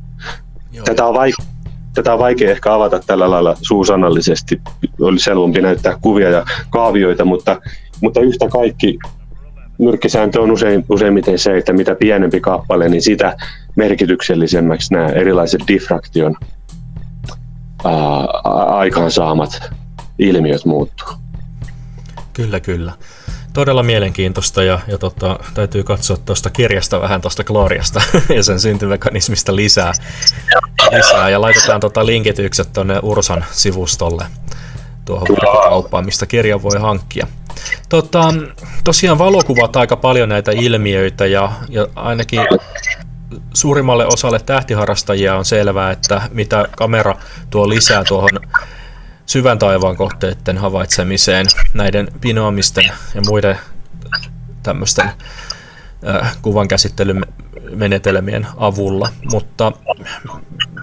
Joo. 0.72 0.86
Tätä 0.86 1.06
on, 1.06 1.16
vaik- 1.16 1.46
tätä 1.94 2.14
on 2.14 2.20
vaikea 2.20 2.52
ehkä 2.52 2.74
avata 2.74 3.00
tällä 3.00 3.32
lailla 3.32 3.56
suusanallisesti. 3.62 4.62
Olisi 5.00 5.30
helpompi 5.30 5.62
näyttää 5.62 5.98
kuvia 6.02 6.30
ja 6.30 6.46
kaavioita, 6.70 7.26
mutta, 7.26 7.62
mutta 8.02 8.20
yhtä 8.20 8.48
kaikki 8.48 9.00
nyrkkisääntö 9.78 10.42
on 10.42 10.52
usein, 10.52 10.86
useimmiten 10.90 11.40
se, 11.40 11.58
että 11.58 11.74
mitä 11.74 11.96
pienempi 11.96 12.40
kappale, 12.40 12.90
niin 12.90 13.02
sitä 13.02 13.38
merkityksellisemmäksi 13.76 14.94
nämä 14.94 15.08
erilaiset 15.08 15.62
diffraktion 15.68 16.36
ää, 17.86 17.94
aikaansaamat 18.68 19.60
ilmiöt 20.20 20.66
muuttuu. 20.66 21.08
Kyllä, 22.34 22.60
kyllä. 22.60 22.92
Todella 23.54 23.84
mielenkiintoista 23.84 24.64
ja, 24.64 24.80
ja 24.88 24.98
tota, 24.98 25.40
täytyy 25.54 25.84
katsoa 25.84 26.18
tuosta 26.18 26.50
kirjasta 26.50 27.02
vähän 27.02 27.22
tuosta 27.22 27.44
Gloriasta 27.44 28.02
ja 28.36 28.44
sen 28.44 28.60
syntymekanismista 28.60 29.56
lisää. 29.56 29.94
lisää. 30.92 31.30
Ja 31.30 31.42
laitetaan 31.42 31.80
tota 31.80 32.06
linkitykset 32.06 32.74
tuonne 32.74 33.00
Ursan 33.04 33.46
sivustolle 33.52 34.26
tuohon 35.06 35.28
verkkokauppaan, 35.30 36.06
mistä 36.06 36.26
kirja 36.26 36.64
voi 36.64 36.80
hankkia. 36.80 37.28
Tota, 37.90 38.34
tosiaan 38.84 39.18
valokuvat 39.18 39.76
aika 39.76 39.96
paljon 39.96 40.30
näitä 40.30 40.52
ilmiöitä 40.52 41.26
ja, 41.26 41.52
ja 41.70 41.88
ainakin 41.96 42.42
suurimmalle 43.54 44.06
osalle 44.06 44.40
tähtiharrastajia 44.40 45.36
on 45.36 45.46
selvää, 45.46 45.92
että 45.92 46.22
mitä 46.32 46.66
kamera 46.78 47.16
tuo 47.50 47.70
lisää 47.70 48.04
tuohon 48.04 48.40
syvän 49.26 49.60
taivaan 49.60 49.96
kohteiden 49.96 50.58
havaitsemiseen 50.58 51.46
näiden 51.74 52.08
pinoamisten 52.22 52.84
ja 53.16 53.22
muiden 53.28 53.58
tämmöisten 54.64 55.12
kuvan 56.42 56.68
käsittelymenetelmien 56.68 58.48
avulla. 58.58 59.10
Mutta 59.32 59.72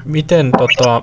miten 0.04 0.52
tota, 0.58 1.02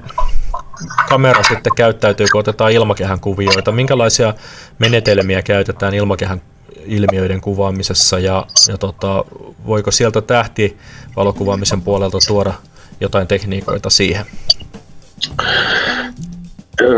kamera 1.10 1.43
sitten 1.43 1.76
käyttäytyy, 1.76 2.26
kun 2.32 2.39
otetaan 2.39 2.71
ilmakehän 2.71 3.19
kuvioita? 3.19 3.71
Minkälaisia 3.71 4.34
menetelmiä 4.80 5.41
käytetään 5.41 5.93
ilmakehän 5.93 6.41
ilmiöiden 6.86 7.41
kuvaamisessa 7.41 8.19
ja, 8.19 8.45
ja 8.67 8.78
tota, 8.78 9.26
voiko 9.65 9.91
sieltä 9.91 10.21
tähti 10.21 10.78
valokuvaamisen 11.15 11.82
puolelta 11.82 12.17
tuoda 12.28 12.54
jotain 13.02 13.28
tekniikoita 13.28 13.89
siihen? 13.89 14.26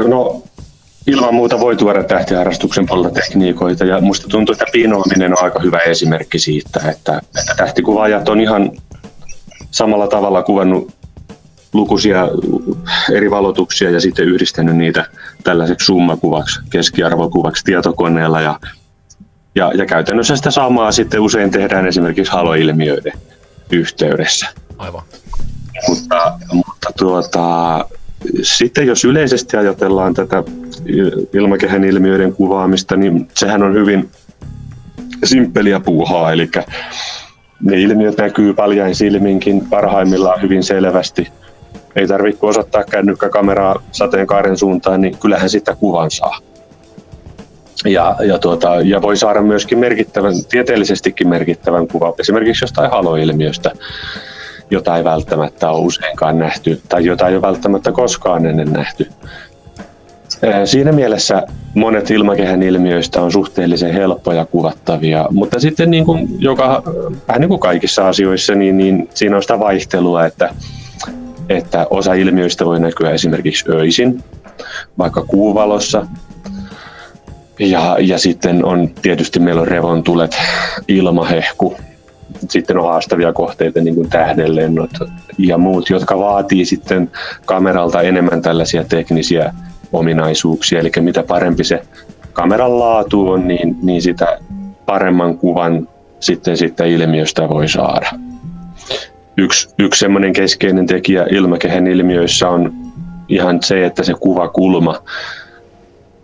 No 0.07 0.43
ilman 1.07 1.35
muuta 1.35 1.59
voi 1.59 1.75
tuoda 1.75 2.03
tähtiharrastuksen 2.03 2.85
puolelta 2.85 3.21
tekniikoita 3.21 3.85
ja 3.85 4.01
musta 4.01 4.27
tuntuu, 4.27 4.53
että 4.53 4.65
pinoaminen 4.71 5.31
on 5.31 5.43
aika 5.43 5.59
hyvä 5.59 5.77
esimerkki 5.77 6.39
siitä, 6.39 6.79
että, 6.89 7.21
että 7.39 7.53
tähtikuvaajat 7.57 8.29
on 8.29 8.41
ihan 8.41 8.71
samalla 9.71 10.07
tavalla 10.07 10.43
kuvannut 10.43 10.93
lukuisia 11.73 12.27
eri 13.11 13.31
valotuksia 13.31 13.89
ja 13.89 14.01
sitten 14.01 14.25
yhdistänyt 14.25 14.75
niitä 14.77 15.05
tällaiseksi 15.43 15.85
summakuvaksi, 15.85 16.59
keskiarvokuvaksi 16.69 17.63
tietokoneella 17.63 18.41
ja, 18.41 18.59
ja, 19.55 19.71
ja 19.75 19.85
käytännössä 19.85 20.35
sitä 20.35 20.51
samaa 20.51 20.91
sitten 20.91 21.19
usein 21.19 21.51
tehdään 21.51 21.87
esimerkiksi 21.87 22.33
haloilmiöiden 22.33 23.13
yhteydessä. 23.71 24.47
Aivan. 24.77 25.03
Mutta, 25.87 26.39
mutta 26.53 26.89
tuota, 26.97 27.85
sitten 28.41 28.87
jos 28.87 29.05
yleisesti 29.05 29.57
ajatellaan 29.57 30.13
tätä 30.13 30.43
ilmakehän 31.33 31.83
ilmiöiden 31.83 32.33
kuvaamista, 32.33 32.95
niin 32.95 33.27
sehän 33.33 33.63
on 33.63 33.73
hyvin 33.73 34.09
simppeliä 35.23 35.79
puuhaa, 35.79 36.31
eli 36.31 36.49
ne 37.61 37.81
ilmiöt 37.81 38.17
näkyy 38.17 38.53
paljain 38.53 38.95
silminkin 38.95 39.67
parhaimmillaan 39.69 40.41
hyvin 40.41 40.63
selvästi. 40.63 41.27
Ei 41.95 42.07
tarvitse 42.07 42.45
osoittaa 42.45 42.83
kännykkäkameraa 42.83 43.83
sateenkaaren 43.91 44.57
suuntaan, 44.57 45.01
niin 45.01 45.17
kyllähän 45.17 45.49
sitä 45.49 45.75
kuvan 45.75 46.11
saa. 46.11 46.39
Ja, 47.85 48.15
ja, 48.25 48.39
tuota, 48.39 48.75
ja 48.83 49.01
voi 49.01 49.17
saada 49.17 49.41
myöskin 49.41 49.79
merkittävän, 49.79 50.33
tieteellisestikin 50.49 51.27
merkittävän 51.27 51.87
kuvan, 51.87 52.13
esimerkiksi 52.19 52.63
jostain 52.63 52.91
haloilmiöstä 52.91 53.71
jota 54.71 54.97
ei 54.97 55.03
välttämättä 55.03 55.69
ole 55.69 55.85
useinkaan 55.85 56.39
nähty 56.39 56.81
tai 56.89 57.05
jota 57.05 57.27
ei 57.27 57.33
ole 57.35 57.41
välttämättä 57.41 57.91
koskaan 57.91 58.45
ennen 58.45 58.73
nähty. 58.73 59.09
Siinä 60.65 60.91
mielessä 60.91 61.43
monet 61.73 62.11
ilmakehän 62.11 62.63
ilmiöistä 62.63 63.21
on 63.21 63.31
suhteellisen 63.31 63.93
helppoja 63.93 64.45
kuvattavia, 64.45 65.25
mutta 65.31 65.59
sitten 65.59 65.91
niin 65.91 66.05
kuin 66.05 66.27
joka, 66.39 66.83
vähän 67.27 67.41
niin 67.41 67.49
kuin 67.49 67.59
kaikissa 67.59 68.07
asioissa, 68.07 68.55
niin, 68.55 68.77
niin 68.77 69.09
siinä 69.13 69.35
on 69.35 69.41
sitä 69.41 69.59
vaihtelua, 69.59 70.25
että, 70.25 70.49
että 71.49 71.87
osa 71.89 72.13
ilmiöistä 72.13 72.65
voi 72.65 72.79
näkyä 72.79 73.11
esimerkiksi 73.11 73.65
öisin, 73.69 74.23
vaikka 74.97 75.21
kuuvalossa, 75.21 76.07
ja, 77.59 77.97
ja 77.99 78.17
sitten 78.19 78.65
on 78.65 78.89
tietysti 79.01 79.39
meillä 79.39 79.61
on 79.61 79.67
revontulet, 79.67 80.37
ilmahehku, 80.87 81.77
sitten 82.49 82.77
on 82.77 82.85
haastavia 82.85 83.33
kohteita, 83.33 83.81
niin 83.81 83.95
kuin 83.95 84.09
tähdenlennot 84.09 84.91
ja 85.37 85.57
muut, 85.57 85.89
jotka 85.89 86.19
vaatii 86.19 86.65
sitten 86.65 87.11
kameralta 87.45 88.01
enemmän 88.01 88.41
tällaisia 88.41 88.83
teknisiä 88.83 89.53
ominaisuuksia. 89.93 90.79
Eli 90.79 90.91
mitä 90.99 91.23
parempi 91.23 91.63
se 91.63 91.81
kameran 92.33 92.79
laatu 92.79 93.29
on, 93.29 93.47
niin, 93.47 93.77
niin 93.83 94.01
sitä 94.01 94.37
paremman 94.85 95.37
kuvan 95.37 95.87
sitten 96.19 96.57
sitten 96.57 96.87
ilmiöstä 96.87 97.49
voi 97.49 97.67
saada. 97.67 98.09
Yksi, 99.37 99.69
yksi 99.79 99.99
semmoinen 99.99 100.33
keskeinen 100.33 100.87
tekijä 100.87 101.25
ilmakehän 101.31 101.87
ilmiöissä 101.87 102.49
on 102.49 102.73
ihan 103.29 103.63
se, 103.63 103.85
että 103.85 104.03
se 104.03 104.13
kuvakulma 104.19 105.03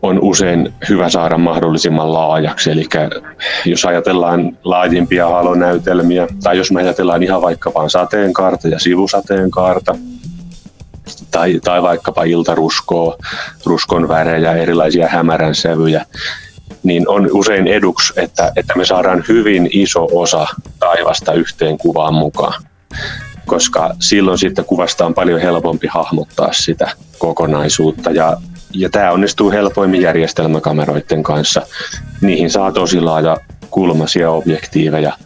on 0.04 0.20
usein 0.22 0.74
hyvä 0.89 1.10
saada 1.10 1.38
mahdollisimman 1.38 2.13
laajaksi. 2.13 2.72
Eli 2.72 2.86
jos 3.66 3.86
ajatellaan 3.86 4.58
laajimpia 4.63 5.28
halonäytelmiä, 5.30 6.28
tai 6.44 6.58
jos 6.58 6.72
me 6.72 6.82
ajatellaan 6.82 7.24
ihan 7.24 7.42
vaikka 7.42 7.72
vain 7.74 7.89
sateenkaarta 7.89 8.68
ja 8.68 8.80
sivusateenkaarta, 8.80 9.96
tai, 11.32 11.60
tai 11.63 11.82
vaikkapa 11.82 12.24
iltaruskoa, 12.24 13.18
ruskon 13.66 14.08
värejä, 14.08 14.54
erilaisia 14.54 15.08
hämärän 15.08 15.56
sävyjä, 15.56 16.06
niin 16.84 17.10
on 17.10 17.30
usein 17.32 17.68
eduksi, 17.68 18.13
että, 18.16 18.52
että 18.56 18.74
me 18.78 18.86
saadaan 18.86 19.24
hyvin 19.28 19.70
iso 19.72 20.08
osa 20.12 20.48
taivasta 20.80 21.34
yhteen 21.34 21.78
kuvaan 21.78 22.13
mukaan 22.13 22.63
koska 23.46 23.96
silloin 24.00 24.38
sitten 24.38 24.66
kuvasta 24.66 25.06
on 25.06 25.13
paljon 25.13 25.42
helpompi 25.42 25.88
hahmottaa 25.88 26.54
sitä 26.54 26.92
kokonaisuutta 27.18 28.12
ja 28.12 28.38
ja 28.73 28.89
tämä 28.89 29.12
onnistuu 29.12 29.51
helpoimmin 29.51 30.01
järjestelmäkameroiden 30.01 31.23
kanssa. 31.23 31.62
Niihin 32.21 32.49
saa 32.49 32.71
tosi 32.71 33.01
laaja 33.01 33.38
kulmaisia 33.69 34.31
objektiiveja 34.31 35.17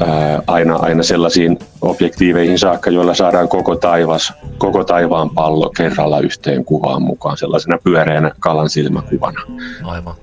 ää, 0.00 0.42
aina, 0.46 0.76
aina 0.76 1.02
sellaisiin 1.02 1.58
objektiiveihin 1.80 2.58
saakka, 2.58 2.90
joilla 2.90 3.14
saadaan 3.14 3.48
koko 3.48 3.76
taivas, 3.76 4.32
koko 4.58 4.84
taivaan 4.84 5.30
pallo 5.30 5.70
kerralla 5.70 6.20
yhteen 6.20 6.64
kuvaan 6.64 7.02
mukaan 7.02 7.36
sellaisena 7.36 7.78
pyöreänä 7.84 8.30
kalan 8.40 8.70
silmäkuvana. 8.70 9.40
Aivan. 9.84 10.14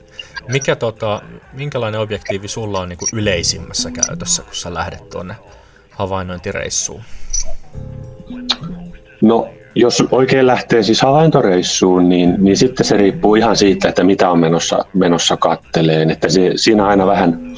Mikä 0.47 0.75
tota, 0.75 1.21
minkälainen 1.53 2.01
objektiivi 2.01 2.47
sulla 2.47 2.79
on 2.79 2.89
niin 2.89 2.99
kuin 2.99 3.09
yleisimmässä 3.13 3.91
käytössä, 3.91 4.43
kun 4.43 4.55
sä 4.55 4.73
lähdet 4.73 5.09
tuonne 5.09 5.35
havainnointireissuun? 5.91 7.01
No 9.21 9.49
jos 9.77 10.03
oikein 10.11 10.47
lähtee 10.47 10.83
siis 10.83 11.01
havaintoreissuun, 11.01 12.09
niin, 12.09 12.35
niin 12.37 12.57
sitten 12.57 12.85
se 12.85 12.97
riippuu 12.97 13.35
ihan 13.35 13.57
siitä, 13.57 13.89
että 13.89 14.03
mitä 14.03 14.31
on 14.31 14.39
menossa, 14.39 14.85
menossa 14.93 15.37
katteleen. 15.37 16.11
Että 16.11 16.29
se, 16.29 16.51
siinä 16.55 16.85
aina 16.85 17.05
vähän, 17.05 17.57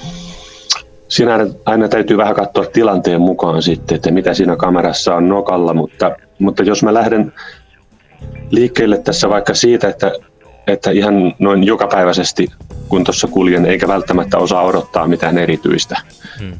siinä 1.08 1.34
aina, 1.34 1.54
aina 1.66 1.88
täytyy 1.88 2.18
vähän 2.18 2.36
katsoa 2.36 2.66
tilanteen 2.66 3.22
mukaan 3.22 3.62
sitten, 3.62 3.96
että 3.96 4.12
mitä 4.12 4.34
siinä 4.34 4.56
kamerassa 4.56 5.16
on 5.16 5.30
nokalla, 5.30 5.74
mutta, 5.74 6.16
mutta 6.40 6.64
jos 6.64 6.84
mä 6.84 6.94
lähden 6.94 7.34
liikkeelle 8.52 8.98
tässä 8.98 9.30
vaikka 9.30 9.54
siitä, 9.54 9.88
että, 9.88 10.12
että 10.68 10.92
ihan 10.92 11.36
noin 11.40 11.64
jokapäiväisesti 11.64 12.48
kun 12.90 13.04
tuossa 13.04 13.28
kuljen, 13.28 13.66
eikä 13.66 13.88
välttämättä 13.88 14.38
osaa 14.38 14.64
odottaa 14.64 15.08
mitään 15.08 15.38
erityistä, 15.38 16.02
hmm. 16.40 16.54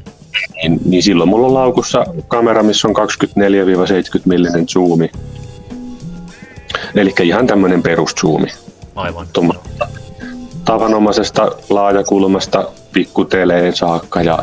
niin, 0.54 0.80
niin 0.84 1.02
silloin 1.02 1.28
mulla 1.28 1.46
on 1.46 1.54
laukussa 1.54 2.04
kamera, 2.28 2.62
missä 2.62 2.88
on 2.88 2.94
24-70 2.96 3.00
millinen 4.24 4.68
zoomi, 4.68 5.10
Eli 6.94 7.14
ihan 7.22 7.46
tämmöinen 7.46 7.82
peruszoomi. 7.82 8.48
Aivan. 8.96 9.26
tavanomaisesta 10.64 11.52
laajakulmasta 11.70 12.64
pikkuteleen 12.92 13.76
saakka 13.76 14.22
ja, 14.22 14.38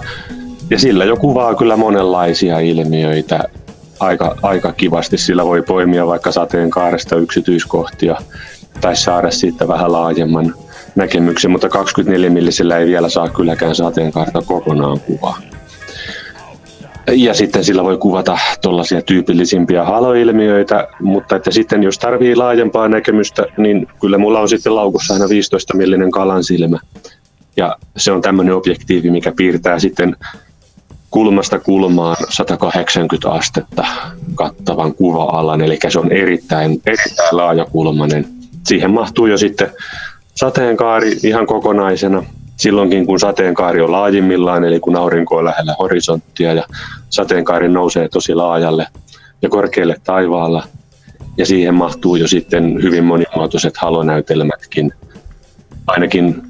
ja 0.70 0.80
sillä 0.80 1.06
jo 1.06 1.18
kuvaa 1.18 1.56
kyllä 1.56 1.78
monenlaisia 1.78 2.60
ilmiöitä. 2.60 3.44
aika, 4.00 4.36
aika 4.42 4.74
kivasti. 4.74 5.18
Sillä 5.18 5.46
voi 5.46 5.62
poimia 5.62 6.08
vaikka 6.08 6.32
sateenkaaresta 6.32 7.16
yksityiskohtia 7.16 8.18
tai 8.82 8.96
saada 8.96 9.32
siitä 9.32 9.68
vähän 9.68 9.92
laajemman 9.92 10.56
näkemyksen, 10.96 11.52
mutta 11.52 11.70
24 11.70 12.30
millisellä 12.30 12.78
ei 12.78 12.88
vielä 12.88 13.10
saa 13.10 13.30
kylläkään 13.30 13.76
sateenkaarta 13.76 14.42
kokonaan 14.42 15.00
kuvaa. 15.00 15.38
Ja 17.15 17.34
sitten 17.34 17.63
sillä 17.63 17.84
voi 17.84 17.98
kuvata 17.98 18.38
tuollaisia 18.62 19.02
tyypillisimpiä 19.02 19.84
haloilmiöitä, 19.84 20.88
mutta 21.00 21.36
että 21.36 21.52
sitten 21.52 21.84
jos 21.84 22.00
tarvii 22.00 22.36
laajempaa 22.36 22.88
näkemystä, 22.88 23.46
niin 23.58 23.88
kyllä 24.02 24.17
mulla 24.17 24.39
on 24.39 24.50
sitten 24.50 24.76
laukussa 24.76 25.13
aina 25.13 25.30
15 25.30 25.78
millinen 25.78 26.12
kalansilmä. 26.12 26.80
Ja 27.58 27.78
se 27.98 28.12
on 28.12 28.22
tämmöinen 28.22 28.56
objektiivi, 28.56 29.12
mikä 29.12 29.32
piirtää 29.38 29.80
sitten 29.80 30.15
kulmasta 31.12 31.60
kulmaan 31.60 32.15
180 32.30 33.32
astetta 33.32 33.86
kattavan 34.36 34.93
kuva-alan, 34.93 35.62
eli 35.62 35.80
se 35.89 36.00
on 36.00 36.12
erittäin, 36.12 36.82
erittäin 36.86 37.38
laajakulmainen. 37.38 38.26
Siihen 38.65 38.91
mahtuu 38.91 39.26
jo 39.26 39.38
sitten 39.38 39.72
sateenkaari 40.36 41.12
ihan 41.24 41.48
kokonaisena, 41.48 42.24
silloinkin 42.58 43.06
kun 43.06 43.20
sateenkaari 43.20 43.82
on 43.82 43.91
laajimmillaan, 43.91 44.63
eli 44.63 44.80
kun 44.80 44.96
aurinko 44.96 45.38
on 45.38 45.46
lähellä 45.46 45.76
horisonttia 45.80 46.54
ja 46.54 46.63
sateenkaari 47.10 47.70
nousee 47.70 48.10
tosi 48.10 48.36
laajalle 48.36 48.88
ja 49.41 49.50
korkealle 49.50 49.96
taivaalla. 50.04 50.63
Ja 51.38 51.46
siihen 51.46 51.74
mahtuu 51.74 52.15
jo 52.15 52.28
sitten 52.28 52.84
hyvin 52.84 53.04
monimuotoiset 53.04 53.78
halonäytelmätkin. 53.78 54.93
Ainakin 55.88 56.41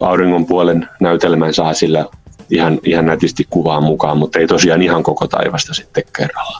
auringon 0.00 0.46
puolen 0.46 0.88
näytelmän 1.00 1.54
saa 1.54 1.74
sillä 1.74 2.06
ihan, 2.50 2.78
ihan 2.84 3.06
nätisti 3.06 3.46
kuvaan 3.50 3.82
mukaan, 3.82 4.18
mutta 4.18 4.38
ei 4.38 4.46
tosiaan 4.46 4.82
ihan 4.82 5.02
koko 5.02 5.26
taivasta 5.26 5.74
sitten 5.74 6.04
kerralla. 6.16 6.58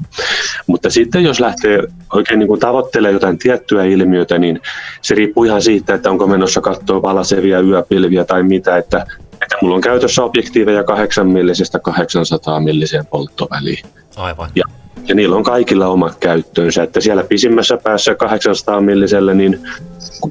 Mutta 0.67 0.91
sitten 0.91 1.25
jos 1.25 1.41
lähtee 1.41 1.83
oikein 2.13 2.39
niin 2.39 2.49
kuin 2.49 2.61
tavoittelemaan 2.61 3.15
jotain 3.15 3.39
tiettyä 3.39 3.85
ilmiötä, 3.85 4.39
niin 4.39 4.61
se 5.03 5.15
riippuu 5.15 5.45
ihan 5.45 5.63
siitä, 5.63 5.95
että 5.95 6.11
onko 6.11 6.27
menossa 6.27 6.61
katsoa 6.61 7.03
valasevia 7.03 7.61
yöpilviä 7.61 8.25
tai 8.25 8.43
mitä, 8.43 8.77
että, 8.77 9.07
että 9.33 9.57
mulla 9.63 9.75
on 9.75 9.81
käytössä 9.81 10.23
objektiiveja 10.23 10.85
8 10.85 11.27
millisestä 11.27 11.79
800 11.79 12.61
milliseen 12.61 13.07
polttoväliin. 13.07 13.85
Aivan. 14.17 14.51
Ja, 14.55 14.65
ja 15.09 15.15
niillä 15.15 15.37
on 15.37 15.43
kaikilla 15.43 15.89
omat 15.89 16.19
käyttöönsä, 16.19 16.83
että 16.83 17.01
siellä 17.01 17.25
pisimmässä 17.25 17.77
päässä 17.77 18.15
800 18.15 18.81
milliselle 18.81 19.35
niin 19.35 19.61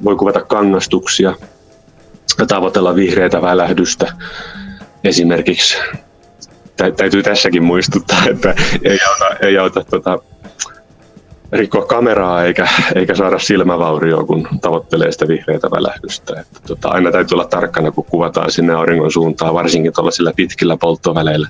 voi 0.04 0.15
kuvata 0.15 0.41
kangastuksia, 0.41 1.36
tavoitella 2.48 2.95
vihreitä 2.95 3.41
välähdystä, 3.41 4.13
esimerkiksi 5.04 5.78
täytyy 6.98 7.24
tässäkin 7.24 7.64
muistuttaa, 7.64 8.24
että 8.30 8.56
ei 8.84 9.00
auta, 9.10 9.36
ei 9.42 9.58
auta 9.58 9.84
tota, 9.84 10.20
rikkoa 11.52 11.86
kameraa 11.86 12.44
eikä, 12.44 12.68
eikä 12.96 13.16
saada 13.16 13.40
silmävaurioa, 13.40 14.24
kun 14.24 14.48
tavoittelee 14.62 15.12
sitä 15.12 15.28
vihreitä 15.28 15.72
välähdystä. 15.72 16.40
Että 16.40 16.60
tota, 16.68 16.90
aina 16.90 17.12
täytyy 17.12 17.36
olla 17.36 17.46
tarkkana, 17.46 17.92
kun 17.92 18.06
kuvataan 18.06 18.52
sinne 18.52 18.74
auringon 18.74 19.12
suuntaan, 19.12 19.54
varsinkin 19.54 19.94
tuollaisilla 19.94 20.34
pitkillä 20.36 20.78
polttoväleillä. 20.78 21.48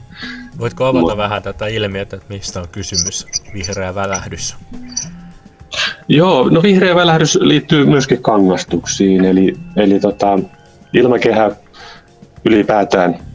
Voitko 0.60 0.86
avata 0.86 1.00
Mut, 1.00 1.18
vähän 1.18 1.44
tätä 1.44 1.68
ilmiötä, 1.68 2.16
että 2.16 2.34
mistä 2.34 2.60
on 2.60 2.68
kysymys 2.72 3.28
vihreä 3.54 3.96
välähdys? 3.96 4.56
Joo, 6.08 6.50
no 6.50 6.64
vihreä 6.64 6.96
välähdys 6.96 7.38
liittyy 7.42 7.86
myöskin 7.86 8.22
kangastuksiin, 8.22 9.26
eli, 9.26 9.58
eli 9.76 10.00
tota, 10.00 10.40
ilmakehä 10.94 11.52
ylipäätään 12.46 13.29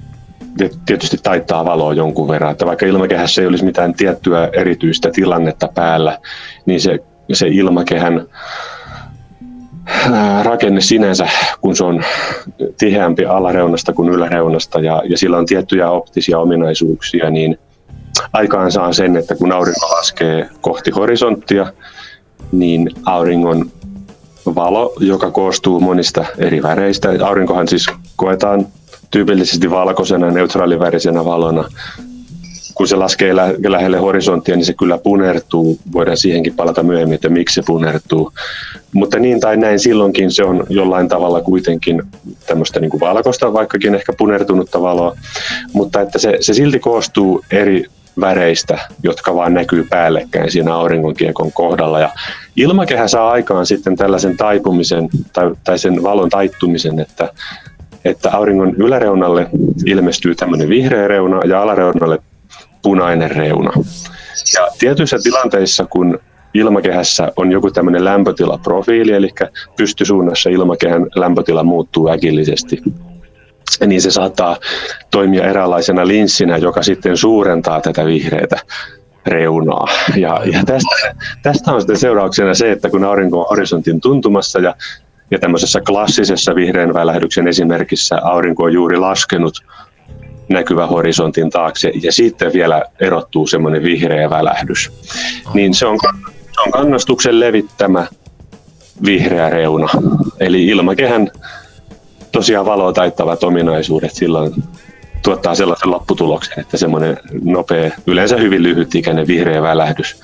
tietysti 0.86 1.18
taittaa 1.22 1.64
valoa 1.64 1.94
jonkun 1.94 2.28
verran, 2.28 2.52
että 2.52 2.66
vaikka 2.66 2.86
ilmakehässä 2.86 3.42
ei 3.42 3.46
olisi 3.48 3.64
mitään 3.64 3.94
tiettyä 3.94 4.48
erityistä 4.52 5.10
tilannetta 5.10 5.68
päällä, 5.74 6.18
niin 6.66 6.80
se, 6.80 6.98
se 7.32 7.48
ilmakehän 7.48 8.26
rakenne 10.42 10.80
sinänsä, 10.80 11.28
kun 11.60 11.76
se 11.76 11.84
on 11.84 12.04
tiheämpi 12.78 13.24
alareunasta 13.24 13.92
kuin 13.92 14.08
yläreunasta 14.08 14.80
ja, 14.80 15.02
ja 15.08 15.18
sillä 15.18 15.38
on 15.38 15.46
tiettyjä 15.46 15.90
optisia 15.90 16.38
ominaisuuksia, 16.38 17.30
niin 17.30 17.58
aikaan 18.32 18.72
saa 18.72 18.92
sen, 18.92 19.16
että 19.16 19.34
kun 19.34 19.52
aurinko 19.52 19.86
laskee 19.86 20.48
kohti 20.60 20.90
horisonttia, 20.90 21.72
niin 22.52 22.90
auringon 23.04 23.70
valo, 24.46 24.92
joka 25.00 25.30
koostuu 25.30 25.80
monista 25.80 26.24
eri 26.38 26.62
väreistä, 26.62 27.08
aurinkohan 27.24 27.68
siis 27.68 27.86
koetaan 28.16 28.66
tyypillisesti 29.14 29.70
valkoisena, 29.70 30.30
neutraalivärisenä 30.30 31.24
valona. 31.24 31.64
Kun 32.74 32.88
se 32.88 32.96
laskee 32.96 33.36
lä- 33.36 33.54
lähelle 33.68 33.98
horisonttia, 33.98 34.56
niin 34.56 34.64
se 34.64 34.74
kyllä 34.74 34.98
punertuu. 34.98 35.78
Voidaan 35.92 36.16
siihenkin 36.16 36.56
palata 36.56 36.82
myöhemmin, 36.82 37.14
että 37.14 37.28
miksi 37.28 37.54
se 37.54 37.62
punertuu. 37.66 38.32
Mutta 38.92 39.18
niin 39.18 39.40
tai 39.40 39.56
näin 39.56 39.78
silloinkin 39.78 40.32
se 40.32 40.44
on 40.44 40.66
jollain 40.68 41.08
tavalla 41.08 41.40
kuitenkin 41.40 42.02
tämmöistä 42.46 42.80
niin 42.80 42.90
kuin 42.90 43.00
valkoista, 43.00 43.52
vaikkakin 43.52 43.94
ehkä 43.94 44.12
punertunutta 44.18 44.82
valoa. 44.82 45.16
Mutta 45.72 46.00
että 46.00 46.18
se, 46.18 46.36
se 46.40 46.54
silti 46.54 46.78
koostuu 46.78 47.44
eri 47.50 47.84
väreistä, 48.20 48.78
jotka 49.02 49.34
vaan 49.34 49.54
näkyy 49.54 49.86
päällekkäin 49.90 50.50
siinä 50.50 50.74
auringonkiekon 50.74 51.52
kohdalla. 51.52 52.00
Ja 52.00 52.10
ilmakehä 52.56 53.08
saa 53.08 53.30
aikaan 53.30 53.66
sitten 53.66 53.96
tällaisen 53.96 54.36
taipumisen 54.36 55.08
tai, 55.32 55.54
tai 55.64 55.78
sen 55.78 56.02
valon 56.02 56.30
taittumisen, 56.30 57.00
että 57.00 57.28
että 58.04 58.30
auringon 58.30 58.74
yläreunalle 58.76 59.46
ilmestyy 59.86 60.34
tämmöinen 60.34 60.68
vihreä 60.68 61.08
reuna 61.08 61.40
ja 61.44 61.62
alareunalle 61.62 62.18
punainen 62.82 63.30
reuna. 63.30 63.72
Ja 64.54 64.68
tietyissä 64.78 65.18
tilanteissa, 65.22 65.86
kun 65.86 66.18
ilmakehässä 66.54 67.32
on 67.36 67.52
joku 67.52 67.70
tämmöinen 67.70 68.04
lämpötilaprofiili, 68.04 69.12
eli 69.12 69.30
pystysuunnassa 69.76 70.50
ilmakehän 70.50 71.06
lämpötila 71.14 71.62
muuttuu 71.62 72.08
äkillisesti, 72.08 72.82
niin 73.86 74.02
se 74.02 74.10
saattaa 74.10 74.56
toimia 75.10 75.44
eräänlaisena 75.44 76.06
linssinä, 76.06 76.56
joka 76.56 76.82
sitten 76.82 77.16
suurentaa 77.16 77.80
tätä 77.80 78.04
vihreätä 78.04 78.58
reunaa. 79.26 79.88
Ja, 80.16 80.40
ja 80.52 80.64
tästä, 80.66 81.14
tästä 81.42 81.72
on 81.72 81.80
sitten 81.80 81.98
seurauksena 81.98 82.54
se, 82.54 82.72
että 82.72 82.90
kun 82.90 83.04
aurinko 83.04 83.40
on 83.40 83.46
horisontin 83.50 84.00
tuntumassa 84.00 84.58
ja 84.58 84.74
ja 85.30 85.38
tämmöisessä 85.38 85.80
klassisessa 85.80 86.54
vihreän 86.54 86.94
välähdyksen 86.94 87.48
esimerkissä 87.48 88.20
aurinko 88.22 88.64
on 88.64 88.72
juuri 88.72 88.96
laskenut 88.96 89.64
näkyvä 90.48 90.86
horisontin 90.86 91.50
taakse 91.50 91.92
ja 92.02 92.12
sitten 92.12 92.52
vielä 92.52 92.82
erottuu 93.00 93.46
semmoinen 93.46 93.82
vihreä 93.82 94.30
välähdys. 94.30 94.92
Niin 95.54 95.74
se 95.74 95.86
on, 95.86 95.98
se 96.52 96.60
on 96.66 96.72
kannustuksen 96.72 97.40
levittämä 97.40 98.06
vihreä 99.04 99.50
reuna. 99.50 99.88
Eli 100.40 100.66
ilmakehän 100.66 101.30
tosiaan 102.32 102.66
valoa 102.66 102.92
taittavat 102.92 103.44
ominaisuudet 103.44 104.14
silloin 104.14 104.54
tuottaa 105.22 105.54
sellaisen 105.54 105.90
lopputuloksen, 105.90 106.60
että 106.60 106.76
semmoinen 106.76 107.16
nopea, 107.44 107.90
yleensä 108.06 108.36
hyvin 108.36 108.62
lyhytikäinen 108.62 109.26
vihreä 109.26 109.62
välähdys 109.62 110.20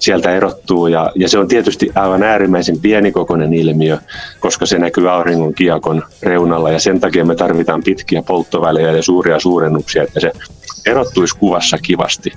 sieltä 0.00 0.36
erottuu. 0.36 0.86
Ja, 0.86 1.12
ja 1.14 1.28
se 1.28 1.38
on 1.38 1.48
tietysti 1.48 1.90
aivan 1.94 2.22
äärimmäisen 2.22 2.80
pienikokoinen 2.80 3.54
ilmiö, 3.54 3.98
koska 4.40 4.66
se 4.66 4.78
näkyy 4.78 5.10
auringon 5.10 5.54
kiekon 5.54 6.02
reunalla 6.22 6.70
ja 6.70 6.80
sen 6.80 7.00
takia 7.00 7.24
me 7.24 7.34
tarvitaan 7.34 7.82
pitkiä 7.82 8.22
polttovälejä 8.22 8.92
ja 8.92 9.02
suuria 9.02 9.40
suurennuksia, 9.40 10.02
että 10.02 10.20
se 10.20 10.32
erottuisi 10.86 11.36
kuvassa 11.38 11.78
kivasti. 11.78 12.32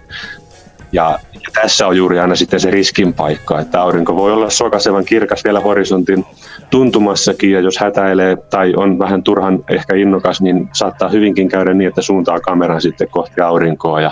Ja, 0.92 1.20
ja 1.34 1.50
tässä 1.62 1.88
on 1.88 1.98
juuri 1.98 2.20
aina 2.20 2.36
sitten 2.36 2.60
se 2.60 2.72
riskin 2.72 3.14
paikka, 3.14 3.60
että 3.60 3.82
aurinko 3.82 4.16
voi 4.16 4.34
olla 4.34 4.50
sokasevan 4.50 5.06
kirkas 5.06 5.44
vielä 5.44 5.60
horisontin 5.60 6.26
tuntumassakin, 6.70 7.52
ja 7.52 7.60
jos 7.60 7.78
hätäilee 7.78 8.36
tai 8.36 8.74
on 8.76 9.00
vähän 9.00 9.24
turhan 9.24 9.64
ehkä 9.70 9.96
innokas, 9.96 10.42
niin 10.42 10.70
saattaa 10.74 11.10
hyvinkin 11.10 11.50
käydä 11.50 11.74
niin, 11.74 11.88
että 11.88 12.02
suuntaa 12.02 12.40
kameran 12.40 12.82
sitten 12.82 13.10
kohti 13.10 13.42
aurinkoa, 13.42 14.02
ja 14.02 14.12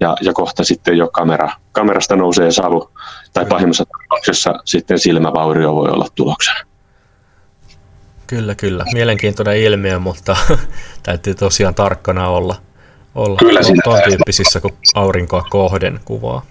ja, 0.00 0.16
ja 0.20 0.32
kohta 0.32 0.64
sitten 0.64 0.98
jo 0.98 1.08
kamera, 1.08 1.50
kamerasta 1.72 2.16
nousee 2.16 2.50
savu, 2.50 2.90
tai 3.32 3.46
pahimmassa 3.46 3.84
tapauksessa 3.84 4.54
sitten 4.64 4.98
silmävaurio 4.98 5.74
voi 5.74 5.88
olla 5.88 6.06
tuloksena. 6.14 6.60
Kyllä, 8.26 8.54
kyllä. 8.54 8.84
Mielenkiintoinen 8.92 9.56
ilmiö, 9.56 9.98
mutta 9.98 10.36
täytyy 11.02 11.34
tosiaan 11.34 11.74
tarkkana 11.74 12.28
olla, 12.28 12.56
olla 13.14 13.36
kyllä 13.38 13.60
tuon 13.84 14.00
tyyppisissä 14.08 14.60
kuin 14.60 14.74
aurinkoa 14.94 15.46
kohden 15.50 16.00
kuvaa. 16.04 16.42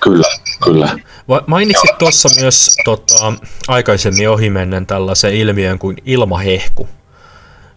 Kyllä, 0.00 0.24
kyllä. 0.64 0.98
Mainitsit 1.46 1.98
tuossa 1.98 2.28
myös 2.40 2.70
tota, 2.84 3.32
aikaisemmin 3.68 4.30
ohimennen 4.30 4.86
tällaisen 4.86 5.34
ilmiön 5.34 5.78
kuin 5.78 5.96
ilmahehku. 6.04 6.88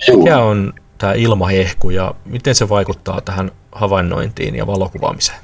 Mikä 0.07 0.37
on 0.37 0.73
tämä 0.97 1.13
ilmahehku 1.13 1.89
ja 1.89 2.13
miten 2.25 2.55
se 2.55 2.69
vaikuttaa 2.69 3.21
tähän 3.21 3.51
havainnointiin 3.71 4.55
ja 4.55 4.67
valokuvaamiseen? 4.67 5.37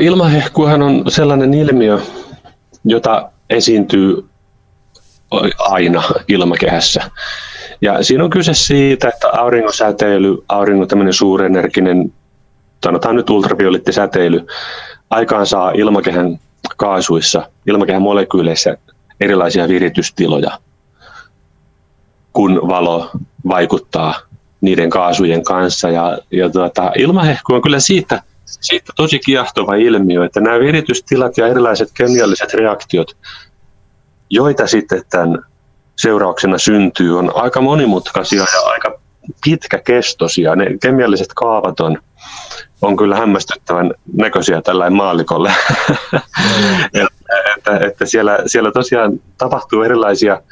Ilmahehkuhan 0.00 0.82
on 0.82 1.04
sellainen 1.08 1.54
ilmiö, 1.54 1.98
jota 2.84 3.30
esiintyy 3.50 4.28
aina 5.58 6.02
ilmakehässä. 6.28 7.10
Ja 7.80 8.02
siinä 8.02 8.24
on 8.24 8.30
kyse 8.30 8.54
siitä, 8.54 9.08
että 9.08 9.28
auringon 9.28 9.72
säteily, 9.72 10.44
auringon 10.48 10.88
tämmöinen 10.88 11.12
suurenerginen 11.12 12.12
sanotaan 12.84 13.16
nyt 13.16 13.30
ultraviolettisäteily, 13.30 14.46
aikaan 15.10 15.46
saa 15.46 15.70
ilmakehän 15.70 16.40
kaasuissa, 16.76 17.50
ilmakehän 17.66 18.02
molekyyleissä 18.02 18.76
erilaisia 19.20 19.68
viritystiloja, 19.68 20.58
kun 22.32 22.60
valo 22.68 23.10
vaikuttaa 23.48 24.14
niiden 24.60 24.90
kaasujen 24.90 25.44
kanssa. 25.44 25.90
Ja, 25.90 26.18
ja 26.30 26.50
tuota, 26.50 26.92
ilmahehku 26.96 27.54
on 27.54 27.62
kyllä 27.62 27.80
siitä, 27.80 28.22
siitä 28.44 28.92
tosi 28.96 29.18
kiehtova 29.18 29.74
ilmiö, 29.74 30.24
että 30.24 30.40
nämä 30.40 30.58
viritystilat 30.58 31.38
ja 31.38 31.46
erilaiset 31.46 31.88
kemialliset 31.94 32.54
reaktiot, 32.54 33.16
joita 34.30 34.66
sitten 34.66 35.02
tämän 35.10 35.44
seurauksena 35.96 36.58
syntyy, 36.58 37.18
on 37.18 37.32
aika 37.34 37.60
monimutkaisia 37.60 38.40
ja 38.40 38.70
aika 38.70 39.00
pitkäkestoisia. 39.44 40.56
Ne 40.56 40.66
kemialliset 40.82 41.28
kaavat 41.34 41.80
on, 41.80 41.98
on 42.82 42.96
kyllä 42.96 43.16
hämmästyttävän 43.16 43.94
näköisiä 44.12 44.62
tällainen 44.62 44.96
maallikolle. 44.96 45.52
että, 46.94 47.08
että, 47.56 47.86
että 47.86 48.06
siellä, 48.06 48.38
siellä 48.46 48.72
tosiaan 48.72 49.20
tapahtuu 49.38 49.82
erilaisia 49.82 50.42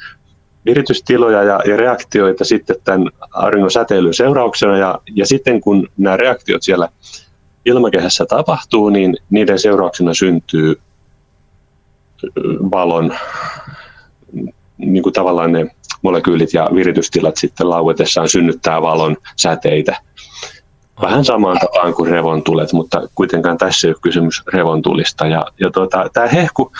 viritystiloja 0.67 1.43
ja, 1.43 1.59
ja 1.65 1.77
reaktioita 1.77 2.45
sitten 2.45 2.75
tämän 2.83 3.09
auringon 3.31 3.71
säteilyn 3.71 4.13
seurauksena 4.13 4.77
ja, 4.77 4.99
ja 5.15 5.25
sitten 5.25 5.61
kun 5.61 5.87
nämä 5.97 6.17
reaktiot 6.17 6.63
siellä 6.63 6.89
ilmakehässä 7.65 8.25
tapahtuu, 8.25 8.89
niin 8.89 9.17
niiden 9.29 9.59
seurauksena 9.59 10.13
syntyy 10.13 10.81
valon, 12.71 13.13
niin 14.77 15.03
kuin 15.03 15.13
tavallaan 15.13 15.51
ne 15.51 15.67
molekyylit 16.01 16.53
ja 16.53 16.69
viritystilat 16.75 17.37
sitten 17.37 17.69
lauetessaan 17.69 18.29
synnyttää 18.29 18.81
valon 18.81 19.17
säteitä. 19.35 19.97
Vähän 21.01 21.25
samaan 21.25 21.59
tapaan 21.59 21.93
kuin 21.93 22.09
revontulet, 22.09 22.73
mutta 22.73 23.01
kuitenkaan 23.15 23.57
tässä 23.57 23.87
ei 23.87 23.91
ole 23.91 23.99
kysymys 24.01 24.43
revontulista. 24.47 25.27
Ja, 25.27 25.45
ja 25.59 25.71
tuota, 25.71 26.09
tämä 26.13 26.27
hehku 26.27 26.71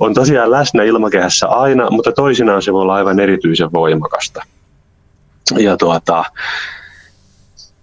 on 0.00 0.14
tosiaan 0.14 0.50
läsnä 0.50 0.82
ilmakehässä 0.82 1.46
aina, 1.46 1.90
mutta 1.90 2.12
toisinaan 2.12 2.62
se 2.62 2.72
voi 2.72 2.82
olla 2.82 2.94
aivan 2.94 3.20
erityisen 3.20 3.72
voimakasta. 3.72 4.42
Ja 5.58 5.76
tuota, 5.76 6.24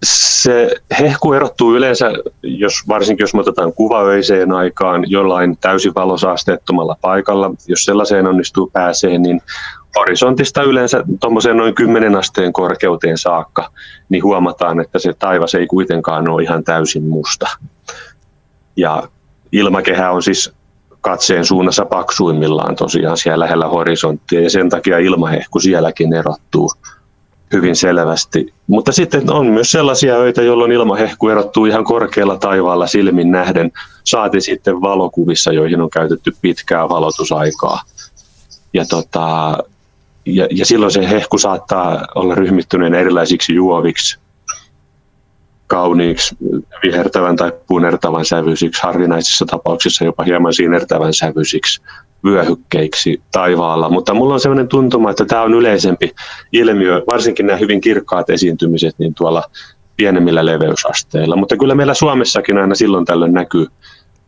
se 0.04 0.76
hehku 1.00 1.32
erottuu 1.32 1.76
yleensä, 1.76 2.10
jos, 2.42 2.88
varsinkin 2.88 3.24
jos 3.24 3.34
me 3.34 3.40
otetaan 3.40 3.72
kuva 3.72 4.02
öiseen 4.02 4.52
aikaan 4.52 5.10
jollain 5.10 5.56
täysin 5.56 5.94
valosaasteettomalla 5.94 6.96
paikalla. 7.00 7.50
Jos 7.68 7.84
sellaiseen 7.84 8.26
onnistuu 8.26 8.70
pääseen, 8.72 9.22
niin 9.22 9.42
horisontista 9.96 10.62
yleensä 10.62 11.04
tuommoiseen 11.20 11.56
noin 11.56 11.74
10 11.74 12.16
asteen 12.16 12.52
korkeuteen 12.52 13.18
saakka, 13.18 13.70
niin 14.08 14.24
huomataan, 14.24 14.80
että 14.80 14.98
se 14.98 15.12
taivas 15.18 15.54
ei 15.54 15.66
kuitenkaan 15.66 16.28
ole 16.28 16.42
ihan 16.42 16.64
täysin 16.64 17.04
musta. 17.04 17.46
Ja 18.76 19.02
ilmakehä 19.52 20.10
on 20.10 20.22
siis 20.22 20.52
katseen 21.00 21.44
suunnassa 21.44 21.84
paksuimmillaan 21.84 22.76
tosiaan 22.76 23.16
siellä 23.16 23.44
lähellä 23.44 23.66
horisonttia 23.68 24.40
ja 24.40 24.50
sen 24.50 24.70
takia 24.70 24.98
ilmahehku 24.98 25.60
sielläkin 25.60 26.12
erottuu 26.12 26.70
hyvin 27.52 27.76
selvästi. 27.76 28.54
Mutta 28.66 28.92
sitten 28.92 29.32
on 29.32 29.46
myös 29.46 29.70
sellaisia 29.70 30.14
öitä, 30.14 30.42
jolloin 30.42 30.72
ilmahehku 30.72 31.28
erottuu 31.28 31.66
ihan 31.66 31.84
korkealla 31.84 32.36
taivaalla 32.36 32.86
silmin 32.86 33.30
nähden, 33.30 33.72
saati 34.04 34.40
sitten 34.40 34.80
valokuvissa, 34.80 35.52
joihin 35.52 35.80
on 35.80 35.90
käytetty 35.90 36.32
pitkää 36.42 36.88
valotusaikaa. 36.88 37.80
Ja, 38.72 38.84
tota, 38.90 39.58
ja, 40.26 40.48
ja 40.50 40.66
silloin 40.66 40.92
se 40.92 41.10
hehku 41.10 41.38
saattaa 41.38 42.06
olla 42.14 42.34
ryhmittyneen 42.34 42.94
erilaisiksi 42.94 43.54
juoviksi, 43.54 44.18
kauniiksi, 45.68 46.36
vihertävän 46.82 47.36
tai 47.36 47.52
punertavan 47.66 48.24
sävyisiksi, 48.24 48.82
harvinaisissa 48.82 49.46
tapauksissa 49.46 50.04
jopa 50.04 50.24
hieman 50.24 50.54
sinertävän 50.54 51.14
sävyisiksi 51.14 51.82
vyöhykkeiksi 52.24 53.22
taivaalla, 53.32 53.88
mutta 53.88 54.14
mulla 54.14 54.34
on 54.34 54.40
sellainen 54.40 54.68
tuntuma, 54.68 55.10
että 55.10 55.24
tämä 55.24 55.42
on 55.42 55.54
yleisempi 55.54 56.14
ilmiö, 56.52 57.02
varsinkin 57.06 57.46
nämä 57.46 57.56
hyvin 57.56 57.80
kirkkaat 57.80 58.30
esiintymiset 58.30 58.94
niin 58.98 59.14
tuolla 59.14 59.42
pienemmillä 59.96 60.46
leveysasteilla, 60.46 61.36
mutta 61.36 61.56
kyllä 61.56 61.74
meillä 61.74 61.94
Suomessakin 61.94 62.58
aina 62.58 62.74
silloin 62.74 63.04
tällöin 63.04 63.34
näkyy 63.34 63.66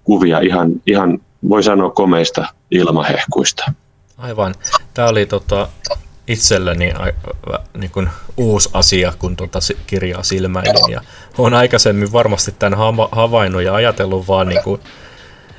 kuvia 0.04 0.40
ihan, 0.40 0.72
ihan 0.86 1.18
voi 1.48 1.62
sanoa 1.62 1.90
komeista 1.90 2.46
ilmahehkuista. 2.70 3.72
Aivan. 4.18 4.54
Tämä 4.94 5.08
oli 5.08 5.26
tota, 5.26 5.68
itselleni 6.30 6.92
niin 7.74 7.90
kuin 7.90 8.08
uusi 8.36 8.70
asia, 8.72 9.12
kun 9.18 9.36
tuota 9.36 9.58
kirjaa 9.86 10.22
silmäilin. 10.22 10.92
Ja 10.92 11.00
olen 11.38 11.54
aikaisemmin 11.54 12.12
varmasti 12.12 12.54
tämän 12.58 12.78
havainnut 13.12 13.62
ja 13.62 13.74
ajatellut 13.74 14.28
vaan 14.28 14.48
niin 14.48 14.62
kuin, 14.62 14.80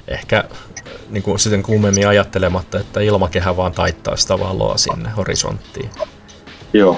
ehkä 0.07 0.43
niin 1.09 1.23
kuin 1.23 1.39
sitten 1.39 1.63
kuumemmin 1.63 2.07
ajattelematta, 2.07 2.79
että 2.79 3.01
ilmakehä 3.01 3.57
vaan 3.57 3.71
taittaa 3.71 4.15
sitä 4.15 4.39
valoa 4.39 4.77
sinne 4.77 5.09
horisonttiin. 5.09 5.89
Joo, 6.73 6.97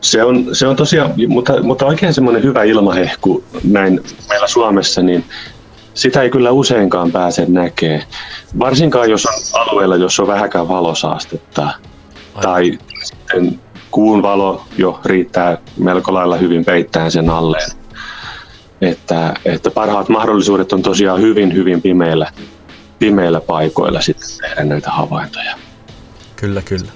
se 0.00 0.24
on, 0.24 0.46
se 0.52 0.66
on 0.66 0.76
tosiaan, 0.76 1.14
mutta, 1.28 1.62
mutta 1.62 1.86
oikein 1.86 2.14
semmoinen 2.14 2.42
hyvä 2.42 2.62
ilmahehku 2.62 3.44
näin 3.64 4.00
meillä 4.28 4.46
Suomessa, 4.46 5.02
niin 5.02 5.24
sitä 5.94 6.22
ei 6.22 6.30
kyllä 6.30 6.50
useinkaan 6.50 7.12
pääse 7.12 7.46
näkee. 7.48 8.02
Varsinkaan 8.58 9.10
jos 9.10 9.26
on 9.26 9.60
alueella, 9.60 9.96
jossa 9.96 10.22
on 10.22 10.28
vähäkään 10.28 10.68
valosaastetta. 10.68 11.70
Tai 12.42 12.78
sitten 13.02 13.60
kuun 13.90 14.22
valo 14.22 14.64
jo 14.78 15.00
riittää 15.04 15.58
melko 15.76 16.14
lailla 16.14 16.36
hyvin 16.36 16.64
peittäen 16.64 17.10
sen 17.10 17.30
alleen. 17.30 17.70
Että, 18.80 19.34
että 19.44 19.70
parhaat 19.70 20.08
mahdollisuudet 20.08 20.72
on 20.72 20.82
tosiaan 20.82 21.20
hyvin, 21.20 21.54
hyvin 21.54 21.82
pimeillä 21.82 22.32
pimeillä 22.98 23.40
paikoilla 23.40 24.00
sitten 24.00 24.28
tehdä 24.40 24.64
näitä 24.64 24.90
havaintoja. 24.90 25.56
Kyllä, 26.36 26.62
kyllä. 26.62 26.92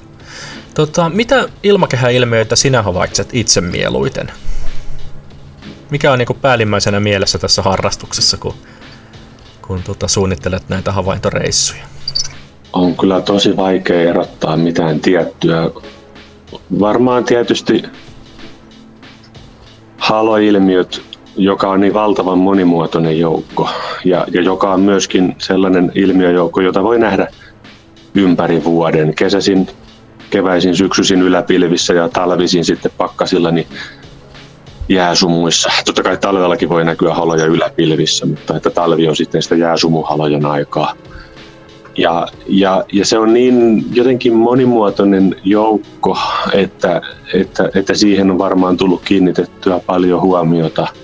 Tota, 0.74 1.09
mitä 1.09 1.49
ilmakehäilmiöitä 1.62 2.57
sinä 2.57 2.82
havaitset 2.82 3.28
itse 3.32 3.61
mieluiten? 3.61 4.32
Mikä 5.90 6.12
on 6.12 6.18
niin 6.18 6.38
päällimmäisenä 6.40 7.01
mielessä 7.01 7.38
tässä 7.38 7.62
harrastuksessa, 7.62 8.36
kun, 8.36 8.55
kun 9.62 9.82
tota, 9.82 10.09
suunnittelet 10.09 10.68
näitä 10.68 10.93
havaintoreissuja? 10.93 11.91
On 12.73 12.97
kyllä 12.97 13.20
tosi 13.20 13.57
vaikea 13.57 14.01
erottaa 14.01 14.57
mitään 14.57 15.01
tiettyä. 15.01 15.70
Varmaan 16.81 17.25
tietysti 17.25 17.83
haloilmiöt 19.99 21.12
joka 21.37 21.70
on 21.70 21.81
niin 21.81 21.95
valtavan 21.95 22.39
monimuotoinen 22.39 23.18
joukko 23.18 23.68
ja, 24.05 24.27
ja 24.33 24.43
joka 24.43 24.73
on 24.73 24.81
myöskin 24.81 25.35
sellainen 25.39 25.93
ilmiöjoukko, 25.95 26.61
jota 26.61 26.83
voi 26.83 26.99
nähdä 26.99 27.27
ympäri 28.14 28.64
vuoden. 28.64 29.14
Kesäisin, 29.14 29.66
keväisin, 30.31 30.77
syksyisin 30.77 31.23
yläpilvissä 31.23 31.95
ja 31.95 32.09
talvisin 32.09 32.64
sitten 32.64 32.93
pakkasilla 32.97 33.51
niin 33.51 33.66
jääsumuissa. 34.89 35.70
Totta 35.85 36.03
kai 36.03 36.16
talvellakin 36.16 36.68
voi 36.68 36.85
näkyä 36.85 37.14
haloja 37.14 37.47
yläpilvissä, 37.47 38.27
mutta 38.27 38.57
että 38.57 38.70
talvi 38.70 39.09
on 39.09 39.16
sitten 39.16 39.43
sitä 39.43 39.55
jääsumuhalojen 39.55 40.47
aikaa. 40.47 40.95
Ja, 41.99 42.26
ja, 42.49 42.84
ja 42.93 43.07
se 43.07 43.18
on 43.18 43.32
niin 43.32 43.84
jotenkin 43.93 44.34
monimuotoinen 44.34 45.36
joukko, 45.45 46.18
että, 46.53 47.03
että, 47.34 47.70
että 47.74 47.95
siihen 47.95 48.30
on 48.30 48.38
varmaan 48.38 48.76
tullut 48.76 49.03
kiinnitettyä 49.05 49.80
paljon 49.86 50.20
huomiota– 50.20 50.86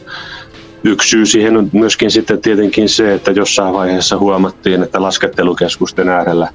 Yksi 0.84 1.08
syy 1.08 1.26
siihen 1.26 1.56
on 1.56 1.70
myöskin 1.72 2.10
sitten 2.10 2.40
tietenkin 2.40 2.88
se, 2.88 3.14
että 3.14 3.30
jossain 3.30 3.74
vaiheessa 3.74 4.18
huomattiin, 4.18 4.82
että 4.82 5.02
laskettelukeskusten 5.02 6.08
äärellä 6.08 6.48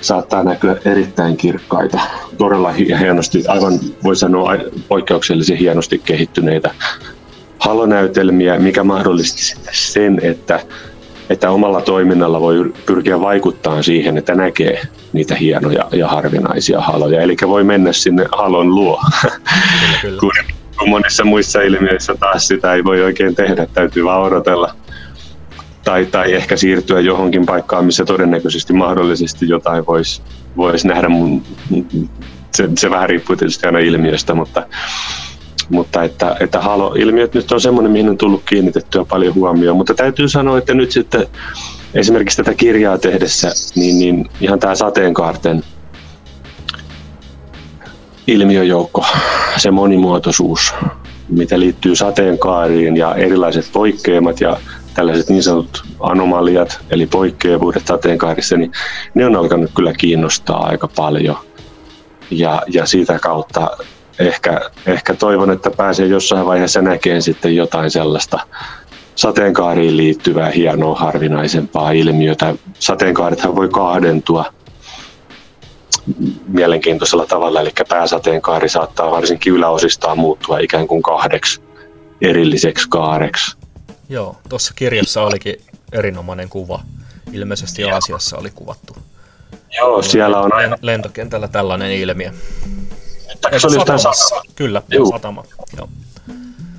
saattaa 0.00 0.42
näkyä 0.42 0.76
erittäin 0.84 1.36
kirkkaita, 1.36 2.00
todella 2.38 2.72
hienosti, 2.72 3.46
aivan 3.48 3.80
voi 4.04 4.16
sanoa 4.16 4.56
poikkeuksellisen 4.88 5.56
hienosti 5.56 5.98
kehittyneitä 5.98 6.70
halonäytelmiä, 7.58 8.58
mikä 8.58 8.84
mahdollisti 8.84 9.54
sen, 9.72 10.20
että, 10.22 10.60
että 11.30 11.50
omalla 11.50 11.80
toiminnalla 11.80 12.40
voi 12.40 12.72
pyrkiä 12.86 13.20
vaikuttaa 13.20 13.82
siihen, 13.82 14.18
että 14.18 14.34
näkee 14.34 14.82
niitä 15.12 15.34
hienoja 15.34 15.88
ja 15.92 16.08
harvinaisia 16.08 16.80
haloja. 16.80 17.20
Eli 17.20 17.36
voi 17.46 17.64
mennä 17.64 17.92
sinne 17.92 18.26
halon 18.32 18.74
luo, 18.74 19.00
kyllä, 20.02 20.18
kyllä 20.20 20.44
kun 20.78 20.90
monissa 20.90 21.24
muissa 21.24 21.60
ilmiöissä 21.60 22.14
taas 22.20 22.48
sitä 22.48 22.74
ei 22.74 22.84
voi 22.84 23.02
oikein 23.02 23.34
tehdä, 23.34 23.66
täytyy 23.66 24.04
vaan 24.04 24.22
odotella. 24.22 24.74
Tai, 25.84 26.06
tai 26.06 26.32
ehkä 26.32 26.56
siirtyä 26.56 27.00
johonkin 27.00 27.46
paikkaan, 27.46 27.84
missä 27.84 28.04
todennäköisesti 28.04 28.72
mahdollisesti 28.72 29.48
jotain 29.48 29.86
voisi 29.86 30.22
vois 30.56 30.84
nähdä. 30.84 31.08
Mun, 31.08 31.42
se, 32.54 32.68
se 32.78 32.90
vähän 32.90 33.08
riippuu 33.08 33.36
tietysti 33.36 33.66
aina 33.66 33.78
ilmiöstä, 33.78 34.34
mutta, 34.34 34.66
mutta 35.72 36.02
että, 36.02 36.36
että 36.40 36.60
halo-ilmiöt 36.60 37.34
nyt 37.34 37.52
on 37.52 37.60
semmoinen, 37.60 37.92
mihin 37.92 38.08
on 38.08 38.18
tullut 38.18 38.42
kiinnitettyä 38.46 39.04
paljon 39.04 39.34
huomioon. 39.34 39.76
Mutta 39.76 39.94
täytyy 39.94 40.28
sanoa, 40.28 40.58
että 40.58 40.74
nyt 40.74 40.92
sitten 40.92 41.26
esimerkiksi 41.94 42.36
tätä 42.36 42.54
kirjaa 42.54 42.98
tehdessä, 42.98 43.52
niin, 43.76 43.98
niin 43.98 44.30
ihan 44.40 44.58
tämä 44.58 44.74
sateenkaarten 44.74 45.62
ilmiöjoukko, 48.26 49.04
se 49.56 49.70
monimuotoisuus 49.70 50.74
mitä 51.32 51.60
liittyy 51.60 51.96
sateenkaariin 51.96 52.96
ja 52.96 53.14
erilaiset 53.14 53.68
poikkeamat 53.72 54.40
ja 54.40 54.56
tällaiset 54.94 55.28
niin 55.28 55.42
sanotut 55.42 55.84
anomaliat, 56.00 56.80
eli 56.90 57.06
poikkeavuudet 57.06 57.86
sateenkaarissa, 57.86 58.56
niin 58.56 58.72
ne 59.14 59.26
on 59.26 59.36
alkanut 59.36 59.70
kyllä 59.76 59.92
kiinnostaa 59.92 60.66
aika 60.66 60.88
paljon. 60.96 61.36
Ja, 62.30 62.62
ja 62.68 62.86
siitä 62.86 63.18
kautta 63.18 63.70
ehkä, 64.18 64.70
ehkä 64.86 65.14
toivon, 65.14 65.50
että 65.50 65.70
pääsee 65.70 66.06
jossain 66.06 66.46
vaiheessa 66.46 66.82
näkemään 66.82 67.22
sitten 67.22 67.56
jotain 67.56 67.90
sellaista 67.90 68.40
sateenkaariin 69.14 69.96
liittyvää 69.96 70.50
hienoa 70.50 70.98
harvinaisempaa 70.98 71.90
ilmiötä. 71.90 72.54
Sateenkaarethan 72.78 73.56
voi 73.56 73.68
kahdentua 73.68 74.44
mielenkiintoisella 76.48 77.26
tavalla, 77.26 77.60
eli 77.60 77.70
pääsateenkaari 77.88 78.68
saattaa 78.68 79.10
varsinkin 79.10 79.52
yläosistaan 79.52 80.18
muuttua 80.18 80.58
ikään 80.58 80.88
kuin 80.88 81.02
kahdeksi 81.02 81.60
erilliseksi 82.20 82.88
kaareksi. 82.88 83.56
Joo, 84.08 84.36
tuossa 84.48 84.72
kirjassa 84.76 85.22
olikin 85.22 85.54
erinomainen 85.92 86.48
kuva. 86.48 86.80
Ilmeisesti 87.32 87.84
Aasiassa 87.84 88.36
oli 88.36 88.50
kuvattu. 88.54 88.96
Joo, 89.78 90.02
siellä 90.02 90.40
on... 90.40 90.50
Lentokentällä 90.82 91.48
tällainen 91.48 91.92
ilmiö. 91.92 92.32
Se 93.58 93.66
oli 93.66 93.74
satama. 93.74 94.14
Kyllä, 94.56 94.82
Juu. 94.90 95.10
satama. 95.10 95.44
Joo. 95.76 95.88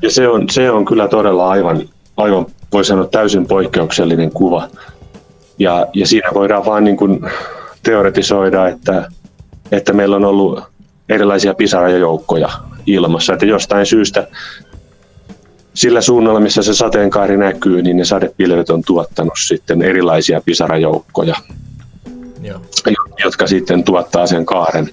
Ja 0.01 0.11
se 0.11 0.27
on, 0.27 0.49
se 0.49 0.71
on 0.71 0.85
kyllä 0.85 1.07
todella 1.07 1.49
aivan, 1.49 1.89
aivan 2.17 2.45
voi 2.73 2.85
sanoa 2.85 3.07
täysin 3.07 3.47
poikkeuksellinen 3.47 4.31
kuva. 4.31 4.67
Ja, 5.59 5.87
ja 5.93 6.07
siinä 6.07 6.29
voidaan 6.33 6.65
vaan 6.65 6.83
niin 6.83 6.97
kuin 6.97 7.19
teoretisoida, 7.83 8.67
että, 8.67 9.07
että 9.71 9.93
meillä 9.93 10.15
on 10.15 10.25
ollut 10.25 10.63
erilaisia 11.09 11.53
pisarajoukkoja 11.53 12.49
ilmassa, 12.85 13.33
että 13.33 13.45
jostain 13.45 13.85
syystä 13.85 14.27
sillä 15.73 16.01
suunnalla, 16.01 16.39
missä 16.39 16.63
se 16.63 16.73
sateenkaari 16.73 17.37
näkyy, 17.37 17.81
niin 17.81 17.97
ne 17.97 18.05
sadepilvet 18.05 18.69
on 18.69 18.81
tuottanut 18.85 19.33
sitten 19.45 19.81
erilaisia 19.81 20.41
pisarajoukkoja, 20.45 21.35
Joo. 22.41 22.61
jotka 23.23 23.47
sitten 23.47 23.83
tuottaa 23.83 24.27
sen 24.27 24.45
kaaren 24.45 24.89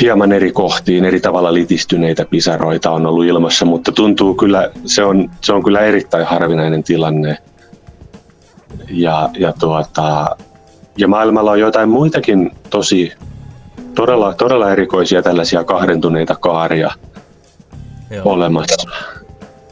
hieman 0.00 0.32
eri 0.32 0.52
kohtiin, 0.52 1.04
eri 1.04 1.20
tavalla 1.20 1.54
litistyneitä 1.54 2.24
pisaroita 2.24 2.90
on 2.90 3.06
ollut 3.06 3.24
ilmassa, 3.24 3.64
mutta 3.64 3.92
tuntuu 3.92 4.34
kyllä, 4.34 4.70
se 4.86 5.04
on, 5.04 5.30
se 5.40 5.52
on 5.52 5.64
kyllä 5.64 5.80
erittäin 5.80 6.26
harvinainen 6.26 6.82
tilanne. 6.82 7.38
Ja, 8.90 9.30
ja, 9.38 9.52
tuota, 9.52 10.36
ja 10.98 11.08
maailmalla 11.08 11.50
on 11.50 11.60
jotain 11.60 11.88
muitakin 11.88 12.50
tosi 12.70 13.12
todella, 13.94 14.34
todella 14.34 14.72
erikoisia 14.72 15.22
tällaisia 15.22 15.64
kahdentuneita 15.64 16.36
kaaria 16.36 16.90
Joo. 18.10 18.22
olemassa. 18.24 18.90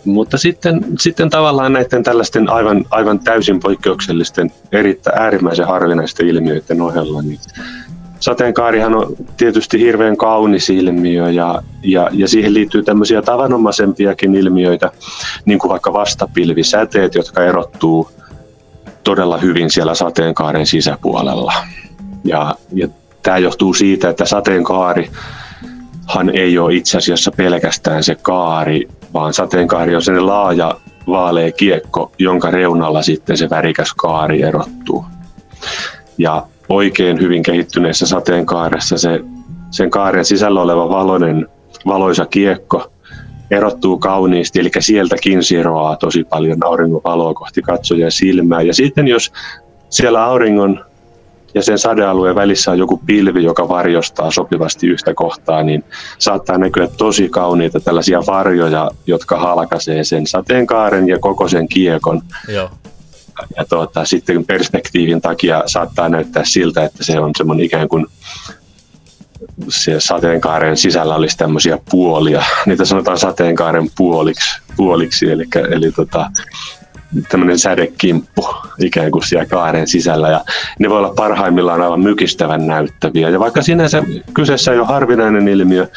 Mutta 0.05 0.39
sitten, 0.39 0.85
sitten 0.99 1.31
tavallaan 1.31 1.73
näiden 1.73 2.03
tällaisten 2.03 2.51
aivan, 2.51 2.85
aivan 2.91 3.19
täysin 3.19 3.61
poikkeuksellisten, 3.61 4.53
erittäin 4.73 5.21
äärimmäisen 5.21 5.67
harvinaisten 5.67 6.29
ilmiöiden 6.29 6.83
ohella, 6.83 7.23
niin 7.23 7.39
sateenkaarihan 8.21 8.95
on 8.95 9.17
tietysti 9.37 9.81
hirveän 9.81 10.17
kaunis 10.17 10.71
ilmiö 10.71 11.31
ja, 11.31 11.63
ja, 11.83 12.09
ja 12.13 12.29
siihen 12.29 12.55
liittyy 12.55 12.83
tämmöisiä 12.83 13.23
tavanomaisempiakin 13.23 14.35
ilmiöitä, 14.35 14.91
niin 15.45 15.59
kuin 15.59 15.71
vaikka 15.71 15.93
vastapilvisäteet, 15.93 17.15
jotka 17.15 17.45
erottuu 17.45 18.11
todella 19.05 19.39
hyvin 19.39 19.71
siellä 19.71 19.95
sateenkaaren 19.95 20.67
sisäpuolella. 20.67 21.53
Ja, 22.25 22.55
ja 22.73 22.89
tämä 23.23 23.39
johtuu 23.39 23.75
siitä, 23.75 24.09
että 24.09 24.25
sateenkaari 24.25 25.11
hän 26.15 26.31
ei 26.31 26.59
ole 26.59 26.75
itse 26.75 26.99
asiassa 26.99 27.31
pelkästään 27.31 28.05
se 28.05 28.15
kaari, 28.15 28.89
vaan 29.15 29.35
sateenkaari 29.35 29.95
on 29.95 30.03
sellainen 30.03 30.27
laaja 30.27 30.75
vaalea 31.07 31.53
kiekko, 31.53 32.13
jonka 32.19 32.51
reunalla 32.51 33.03
sitten 33.03 33.39
se 33.39 33.51
värikäs 33.51 33.95
kaari 33.95 34.43
erottuu. 34.43 35.05
Ja 36.19 36.47
oikein 36.69 37.21
hyvin 37.21 37.43
kehittyneessä 37.43 38.07
sateenkaaressa 38.07 38.99
se, 38.99 39.21
sen 39.71 39.91
kaaren 39.91 40.25
sisällä 40.25 40.63
oleva 40.63 40.89
valoinen, 40.89 41.49
valoisa 41.87 42.27
kiekko 42.27 42.93
erottuu 43.51 43.99
kauniisti, 43.99 44.61
eli 44.61 44.71
sieltäkin 44.79 45.43
siroaa 45.43 45.97
tosi 45.97 46.25
paljon 46.25 46.65
auringon 46.65 47.01
valoa 47.05 47.35
kohti 47.35 47.63
katsoja 47.63 48.11
silmää. 48.11 48.63
Ja 48.63 48.75
sitten 48.75 49.09
jos 49.09 49.33
siellä 49.91 50.25
auringon 50.25 50.85
ja 51.55 51.63
sen 51.63 51.79
sadealueen 51.79 52.35
välissä 52.35 52.71
on 52.71 52.79
joku 52.79 53.01
pilvi, 53.07 53.45
joka 53.45 53.69
varjostaa 53.69 54.31
sopivasti 54.31 54.87
yhtä 54.87 55.15
kohtaa, 55.15 55.63
niin 55.63 55.85
saattaa 56.19 56.59
näkyä 56.59 56.89
tosi 56.99 57.29
kauniita 57.29 57.81
tällaisia 57.81 58.23
varjoja, 58.27 58.91
jotka 59.07 59.39
halkaisee 59.39 60.05
sen 60.05 60.27
sateenkaaren 60.27 61.09
ja 61.09 61.19
koko 61.19 61.49
sen 61.49 61.69
kiekon. 61.69 62.23
Joo. 62.49 62.71
Ja 63.57 63.65
tuota, 63.65 64.05
sitten 64.05 64.45
perspektiivin 64.45 65.21
takia 65.21 65.63
saattaa 65.67 66.09
näyttää 66.09 66.45
siltä, 66.47 66.85
että 66.85 67.05
se 67.05 67.21
on 67.21 67.31
semmoinen 67.39 67.67
ikään 67.67 67.89
kuin 67.89 68.07
se 69.69 70.01
sateenkaaren 70.01 70.77
sisällä 70.77 71.15
olisi 71.15 71.37
tämmöisiä 71.37 71.79
puolia. 71.91 72.45
Niitä 72.67 72.85
sanotaan 72.85 73.19
sateenkaaren 73.19 73.89
puoliksi, 73.97 74.61
puoliksi 74.77 75.31
eli, 75.31 75.45
eli 75.71 75.93
tota, 75.93 76.31
tämmöinen 77.29 77.59
sädekimppu 77.59 78.49
ikään 78.79 79.11
kuin 79.11 79.27
siellä 79.27 79.47
kaaren 79.47 79.87
sisällä 79.87 80.29
ja 80.29 80.45
ne 80.79 80.91
voi 80.91 80.99
olla 80.99 81.15
parhaimmillaan 81.17 81.83
aivan 81.83 82.01
mykistävän 82.01 82.67
näyttäviä. 82.67 83.31
Ja 83.31 83.41
vaikka 83.41 83.63
sinänsä 83.63 84.03
kyseessä 84.35 84.73
ei 84.73 84.79
ole 84.79 84.87
harvinainen 84.87 85.49
ilmiö, 85.49 85.89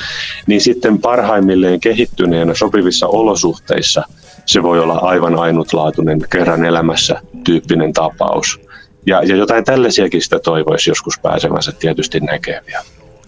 niin 0.47 0.61
sitten 0.61 0.97
parhaimmilleen 0.97 1.79
kehittyneenä 1.79 2.53
sopivissa 2.55 3.07
olosuhteissa 3.07 4.03
se 4.45 4.63
voi 4.63 4.79
olla 4.79 4.97
aivan 4.97 5.39
ainutlaatuinen 5.39 6.21
kerran 6.29 6.65
elämässä 6.65 7.21
tyyppinen 7.43 7.93
tapaus. 7.93 8.59
Ja, 9.05 9.23
ja 9.23 9.35
jotain 9.35 9.63
tällaisiakin 9.63 10.21
sitä 10.21 10.39
toivoisi 10.39 10.89
joskus 10.89 11.19
pääsemänsä 11.19 11.71
tietysti 11.71 12.19
näkeviä. 12.19 12.81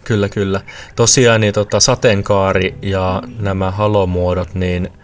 Kyllä, 0.03 0.30
kyllä. 0.30 0.61
Tosiaan 0.95 1.41
niin, 1.41 1.53
tota, 1.53 1.80
sateenkaari 1.80 2.76
ja 2.82 3.22
nämä 3.39 3.72
halomuodot, 3.72 4.55
niin– 4.55 4.89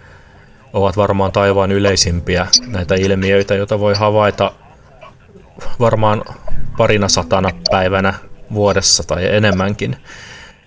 ovat 0.74 0.98
varmaan 0.98 1.32
taivaan 1.32 1.72
yleisimpiä 1.72 2.48
näitä 2.68 2.96
ilmiöitä, 2.96 3.56
joita 3.56 3.80
voi 3.80 3.94
havaita 3.96 4.52
varmaan 5.80 6.24
parina 6.78 7.08
satana 7.08 7.50
päivänä 7.72 8.14
vuodessa 8.54 9.04
tai 9.04 9.36
enemmänkin. 9.36 9.96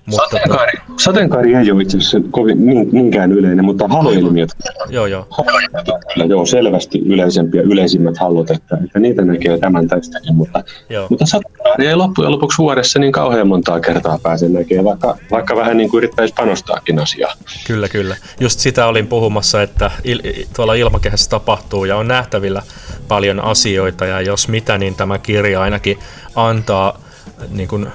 Mutta 0.07 0.25
sateenkaari, 0.25 0.73
to... 0.87 0.93
sateenkaari 0.99 1.55
ei 1.55 1.71
ole 1.71 1.83
itse 1.83 1.99
asiassa 1.99 2.21
kovin 2.31 2.67
niinkään 2.93 3.33
yleinen, 3.33 3.65
mutta 3.65 3.89
haloilmiöt 3.89 4.51
joo, 4.89 5.07
joo. 5.07 5.27
Kyllä, 6.15 6.27
joo, 6.27 6.47
selvästi 6.47 6.99
yleisempiä, 6.99 7.63
yleisimmät 7.63 8.19
hallot, 8.19 8.51
että, 8.51 8.79
että 8.85 8.99
niitä 8.99 9.23
näkee 9.23 9.59
tämän 9.59 9.89
tästäkin, 9.89 10.35
mutta, 10.35 10.65
joo. 10.89 11.07
mutta 11.11 11.27
sateenkaari 11.27 11.87
ei 11.87 11.97
loppujen 11.97 12.33
lopuksi 12.33 12.59
vuodessa 12.59 12.99
niin 12.99 13.13
kauhean 13.13 13.49
montaa 13.49 13.81
kertaa 13.81 14.19
pääse 14.23 14.49
näkemään, 14.49 14.85
vaikka, 14.85 15.19
vaikka 15.31 15.57
vähän 15.57 15.77
niin 15.77 15.91
kuin 15.91 15.99
yrittäisi 15.99 16.35
panostaakin 16.35 16.99
asiaa. 16.99 17.33
Kyllä, 17.67 17.89
kyllä. 17.89 18.17
Just 18.41 18.61
sitä 18.61 18.87
olin 18.87 19.07
puhumassa, 19.07 19.63
että 19.63 19.91
il, 20.05 20.21
tuolla 20.57 20.75
ilmakehässä 20.75 21.31
tapahtuu 21.31 21.85
ja 21.85 21.97
on 21.97 22.09
nähtävillä 22.09 22.63
paljon 23.09 23.41
asioita, 23.41 24.07
ja 24.07 24.21
jos 24.21 24.49
mitä, 24.49 24.79
niin 24.79 24.95
tämä 24.95 25.19
kirja 25.19 25.61
ainakin 25.61 25.99
antaa 26.35 26.99
niin 27.51 27.69
kuin, 27.69 27.87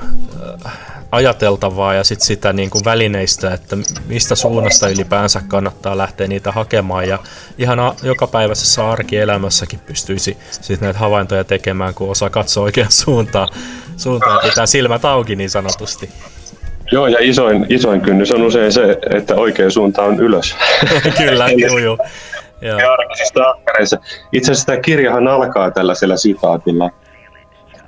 äh, 0.65 0.71
ajateltavaa 1.11 1.93
ja 1.93 2.03
sit 2.03 2.21
sitä 2.21 2.53
niin 2.53 2.69
kuin 2.69 2.85
välineistä, 2.85 3.53
että 3.53 3.77
mistä 4.07 4.35
suunnasta 4.35 4.89
ylipäänsä 4.89 5.41
kannattaa 5.47 5.97
lähteä 5.97 6.27
niitä 6.27 6.51
hakemaan. 6.51 7.07
Ja 7.07 7.19
ihan 7.57 7.79
jokapäiväisessä 8.03 8.89
arkielämässäkin 8.89 9.79
pystyisi 9.79 10.37
sit 10.51 10.81
näitä 10.81 10.99
havaintoja 10.99 11.43
tekemään, 11.43 11.93
kun 11.93 12.11
osaa 12.11 12.29
katsoa 12.29 12.63
oikeaan 12.63 12.91
suuntaan, 12.91 13.49
suuntaan 13.97 14.39
pitää 14.49 14.65
silmät 14.65 15.05
auki 15.05 15.35
niin 15.35 15.49
sanotusti. 15.49 16.09
Joo, 16.91 17.07
ja 17.07 17.17
isoin, 17.21 17.65
isoin 17.69 18.01
kynnys 18.01 18.31
on 18.31 18.41
usein 18.41 18.71
se, 18.71 18.97
että 19.15 19.35
oikea 19.35 19.69
suunta 19.69 20.03
on 20.03 20.19
ylös. 20.19 20.55
Kyllä, 21.17 21.47
joo, 21.57 21.77
joo. 21.77 21.97
Itse 24.31 24.51
asiassa 24.51 24.65
tämä 24.65 24.81
kirjahan 24.81 25.27
alkaa 25.27 25.71
tällaisella 25.71 26.17
sitaatilla, 26.17 26.89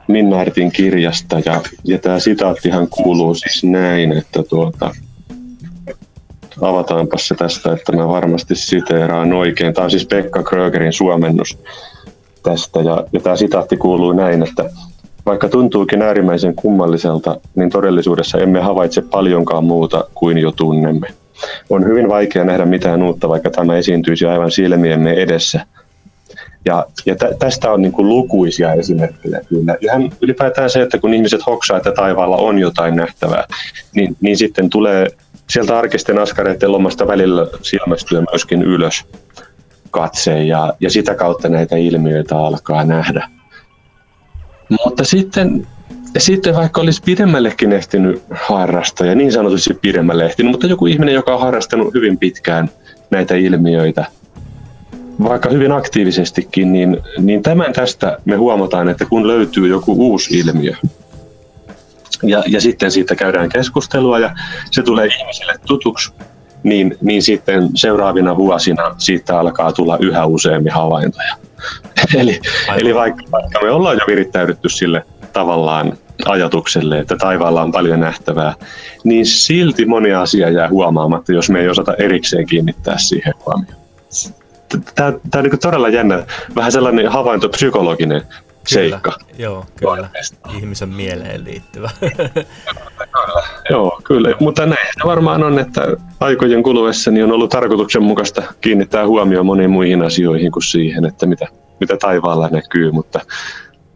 Minnaartin 0.09 0.71
kirjasta 0.71 1.39
ja, 1.45 1.61
ja 1.83 1.99
tämä 1.99 2.19
sitaattihan 2.19 2.87
kuuluu 2.87 3.35
siis 3.35 3.63
näin, 3.63 4.11
että 4.11 4.43
tuota, 4.43 4.91
avataanpa 6.61 7.17
se 7.17 7.35
tästä, 7.35 7.73
että 7.73 7.91
mä 7.91 8.07
varmasti 8.07 8.55
siteeraan 8.55 9.33
oikein. 9.33 9.73
Tämä 9.73 9.85
on 9.85 9.91
siis 9.91 10.05
Pekka 10.05 10.43
Krögerin 10.43 10.93
suomennus 10.93 11.57
tästä 12.43 12.79
ja, 12.79 13.03
ja 13.13 13.19
tämä 13.19 13.35
sitaatti 13.35 13.77
kuuluu 13.77 14.11
näin, 14.11 14.43
että 14.43 14.69
vaikka 15.25 15.49
tuntuukin 15.49 16.01
äärimmäisen 16.01 16.55
kummalliselta, 16.55 17.39
niin 17.55 17.69
todellisuudessa 17.69 18.37
emme 18.37 18.59
havaitse 18.59 19.01
paljonkaan 19.01 19.63
muuta 19.63 20.03
kuin 20.15 20.37
jo 20.37 20.51
tunnemme. 20.51 21.07
On 21.69 21.85
hyvin 21.85 22.09
vaikea 22.09 22.43
nähdä 22.43 22.65
mitään 22.65 23.03
uutta, 23.03 23.29
vaikka 23.29 23.49
tämä 23.49 23.77
esiintyisi 23.77 24.25
aivan 24.25 24.51
silmiemme 24.51 25.13
edessä– 25.13 25.65
ja, 26.65 26.85
ja 27.05 27.15
tä, 27.15 27.29
tästä 27.39 27.71
on 27.71 27.81
niin 27.81 27.91
kuin 27.91 28.09
lukuisia 28.09 28.73
esimerkkejä 28.73 29.41
kyllä. 29.49 29.75
Ihan 29.81 30.11
ylipäätään 30.21 30.69
se, 30.69 30.81
että 30.81 30.97
kun 30.97 31.13
ihmiset 31.13 31.45
hoksaa, 31.45 31.77
että 31.77 31.91
taivaalla 31.91 32.37
on 32.37 32.59
jotain 32.59 32.95
nähtävää, 32.95 33.47
niin, 33.95 34.17
niin 34.21 34.37
sitten 34.37 34.69
tulee 34.69 35.07
sieltä 35.49 35.77
arkisten 35.77 36.19
askareiden 36.19 36.71
lomasta 36.71 37.07
välillä 37.07 37.47
silmästyy 37.61 38.23
myöskin 38.31 38.63
ylös 38.63 39.05
katse 39.91 40.43
ja, 40.43 40.73
ja 40.79 40.89
sitä 40.89 41.15
kautta 41.15 41.49
näitä 41.49 41.75
ilmiöitä 41.75 42.37
alkaa 42.37 42.83
nähdä. 42.83 43.29
Mutta 44.85 45.03
sitten, 45.03 45.67
sitten 46.17 46.55
vaikka 46.55 46.81
olisi 46.81 47.01
pidemmällekin 47.05 47.73
ehtinyt 47.73 48.23
harrastaa 48.31 49.07
ja 49.07 49.15
niin 49.15 49.31
sanotusti 49.31 49.73
pidemmälle 49.73 50.25
ehtinyt, 50.25 50.51
mutta 50.51 50.67
joku 50.67 50.85
ihminen, 50.85 51.15
joka 51.15 51.33
on 51.33 51.39
harrastanut 51.39 51.93
hyvin 51.93 52.17
pitkään 52.17 52.69
näitä 53.11 53.35
ilmiöitä, 53.35 54.05
vaikka 55.23 55.49
hyvin 55.49 55.71
aktiivisestikin, 55.71 56.73
niin, 56.73 56.97
niin 57.17 57.41
tämän 57.41 57.73
tästä 57.73 58.17
me 58.25 58.35
huomataan, 58.35 58.89
että 58.89 59.05
kun 59.05 59.27
löytyy 59.27 59.67
joku 59.67 59.93
uusi 59.93 60.39
ilmiö, 60.39 60.73
ja, 62.23 62.43
ja 62.47 62.61
sitten 62.61 62.91
siitä 62.91 63.15
käydään 63.15 63.49
keskustelua 63.49 64.19
ja 64.19 64.35
se 64.71 64.83
tulee 64.83 65.05
ihmisille 65.05 65.53
tutuksi, 65.67 66.13
niin, 66.63 66.97
niin 67.01 67.21
sitten 67.23 67.69
seuraavina 67.75 68.37
vuosina 68.37 68.95
siitä 68.97 69.39
alkaa 69.39 69.73
tulla 69.73 69.97
yhä 69.97 70.25
useammin 70.25 70.73
havaintoja. 70.73 71.35
eli, 72.19 72.39
eli 72.75 72.95
vaikka, 72.95 73.23
vaikka 73.31 73.59
me 73.61 73.71
ollaan 73.71 73.97
jo 73.97 74.05
virittäydytty 74.07 74.69
sille 74.69 75.05
tavallaan 75.33 75.97
ajatukselle, 76.25 76.99
että 76.99 77.15
taivaalla 77.15 77.61
on 77.61 77.71
paljon 77.71 77.99
nähtävää, 77.99 78.53
niin 79.03 79.25
silti 79.25 79.85
moni 79.85 80.13
asia 80.13 80.49
jää 80.49 80.69
huomaamatta, 80.69 81.33
jos 81.33 81.49
me 81.49 81.59
ei 81.59 81.69
osata 81.69 81.93
erikseen 81.93 82.47
kiinnittää 82.47 82.97
siihen 82.97 83.33
huomioon. 83.45 83.79
Tämä 84.95 85.13
on 85.35 85.43
niin 85.43 85.59
todella 85.59 85.89
jännä, 85.89 86.23
vähän 86.55 86.71
sellainen 86.71 87.11
havaintopsykologinen 87.11 88.21
seikka. 88.67 89.13
Joo, 89.37 89.65
kyllä. 89.75 90.09
Ihmisen 90.57 90.89
mieleen 90.89 91.43
liittyvä. 91.43 91.89
Joo, 93.69 94.01
kyllä. 94.03 94.35
Mutta 94.39 94.65
näin 94.65 94.87
varmaan 95.05 95.43
on, 95.43 95.59
että 95.59 95.81
aikojen 96.19 96.63
kuluessa 96.63 97.11
niin 97.11 97.23
on 97.23 97.31
ollut 97.31 97.49
tarkoituksenmukaista 97.49 98.43
kiinnittää 98.61 99.07
huomioon 99.07 99.45
moniin 99.45 99.69
muihin 99.69 100.01
asioihin 100.01 100.51
kuin 100.51 100.63
siihen, 100.63 101.05
että 101.05 101.25
mitä, 101.25 101.47
mitä 101.79 101.97
taivaalla 101.97 102.49
näkyy. 102.51 102.91
Mutta 102.91 103.19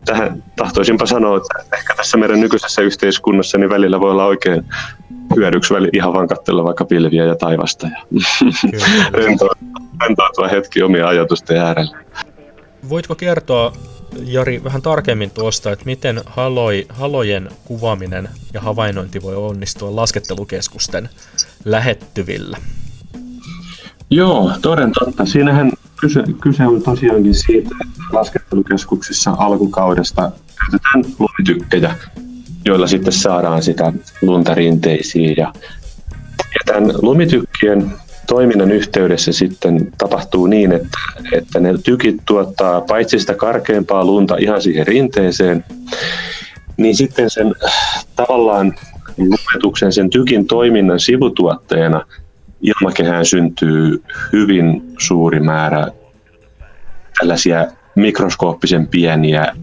tähän 0.05 0.43
tahtoisinpa 0.55 1.05
sanoa, 1.05 1.37
että 1.37 1.77
ehkä 1.77 1.95
tässä 1.95 2.17
meidän 2.17 2.39
nykyisessä 2.39 2.81
yhteiskunnassa 2.81 3.57
niin 3.57 3.69
välillä 3.69 3.99
voi 3.99 4.11
olla 4.11 4.25
oikein 4.25 4.65
hyödyksi 5.35 5.73
väli 5.73 5.89
ihan 5.93 6.13
vaan 6.13 6.27
katsella 6.27 6.63
vaikka 6.63 6.85
pilviä 6.85 7.25
ja 7.25 7.35
taivasta 7.35 7.87
ja 7.87 7.99
rentoutua 9.99 10.47
hetki 10.51 10.83
omia 10.83 11.07
ajatusten 11.07 11.57
äärellä. 11.57 11.97
Voitko 12.89 13.15
kertoa 13.15 13.73
Jari 14.25 14.63
vähän 14.63 14.81
tarkemmin 14.81 15.31
tuosta, 15.31 15.71
että 15.71 15.85
miten 15.85 16.21
haloi, 16.25 16.85
halojen 16.89 17.49
kuvaaminen 17.65 18.29
ja 18.53 18.61
havainnointi 18.61 19.21
voi 19.21 19.35
onnistua 19.35 19.95
laskettelukeskusten 19.95 21.09
lähettyvillä? 21.65 22.57
Joo, 24.09 24.51
toden 24.61 24.91
totta. 24.91 25.25
Siinähän 25.25 25.71
kyse, 25.99 26.23
kyse 26.41 26.67
on 26.67 26.81
tosiaankin 26.81 27.35
siitä, 27.35 27.69
että 27.81 28.03
laskettelukeskuksissa 28.11 29.35
alkukaudesta 29.37 30.31
käytetään 30.59 31.03
lumitykkejä, 31.19 31.95
joilla 32.65 32.87
sitten 32.87 33.13
saadaan 33.13 33.63
sitä 33.63 33.93
lunta 34.21 34.55
rinteisiin. 34.55 35.35
Ja, 35.37 35.53
ja 36.39 36.59
tämän 36.65 36.93
lumitykkien 37.01 37.91
toiminnan 38.27 38.71
yhteydessä 38.71 39.31
sitten 39.31 39.91
tapahtuu 39.97 40.47
niin, 40.47 40.71
että, 40.71 40.97
että 41.31 41.59
ne 41.59 41.73
tykit 41.83 42.15
tuottaa 42.25 42.81
paitsi 42.81 43.19
sitä 43.19 43.33
karkeampaa 43.33 44.05
lunta 44.05 44.35
ihan 44.39 44.61
siihen 44.61 44.87
rinteeseen, 44.87 45.65
niin 46.77 46.95
sitten 46.95 47.29
sen 47.29 47.53
tavallaan 48.15 48.73
lumetuksen, 49.17 49.93
sen 49.93 50.09
tykin 50.09 50.47
toiminnan 50.47 50.99
sivutuotteena 50.99 52.05
ilmakehään 52.61 53.25
syntyy 53.25 54.03
hyvin 54.33 54.93
suuri 54.99 55.39
määrä 55.39 55.87
tällaisia 57.19 57.67
mikroskooppisen 57.95 58.87
pieniä 58.87 59.55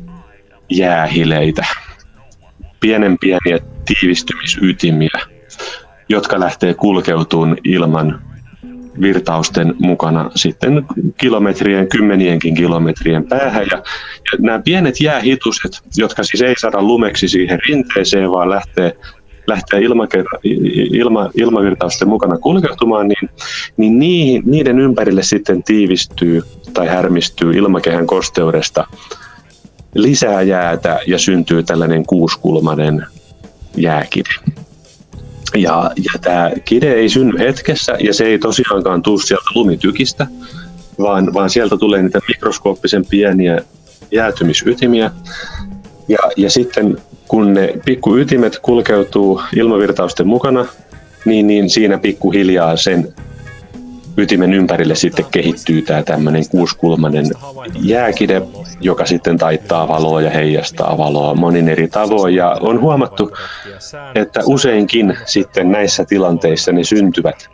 jäähileitä, 0.70 1.66
pienen 2.80 3.16
pieniä 3.20 3.58
tiivistymisytimiä, 3.84 5.20
jotka 6.08 6.40
lähtee 6.40 6.74
kulkeutumaan 6.74 7.56
ilman 7.64 8.22
virtausten 9.00 9.74
mukana 9.78 10.30
sitten 10.34 10.84
kilometrien, 11.16 11.88
kymmenienkin 11.88 12.54
kilometrien 12.54 13.24
päähän. 13.24 13.66
Ja, 13.70 13.82
ja 14.32 14.38
nämä 14.38 14.62
pienet 14.64 15.00
jäähituset, 15.00 15.72
jotka 15.96 16.22
siis 16.22 16.42
ei 16.42 16.54
saada 16.58 16.82
lumeksi 16.82 17.28
siihen 17.28 17.58
rinteeseen, 17.68 18.30
vaan 18.30 18.50
lähtee 18.50 18.96
lähtee 19.46 19.80
ilma, 20.92 21.30
ilmavirtausten 21.34 22.08
mukana 22.08 22.38
kulkeutumaan, 22.38 23.08
niin, 23.08 23.30
niin 23.76 23.98
niihin, 23.98 24.42
niiden 24.46 24.78
ympärille 24.78 25.22
sitten 25.22 25.62
tiivistyy 25.62 26.42
tai 26.74 26.88
härmistyy 26.88 27.52
ilmakehän 27.52 28.06
kosteudesta 28.06 28.86
lisää 29.94 30.42
jäätä 30.42 31.00
ja 31.06 31.18
syntyy 31.18 31.62
tällainen 31.62 32.06
kuuskulmainen 32.06 33.06
jääkide. 33.76 34.30
Ja, 35.56 35.90
ja 35.96 36.18
tämä 36.20 36.50
kide 36.64 36.92
ei 36.92 37.08
synny 37.08 37.38
hetkessä 37.38 37.96
ja 38.00 38.14
se 38.14 38.24
ei 38.24 38.38
tosiaankaan 38.38 39.02
tule 39.02 39.22
sieltä 39.22 39.50
lumitykistä, 39.54 40.26
vaan, 40.98 41.34
vaan 41.34 41.50
sieltä 41.50 41.76
tulee 41.76 42.02
niitä 42.02 42.20
mikroskooppisen 42.28 43.06
pieniä 43.06 43.60
jäätymisytimiä. 44.10 45.10
Ja, 46.08 46.18
ja 46.36 46.50
sitten 46.50 46.98
kun 47.28 47.54
ne 47.54 47.74
pikkuytimet 47.84 48.58
kulkeutuu 48.62 49.42
ilmavirtausten 49.56 50.26
mukana, 50.26 50.66
niin, 51.24 51.46
niin 51.46 51.70
siinä 51.70 51.98
pikkuhiljaa 51.98 52.76
sen 52.76 53.14
ytimen 54.16 54.54
ympärille 54.54 54.94
sitten 54.94 55.24
kehittyy 55.30 55.82
tämä 55.82 56.02
tämmöinen 56.02 56.48
kuuskulmainen 56.48 57.26
jääkide, 57.82 58.42
joka 58.80 59.06
sitten 59.06 59.38
taittaa 59.38 59.88
valoa 59.88 60.22
ja 60.22 60.30
heijastaa 60.30 60.98
valoa 60.98 61.34
monin 61.34 61.68
eri 61.68 61.88
tavoin. 61.88 62.34
Ja 62.34 62.56
on 62.60 62.80
huomattu, 62.80 63.36
että 64.14 64.40
useinkin 64.46 65.16
sitten 65.24 65.72
näissä 65.72 66.04
tilanteissa 66.04 66.72
ne 66.72 66.84
syntyvät 66.84 67.48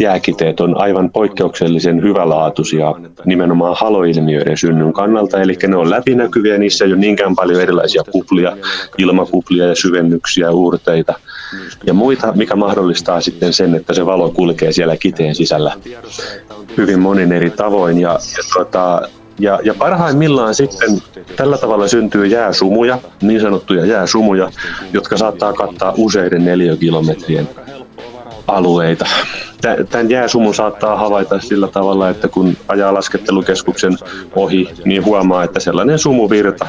jääkiteet 0.00 0.60
on 0.60 0.80
aivan 0.80 1.10
poikkeuksellisen 1.10 2.02
hyvälaatuisia 2.02 2.94
nimenomaan 3.24 3.76
haloilmiöiden 3.80 4.56
synnyn 4.56 4.92
kannalta, 4.92 5.40
eli 5.40 5.58
ne 5.68 5.76
on 5.76 5.90
läpinäkyviä, 5.90 6.58
niissä 6.58 6.84
ei 6.84 6.92
ole 6.92 7.00
niinkään 7.00 7.34
paljon 7.34 7.60
erilaisia 7.60 8.02
kuplia, 8.12 8.56
ilmakuplia 8.98 9.66
ja 9.66 9.74
syvennyksiä, 9.74 10.50
uurteita 10.50 11.14
ja 11.86 11.94
muita, 11.94 12.32
mikä 12.32 12.56
mahdollistaa 12.56 13.20
sitten 13.20 13.52
sen, 13.52 13.74
että 13.74 13.94
se 13.94 14.06
valo 14.06 14.30
kulkee 14.30 14.72
siellä 14.72 14.96
kiteen 14.96 15.34
sisällä 15.34 15.72
hyvin 16.76 17.00
monin 17.00 17.32
eri 17.32 17.50
tavoin. 17.50 18.00
Ja, 18.00 18.10
ja, 18.10 18.42
tuota, 18.52 19.08
ja, 19.42 19.58
ja 19.64 19.74
parhaimmillaan 19.74 20.54
sitten 20.54 21.02
tällä 21.36 21.58
tavalla 21.58 21.88
syntyy 21.88 22.26
jääsumuja, 22.26 22.98
niin 23.22 23.40
sanottuja 23.40 23.86
jääsumuja, 23.86 24.50
jotka 24.92 25.16
saattaa 25.16 25.52
kattaa 25.52 25.94
useiden 25.96 26.44
neliökilometrien 26.44 27.48
alueita. 28.46 29.06
Tämän 29.90 30.10
jääsumun 30.10 30.54
saattaa 30.54 30.96
havaita 30.96 31.40
sillä 31.40 31.68
tavalla, 31.68 32.08
että 32.08 32.28
kun 32.28 32.56
ajaa 32.68 32.94
laskettelukeskuksen 32.94 33.98
ohi, 34.36 34.68
niin 34.84 35.04
huomaa, 35.04 35.44
että 35.44 35.60
sellainen 35.60 35.98
sumuvirta 35.98 36.68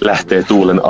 lähtee 0.00 0.42
tuulen 0.42 0.80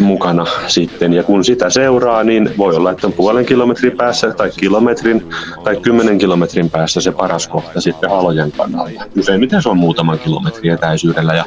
mukana 0.00 0.46
sitten. 0.66 1.12
Ja 1.12 1.22
kun 1.22 1.44
sitä 1.44 1.70
seuraa, 1.70 2.24
niin 2.24 2.50
voi 2.58 2.76
olla, 2.76 2.90
että 2.90 3.06
on 3.06 3.12
puolen 3.12 3.46
kilometrin 3.46 3.96
päässä 3.96 4.32
tai 4.32 4.50
kilometrin 4.50 5.28
tai 5.64 5.76
kymmenen 5.76 6.18
kilometrin 6.18 6.70
päässä 6.70 7.00
se 7.00 7.12
paras 7.12 7.48
kohta 7.48 7.80
sitten 7.80 8.10
halojen 8.10 8.52
kannalta. 8.52 8.90
Useimmiten 9.18 9.62
se 9.62 9.68
on 9.68 9.76
muutaman 9.76 10.18
kilometrin 10.18 10.72
etäisyydellä. 10.72 11.34
Ja, 11.34 11.44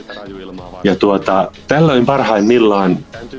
ja 0.84 0.96
tuota, 0.96 1.52
tällöin 1.68 2.06
parhaimmillaan 2.06 2.98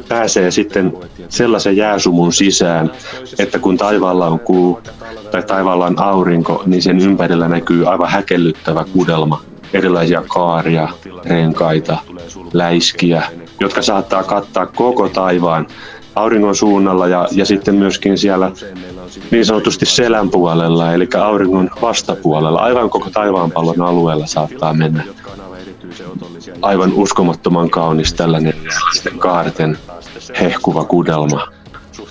pääsee 0.09 0.51
sitten 0.51 0.93
sellaisen 1.29 1.77
jääsumun 1.77 2.33
sisään, 2.33 2.93
että 3.39 3.59
kun 3.59 3.77
taivaalla 3.77 4.27
on 4.27 4.41
kuu 4.41 4.81
tai 5.31 5.43
taivaalla 5.43 5.87
on 5.87 6.03
aurinko, 6.03 6.63
niin 6.67 6.83
sen 6.83 7.01
ympärillä 7.01 7.49
näkyy 7.49 7.89
aivan 7.89 8.11
häkellyttävä 8.11 8.85
kudelma 8.93 9.50
erilaisia 9.73 10.23
kaaria, 10.29 10.89
renkaita, 11.25 11.99
läiskiä, 12.53 13.23
jotka 13.61 13.83
saattaa 13.83 14.23
kattaa 14.23 14.67
koko 14.67 15.09
taivaan 15.09 15.67
auringon 16.15 16.57
suunnalla 16.57 17.07
ja, 17.07 17.29
ja 17.33 17.45
sitten 17.45 17.75
myöskin 17.75 18.19
siellä 18.19 18.53
niin 19.31 19.47
sanotusti 19.47 19.87
selän 19.87 20.31
puolella, 20.31 20.93
eli 20.93 21.09
auringon 21.21 21.71
vastapuolella, 21.83 22.59
aivan 22.59 22.91
koko 22.91 23.11
taivaanpallon 23.11 23.83
alueella 23.83 24.27
saattaa 24.27 24.75
mennä 24.75 25.05
aivan 26.63 26.93
uskomattoman 26.93 27.71
kaunis 27.71 28.15
tällainen 28.15 28.55
kaarten 29.19 29.79
hehkuva 30.41 30.85
kudelma. 30.85 31.49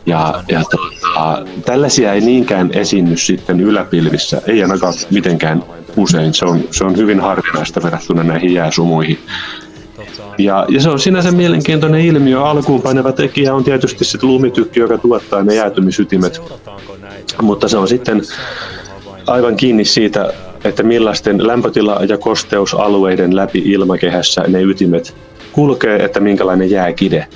Ja, 0.05 0.43
ja 0.47 0.63
tota, 0.71 1.45
tällaisia 1.65 2.13
ei 2.13 2.21
niinkään 2.21 2.69
esiinny 2.73 3.17
sitten 3.17 3.59
yläpilvissä, 3.59 4.41
ei 4.47 4.63
ainakaan 4.63 4.93
mitenkään 5.11 5.63
usein. 5.99 6.33
Se 6.33 6.45
on, 6.45 6.63
se 6.71 6.83
on 6.83 6.97
hyvin 6.97 7.19
harvinaista 7.19 7.83
verrattuna 7.83 8.23
näihin 8.23 8.53
jääsumuihin. 8.53 9.19
Ja, 10.37 10.65
ja 10.69 10.81
se 10.81 10.89
on 10.89 10.99
sinänsä 10.99 11.31
mielenkiintoinen 11.31 12.01
ilmiö. 12.01 12.43
Alkuun 12.43 12.81
painava 12.81 13.11
tekijä 13.11 13.55
on 13.55 13.63
tietysti 13.63 14.05
se 14.05 14.17
lumitykki, 14.21 14.79
joka 14.79 14.97
tuottaa 14.97 15.43
ne 15.43 15.55
jäätymisytimet 15.55 16.41
mutta 17.41 17.67
se 17.67 17.77
on 17.77 17.87
sitten 17.87 18.21
aivan 19.27 19.55
kiinni 19.55 19.85
siitä, 19.85 20.33
että 20.63 20.83
millaisten 20.83 21.47
lämpötila- 21.47 22.05
ja 22.09 22.17
kosteusalueiden 22.17 23.35
läpi 23.35 23.59
ilmakehässä 23.59 24.41
ne 24.47 24.61
ytimet 24.61 25.15
kulkee, 25.51 26.03
että 26.05 26.19
minkälainen 26.19 26.71
jääkide 26.71 27.27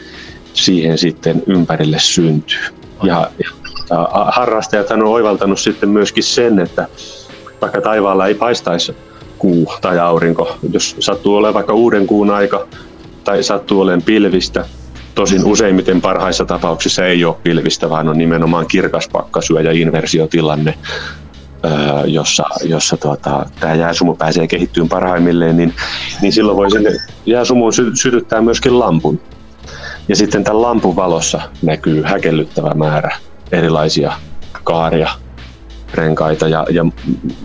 siihen 0.53 0.97
sitten 0.97 1.43
ympärille 1.47 1.99
syntyy. 1.99 2.59
Ja, 3.03 3.31
ja 3.39 3.49
harrastajat 4.31 4.91
on 4.91 5.03
oivaltanut 5.03 5.59
sitten 5.59 5.89
myöskin 5.89 6.23
sen, 6.23 6.59
että 6.59 6.87
vaikka 7.63 7.81
taivaalla 7.81 8.27
ei 8.27 8.35
paistaisi 8.35 8.95
kuu 9.37 9.73
tai 9.81 9.99
aurinko, 9.99 10.57
jos 10.73 10.95
sattuu 10.99 11.35
olemaan 11.35 11.53
vaikka 11.53 11.73
uuden 11.73 12.07
kuun 12.07 12.31
aika 12.31 12.67
tai 13.23 13.43
sattuu 13.43 13.81
olemaan 13.81 14.01
pilvistä, 14.01 14.65
tosin 15.15 15.45
useimmiten 15.45 16.01
parhaissa 16.01 16.45
tapauksissa 16.45 17.05
ei 17.05 17.25
ole 17.25 17.35
pilvistä, 17.43 17.89
vaan 17.89 18.09
on 18.09 18.17
nimenomaan 18.17 18.67
kirkas 18.67 19.07
pakkasyö 19.07 19.61
ja 19.61 19.71
inversiotilanne, 19.71 20.73
jossa, 22.05 22.43
jossa 22.63 22.97
tuota, 22.97 23.45
tämä 23.59 23.75
jääsumu 23.75 24.15
pääsee 24.15 24.47
kehittyyn 24.47 24.89
parhaimmilleen, 24.89 25.57
niin, 25.57 25.73
niin 26.21 26.33
silloin 26.33 26.57
voi 26.57 26.71
sinne 26.71 26.91
jääsumuun 27.25 27.73
sy- 27.73 27.95
sytyttää 27.95 28.41
myöskin 28.41 28.79
lampun. 28.79 29.19
Ja 30.07 30.15
sitten 30.15 30.43
tämän 30.43 30.61
lampun 30.61 30.95
valossa 30.95 31.41
näkyy 31.61 32.01
häkellyttävä 32.01 32.71
määrä 32.75 33.15
erilaisia 33.51 34.13
kaaria, 34.63 35.09
renkaita 35.93 36.47
ja, 36.47 36.65
ja 36.69 36.85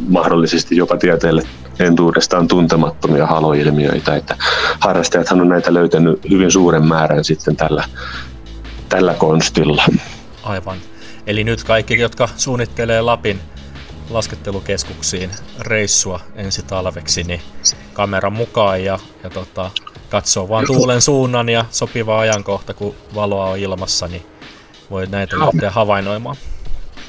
mahdollisesti 0.08 0.76
jopa 0.76 0.96
tieteelle 0.96 1.42
entuudestaan 1.78 2.48
tuntemattomia 2.48 3.26
haloilmiöitä. 3.26 4.16
Että 4.16 4.36
harrastajathan 4.80 5.40
on 5.40 5.48
näitä 5.48 5.74
löytänyt 5.74 6.30
hyvin 6.30 6.50
suuren 6.50 6.86
määrän 6.86 7.24
sitten 7.24 7.56
tällä, 7.56 7.84
tällä 8.88 9.14
konstilla. 9.14 9.84
Aivan. 10.42 10.78
Eli 11.26 11.44
nyt 11.44 11.64
kaikki, 11.64 11.98
jotka 11.98 12.28
suunnittelee 12.36 13.00
Lapin 13.00 13.40
laskettelukeskuksiin 14.10 15.30
reissua 15.60 16.20
ensi 16.34 16.62
talveksi, 16.62 17.22
niin 17.22 17.40
kameran 17.92 18.32
mukaan 18.32 18.84
ja, 18.84 18.98
ja 19.22 19.30
tota, 19.30 19.70
katsoo 20.08 20.48
vaan 20.48 20.66
tuulen 20.66 21.02
suunnan 21.02 21.48
ja 21.48 21.64
sopiva 21.70 22.20
ajankohta, 22.20 22.74
kun 22.74 22.94
valoa 23.14 23.50
on 23.50 23.58
ilmassa, 23.58 24.08
niin 24.08 24.26
voi 24.90 25.06
näitä 25.06 25.38
lähteä 25.38 25.70
havainnoimaan. 25.70 26.36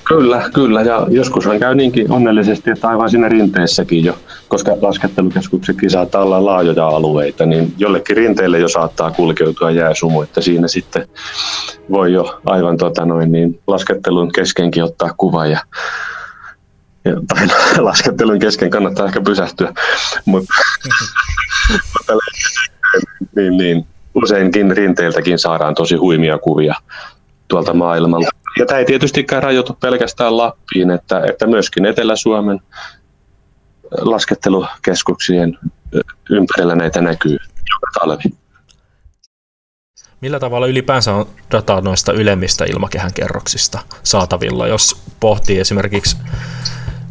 Kyllä, 0.10 0.50
kyllä. 0.54 0.82
Ja 0.82 1.08
joskushan 1.10 1.60
käy 1.60 1.76
niinkin 1.76 2.12
onnellisesti, 2.12 2.72
että 2.72 2.88
aivan 2.88 3.10
siinä 3.10 3.30
rinteessäkin 3.30 4.04
jo, 4.04 4.18
koska 4.48 4.72
laskettelukeskuksetkin 4.82 5.90
saattaa 5.90 6.24
olla 6.24 6.46
laajoja 6.46 6.88
alueita, 6.88 7.46
niin 7.46 7.74
jollekin 7.78 8.18
rinteille 8.18 8.60
jo 8.60 8.68
saattaa 8.68 9.12
kulkeutua 9.12 9.72
jääsumu, 9.72 10.22
että 10.22 10.42
siinä 10.42 10.68
sitten 10.68 11.08
voi 11.92 12.14
jo 12.14 12.40
aivan 12.46 12.78
tota 12.78 13.06
noin, 13.06 13.32
niin 13.32 13.60
laskettelun 13.68 14.32
keskenkin 14.32 14.84
ottaa 14.84 15.14
kuva 15.18 15.46
ja 15.46 15.60
ja, 17.06 17.16
tai 17.28 17.48
laskettelun 17.90 18.40
kesken 18.40 18.70
kannattaa 18.70 19.06
ehkä 19.06 19.22
pysähtyä, 19.22 19.74
mutta 20.26 20.54
niin, 23.36 23.58
niin, 23.58 23.88
useinkin 24.16 24.78
rinteiltäkin 24.78 25.40
saadaan 25.40 25.76
tosi 25.76 25.96
huimia 25.96 26.38
kuvia 26.38 26.76
tuolta 27.48 27.74
maailmalta. 27.74 28.39
Ja 28.60 28.66
tämä 28.66 28.80
ei 28.80 28.86
tietystikään 28.86 29.44
rajoitu 29.44 29.74
pelkästään 29.74 30.38
Lappiin, 30.38 30.92
että, 30.92 31.22
että 31.30 31.48
myöskin 31.48 31.86
Etelä-Suomen 31.86 32.60
laskettelukeskuksien 33.92 35.58
ympärillä 36.30 36.76
näitä 36.76 37.02
näkyy 37.02 37.38
joka 37.72 38.00
talvi. 38.00 38.24
Millä 40.22 40.40
tavalla 40.40 40.68
ylipäänsä 40.68 41.14
on 41.14 41.28
dataa 41.52 41.82
noista 41.82 42.14
ylemmistä 42.14 42.66
ilmakehän 42.66 43.14
kerroksista 43.14 43.80
saatavilla, 44.04 44.68
jos 44.68 45.02
pohtii 45.20 45.60
esimerkiksi 45.60 46.18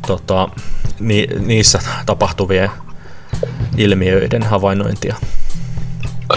tota, 0.06 0.48
ni, 1.00 1.26
niissä 1.38 1.80
tapahtuvien 2.06 2.70
ilmiöiden 3.76 4.42
havainnointia? 4.42 5.16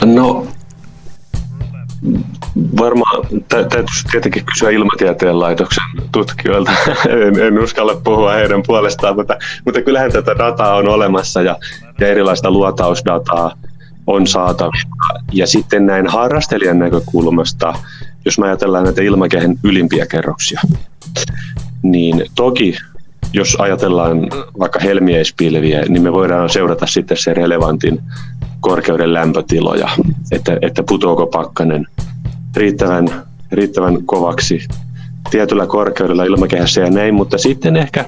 No 0.05 0.47
varmaan 2.80 3.28
täytyisi 3.49 4.07
tietenkin 4.12 4.45
kysyä 4.45 4.70
ilmatieteen 4.70 5.39
laitoksen 5.39 5.84
tutkijoilta. 6.12 6.72
en, 7.09 7.39
en 7.39 7.59
uskalla 7.59 8.01
puhua 8.03 8.34
heidän 8.34 8.64
puolestaan, 8.68 9.16
mutta, 9.16 9.38
mutta 9.66 9.82
kyllähän 9.82 10.12
tätä 10.12 10.38
dataa 10.38 10.76
on 10.76 10.88
olemassa 10.88 11.41
ja, 11.41 11.57
ja 11.99 12.07
erilaista 12.07 12.51
luotausdataa 12.51 13.51
on 14.07 14.28
saatavilla. 14.28 15.20
Ja 15.32 15.47
sitten 15.47 15.86
näin 15.86 16.07
harrastelijan 16.07 16.80
näkökulmasta, 16.80 17.74
jos 18.26 18.39
me 18.39 18.47
ajatellaan 18.47 18.84
näitä 18.84 19.01
ilmakehän 19.01 19.55
ylimpiä 19.64 20.05
kerroksia, 20.05 20.62
niin 21.84 22.26
toki 22.36 22.78
jos 23.34 23.55
ajatellaan 23.59 24.28
vaikka 24.59 24.80
helmieispilviä, 24.80 25.82
niin 25.82 26.03
me 26.03 26.14
voidaan 26.14 26.49
seurata 26.49 26.88
sitten 26.88 27.18
se 27.18 27.34
relevantin 27.34 28.03
korkeuden 28.59 29.14
lämpötiloja, 29.14 29.89
että, 30.32 30.57
että 30.62 30.84
putoako 30.84 31.28
pakkanen 31.28 31.88
riittävän, 32.56 33.08
riittävän 33.52 34.06
kovaksi 34.06 34.68
tietyllä 35.32 35.68
korkeudella 35.68 36.24
ilmakehässä 36.24 36.82
ja 36.82 36.89
näin, 36.89 37.14
mutta 37.14 37.38
sitten 37.38 37.76
ehkä, 37.78 38.06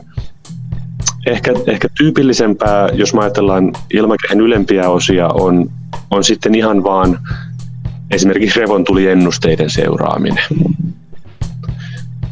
ehkä, 1.28 1.54
ehkä 1.68 1.88
tyypillisempää, 1.98 2.90
jos 2.94 3.14
ajatellaan 3.14 3.72
ilmakehän 3.94 4.42
ylempiä 4.42 4.90
osia, 4.90 5.28
on, 5.28 5.72
on 6.12 6.24
sitten 6.24 6.56
ihan 6.56 6.84
vaan 6.84 7.20
esimerkiksi 8.12 8.60
revontuliennusteiden 8.60 9.70
seuraaminen. 9.70 10.44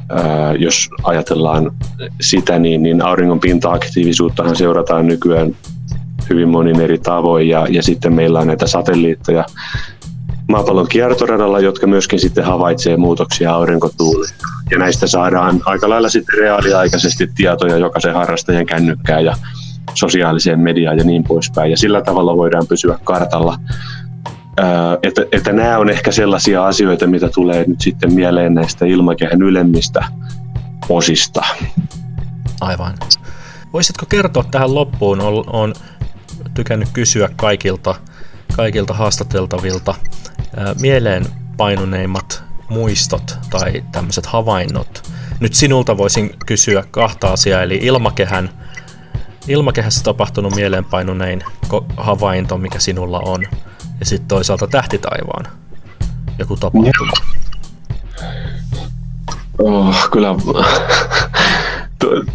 Ää, 0.09 0.53
jos 0.53 0.89
ajatellaan 1.03 1.71
sitä, 2.21 2.59
niin, 2.59 2.83
niin 2.83 3.05
auringon 3.05 3.39
pinta-aktiivisuuttahan 3.39 4.55
seurataan 4.55 5.07
nykyään 5.07 5.55
hyvin 6.29 6.49
monin 6.49 6.81
eri 6.81 6.97
tavoin 6.97 7.49
ja, 7.49 7.67
ja 7.69 7.83
sitten 7.83 8.13
meillä 8.13 8.39
on 8.39 8.47
näitä 8.47 8.67
satelliitteja 8.67 9.45
maapallon 10.49 10.87
kiertoradalla, 10.87 11.59
jotka 11.59 11.87
myöskin 11.87 12.19
sitten 12.19 12.43
havaitsee 12.43 12.97
muutoksia 12.97 13.53
aurinkotuuleen. 13.53 14.33
Ja 14.71 14.77
näistä 14.77 15.07
saadaan 15.07 15.61
aika 15.65 15.89
lailla 15.89 16.09
sitten 16.09 16.39
reaaliaikaisesti 16.39 17.29
tietoja 17.35 17.77
jokaisen 17.77 18.13
harrastajan 18.13 18.65
kännykkään 18.65 19.25
ja 19.25 19.35
sosiaaliseen 19.93 20.59
mediaan 20.59 20.97
ja 20.97 21.03
niin 21.03 21.23
poispäin. 21.23 21.71
Ja 21.71 21.77
sillä 21.77 22.01
tavalla 22.01 22.37
voidaan 22.37 22.67
pysyä 22.67 22.99
kartalla. 23.03 23.59
Että, 25.03 25.25
että 25.31 25.53
nämä 25.53 25.77
on 25.77 25.89
ehkä 25.89 26.11
sellaisia 26.11 26.65
asioita, 26.65 27.07
mitä 27.07 27.29
tulee 27.29 27.63
nyt 27.67 27.81
sitten 27.81 28.13
mieleen 28.13 28.53
näistä 28.53 28.85
ilmakehän 28.85 29.41
ylemmistä 29.41 30.05
osista. 30.89 31.41
Aivan. 32.61 32.93
Voisitko 33.73 34.05
kertoa 34.09 34.43
tähän 34.51 34.75
loppuun, 34.75 35.21
on, 35.47 35.73
tykännyt 36.53 36.89
kysyä 36.93 37.29
kaikilta, 37.35 37.95
kaikilta 38.55 38.93
haastateltavilta 38.93 39.95
mieleen 40.81 41.25
painuneimmat 41.57 42.43
muistot 42.69 43.37
tai 43.49 43.83
tämmöiset 43.91 44.25
havainnot. 44.25 45.03
Nyt 45.39 45.53
sinulta 45.53 45.97
voisin 45.97 46.35
kysyä 46.45 46.83
kahta 46.91 47.27
asiaa, 47.27 47.61
eli 47.61 47.79
ilmakehän, 47.81 48.49
ilmakehässä 49.47 50.03
tapahtunut 50.03 50.55
mieleenpainunein 50.55 51.43
havainto, 51.97 52.57
mikä 52.57 52.79
sinulla 52.79 53.19
on, 53.19 53.43
ja 53.99 54.05
sitten 54.05 54.27
toisaalta 54.27 54.67
tähtitaivaan 54.67 55.45
joku 56.39 56.57
tapahtuma. 56.57 57.11
Oh, 59.59 60.09
kyllä 60.11 60.27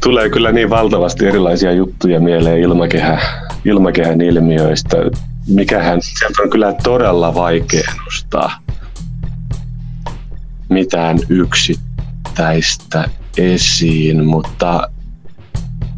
tulee 0.02 0.30
kyllä 0.30 0.52
niin 0.52 0.70
valtavasti 0.70 1.26
erilaisia 1.26 1.72
juttuja 1.72 2.20
mieleen 2.20 2.58
ilmakehä, 2.58 3.20
ilmakehän 3.64 4.20
ilmiöistä. 4.20 4.96
Mikähän 5.48 6.02
sieltä 6.02 6.42
on 6.42 6.50
kyllä 6.50 6.74
todella 6.82 7.34
vaikea 7.34 7.92
nostaa 8.04 8.58
mitään 10.68 11.18
yksittäistä 11.28 13.08
esiin, 13.38 14.24
mutta, 14.24 14.90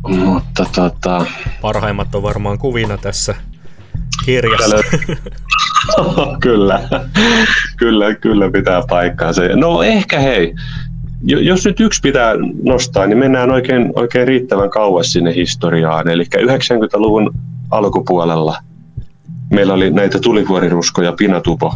mutta 0.09 0.67
tota... 0.75 1.27
Parhaimmat 1.61 2.15
on 2.15 2.23
varmaan 2.23 2.59
kuvina 2.59 2.99
tässä 2.99 3.35
kirjassa. 4.25 4.77
kyllä, 6.41 6.89
kyllä, 7.79 8.15
kyllä 8.15 8.51
pitää 8.51 8.83
paikkaansa. 8.89 9.43
No 9.55 9.83
ehkä 9.83 10.21
hei, 10.21 10.55
jos 11.23 11.65
nyt 11.65 11.81
yksi 11.81 12.01
pitää 12.01 12.33
nostaa, 12.65 13.07
niin 13.07 13.19
mennään 13.19 13.51
oikein, 13.51 13.93
oikein 13.97 14.29
riittävän 14.29 14.71
kauas 14.71 15.13
sinne 15.13 15.35
historiaan. 15.35 16.09
Eli 16.09 16.25
90-luvun 16.25 17.35
alkupuolella 17.71 18.57
meillä 19.51 19.75
oli 19.75 19.91
näitä 19.91 20.19
tulivuoriruskoja 20.19 21.13
Pinatupo 21.13 21.75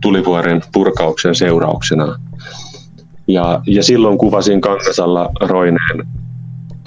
tulivuoren 0.00 0.62
purkauksen 0.72 1.34
seurauksena. 1.34 2.18
Ja, 3.26 3.60
ja 3.66 3.82
silloin 3.82 4.18
kuvasin 4.18 4.60
Kankasalla 4.60 5.30
Roineen 5.40 6.08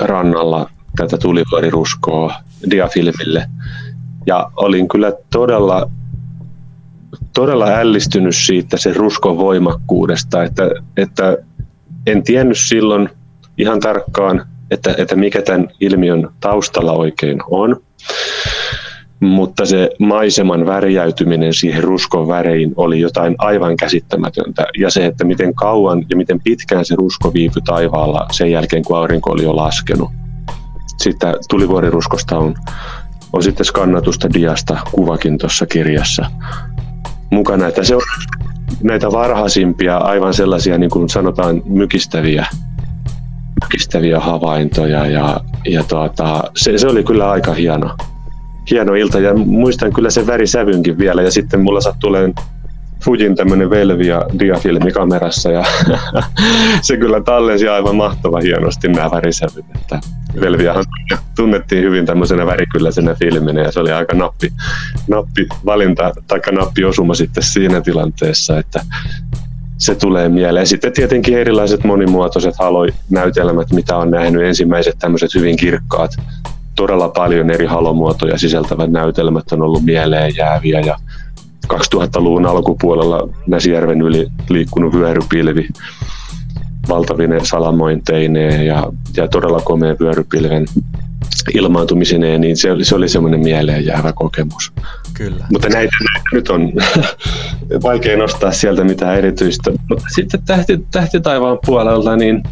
rannalla 0.02 0.70
tätä 0.96 1.18
tulivuoriruskoa 1.18 2.34
diafilmille. 2.72 3.50
Ja 4.26 4.52
olin 4.56 4.88
kyllä 4.88 5.14
todella, 5.32 5.90
todella 7.34 7.68
ällistynyt 7.68 8.36
siitä 8.36 8.78
sen 8.78 8.96
ruskon 8.96 9.38
voimakkuudesta, 9.38 10.44
että, 10.44 10.70
että 10.98 11.38
en 12.08 12.24
tiennyt 12.24 12.58
silloin 12.60 13.10
ihan 13.58 13.80
tarkkaan, 13.80 14.46
että, 14.72 14.96
että 14.98 15.16
mikä 15.16 15.42
tämän 15.42 15.68
ilmiön 15.80 16.30
taustalla 16.40 16.92
oikein 16.92 17.40
on 17.50 17.82
mutta 19.22 19.66
se 19.66 19.90
maiseman 20.00 20.66
värjäytyminen 20.66 21.54
siihen 21.54 21.84
ruskon 21.84 22.28
väreiin 22.28 22.74
oli 22.76 23.00
jotain 23.00 23.36
aivan 23.38 23.78
käsittämätöntä. 23.78 24.66
Ja 24.78 24.92
se, 24.92 25.06
että 25.06 25.24
miten 25.24 25.54
kauan 25.54 26.06
ja 26.10 26.18
miten 26.18 26.42
pitkään 26.44 26.86
se 26.86 26.96
rusko 26.96 27.34
viipyi 27.34 27.62
taivaalla 27.66 28.28
sen 28.32 28.52
jälkeen, 28.52 28.84
kun 28.84 28.98
aurinko 28.98 29.32
oli 29.32 29.44
jo 29.44 29.56
laskenut. 29.56 30.10
Sitten 30.98 31.36
tulivuoriruskosta 31.50 32.38
on, 32.38 32.56
on 33.34 33.44
sitten 33.44 33.66
skannatusta 33.66 34.34
diasta 34.34 34.78
kuvakin 34.92 35.38
tuossa 35.38 35.66
kirjassa 35.66 36.26
mukana. 37.32 37.68
Että 37.68 37.84
se 37.84 37.96
on 37.96 38.02
näitä 38.84 39.12
varhaisimpia, 39.12 39.98
aivan 39.98 40.34
sellaisia 40.34 40.78
niin 40.78 40.90
kuin 40.90 41.10
sanotaan 41.10 41.62
mykistäviä, 41.66 42.46
mykistäviä 43.64 44.20
havaintoja 44.20 45.06
ja, 45.06 45.40
ja 45.66 45.84
tuota, 45.84 46.44
se, 46.56 46.78
se, 46.78 46.88
oli 46.88 47.04
kyllä 47.04 47.32
aika 47.32 47.54
hieno 47.54 47.96
hieno 48.70 48.94
ilta. 48.94 49.20
Ja 49.20 49.34
muistan 49.34 49.94
kyllä 49.94 50.10
sen 50.10 50.28
värisävynkin 50.28 50.98
vielä. 50.98 51.22
Ja 51.22 51.32
sitten 51.32 51.62
mulla 51.62 51.82
sattuu 51.82 52.10
olemaan 52.10 52.34
Fujin 53.04 53.36
tämmöinen 53.36 53.70
Velvia 53.70 54.22
diafilmi 54.40 54.92
kamerassa. 54.92 55.52
Ja 55.52 55.64
se 56.82 56.98
kyllä 56.98 57.22
tallensi 57.22 57.68
aivan 57.68 57.96
mahtava 57.96 58.40
hienosti 58.40 58.88
nämä 58.88 59.12
värisävyt. 59.12 59.66
Että 59.76 60.00
Velviahan 60.42 60.86
tunnettiin 61.36 61.84
hyvin 61.84 62.06
tämmöisenä 62.06 62.46
värikylläisenä 62.46 63.16
filminä. 63.16 63.62
Ja 63.62 63.72
se 63.72 63.80
oli 63.80 63.92
aika 63.92 64.16
nappi, 64.16 64.54
nappi 65.08 65.48
valinta 65.66 66.14
tai 66.28 66.40
nappi 66.52 66.86
osuma 66.86 67.14
sitten 67.14 67.44
siinä 67.44 67.82
tilanteessa, 67.82 68.60
että 68.60 68.86
se 69.78 69.96
tulee 69.96 70.30
mieleen. 70.30 70.68
Sitten 70.68 70.94
tietenkin 70.94 71.38
erilaiset 71.38 71.84
monimuotoiset 71.84 72.56
halonäytelmät, 72.60 73.72
mitä 73.72 73.98
on 73.98 74.12
nähnyt, 74.12 74.44
ensimmäiset 74.44 74.96
tämmöiset 75.00 75.36
hyvin 75.36 75.58
kirkkaat 75.58 76.12
todella 76.82 77.10
paljon 77.10 77.50
eri 77.50 77.66
halomuotoja 77.66 78.38
sisältävät 78.38 78.92
näytelmät 78.92 79.52
on 79.52 79.62
ollut 79.62 79.84
mieleen 79.84 80.36
jääviä 80.36 80.80
ja 80.80 80.98
2000-luvun 81.74 82.46
alkupuolella 82.46 83.30
Näsijärven 83.48 84.02
yli 84.02 84.28
liikkunut 84.50 84.94
vyörypilvi 84.94 85.68
valtavine 86.90 87.46
salamointeineen 87.46 88.66
ja, 88.66 88.92
ja 89.18 89.28
todella 89.28 89.60
komea 89.60 89.96
vyörypilven 90.00 90.66
ilmaantumisineen, 91.56 92.42
niin 92.42 92.58
se 92.58 92.72
oli, 92.72 92.86
se 92.86 92.96
oli 92.96 93.10
semmoinen 93.10 93.40
mieleen 93.40 93.86
jäävä 93.86 94.14
kokemus. 94.14 94.74
Kyllä. 95.14 95.46
Mutta 95.52 95.70
näitä, 95.70 95.96
näitä 96.14 96.30
nyt 96.34 96.50
on 96.50 96.72
vaikea 97.84 98.18
nostaa 98.18 98.52
sieltä 98.52 98.84
mitään 98.84 99.18
erityistä. 99.18 99.72
Mutta 99.90 100.06
sitten 100.16 100.42
tähti, 100.46 100.86
tähti 100.92 101.20
taivaan 101.20 101.60
puolelta, 101.66 102.16
niin 102.16 102.44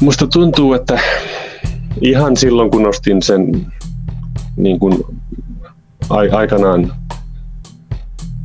musta 0.00 0.26
tuntuu, 0.26 0.74
että 0.74 0.98
ihan 2.00 2.36
silloin, 2.36 2.70
kun 2.70 2.82
nostin 2.82 3.22
sen 3.22 3.66
niin 4.56 4.78
kuin 4.78 5.04
aikanaan 6.10 6.92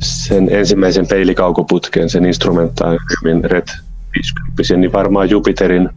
sen 0.02 0.48
ensimmäisen 0.50 1.06
peilikaukoputken, 1.06 2.10
sen 2.10 2.24
instrumentaaliumin 2.24 3.44
RED 3.44 3.68
50, 4.14 4.76
niin 4.76 4.92
varmaan 4.92 5.30
Jupiterin 5.30 5.88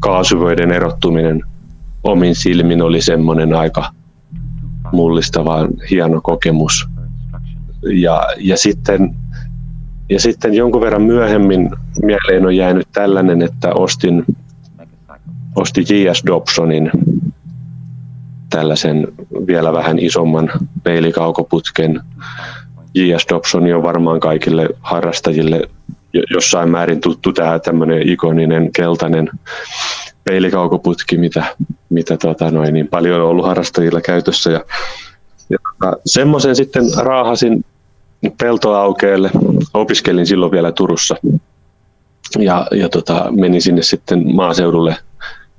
kaasuvöiden 0.00 0.72
erottuminen 0.72 1.42
omin 2.02 2.34
silmin 2.34 2.82
oli 2.82 3.02
semmoinen 3.02 3.54
aika 3.54 3.90
mullistava, 4.92 5.68
hieno 5.90 6.20
kokemus. 6.20 6.88
Ja, 7.82 8.22
ja, 8.38 8.56
sitten, 8.56 9.14
ja 10.08 10.20
sitten 10.20 10.54
jonkun 10.54 10.80
verran 10.80 11.02
myöhemmin 11.02 11.70
mieleen 12.02 12.46
on 12.46 12.56
jäänyt 12.56 12.88
tällainen, 12.92 13.42
että 13.42 13.74
ostin 13.74 14.24
osti 15.56 15.84
J.S. 15.88 16.22
Dobsonin 16.26 16.90
tällaisen 18.50 19.08
vielä 19.46 19.72
vähän 19.72 19.98
isomman 19.98 20.50
peilikaukoputken. 20.82 22.00
J.S. 22.94 23.26
Dobson 23.28 23.74
on 23.74 23.82
varmaan 23.82 24.20
kaikille 24.20 24.68
harrastajille 24.80 25.68
jossain 26.30 26.70
määrin 26.70 27.00
tuttu 27.00 27.32
tämä 27.32 27.58
tämmöinen 27.58 28.08
ikoninen 28.08 28.72
keltainen 28.72 29.30
peilikaukoputki, 30.24 31.18
mitä, 31.18 31.44
mitä 31.90 32.16
tota 32.16 32.50
noin, 32.50 32.74
niin 32.74 32.88
paljon 32.88 33.20
on 33.20 33.26
ollut 33.26 33.46
harrastajilla 33.46 34.00
käytössä. 34.00 34.50
Ja, 34.50 34.64
ja 35.50 35.58
tota, 35.58 35.96
semmoisen 36.06 36.56
sitten 36.56 36.84
raahasin 36.98 37.64
peltoaukeelle. 38.38 39.30
Opiskelin 39.74 40.26
silloin 40.26 40.52
vielä 40.52 40.72
Turussa 40.72 41.16
ja, 42.38 42.66
ja 42.70 42.88
tota, 42.88 43.26
menin 43.30 43.62
sinne 43.62 43.82
sitten 43.82 44.34
maaseudulle 44.34 44.96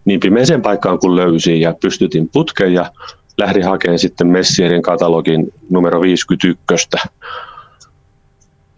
niin 0.05 0.19
pimeeseen 0.19 0.61
paikkaan 0.61 0.99
kuin 0.99 1.15
löysin 1.15 1.61
ja 1.61 1.73
pystytin 1.81 2.29
putken 2.29 2.73
ja 2.73 2.91
lähdin 3.37 3.65
hakemaan 3.65 3.99
sitten 3.99 4.27
Messierin 4.27 4.81
katalogin 4.81 5.53
numero 5.69 6.01
51. 6.01 6.87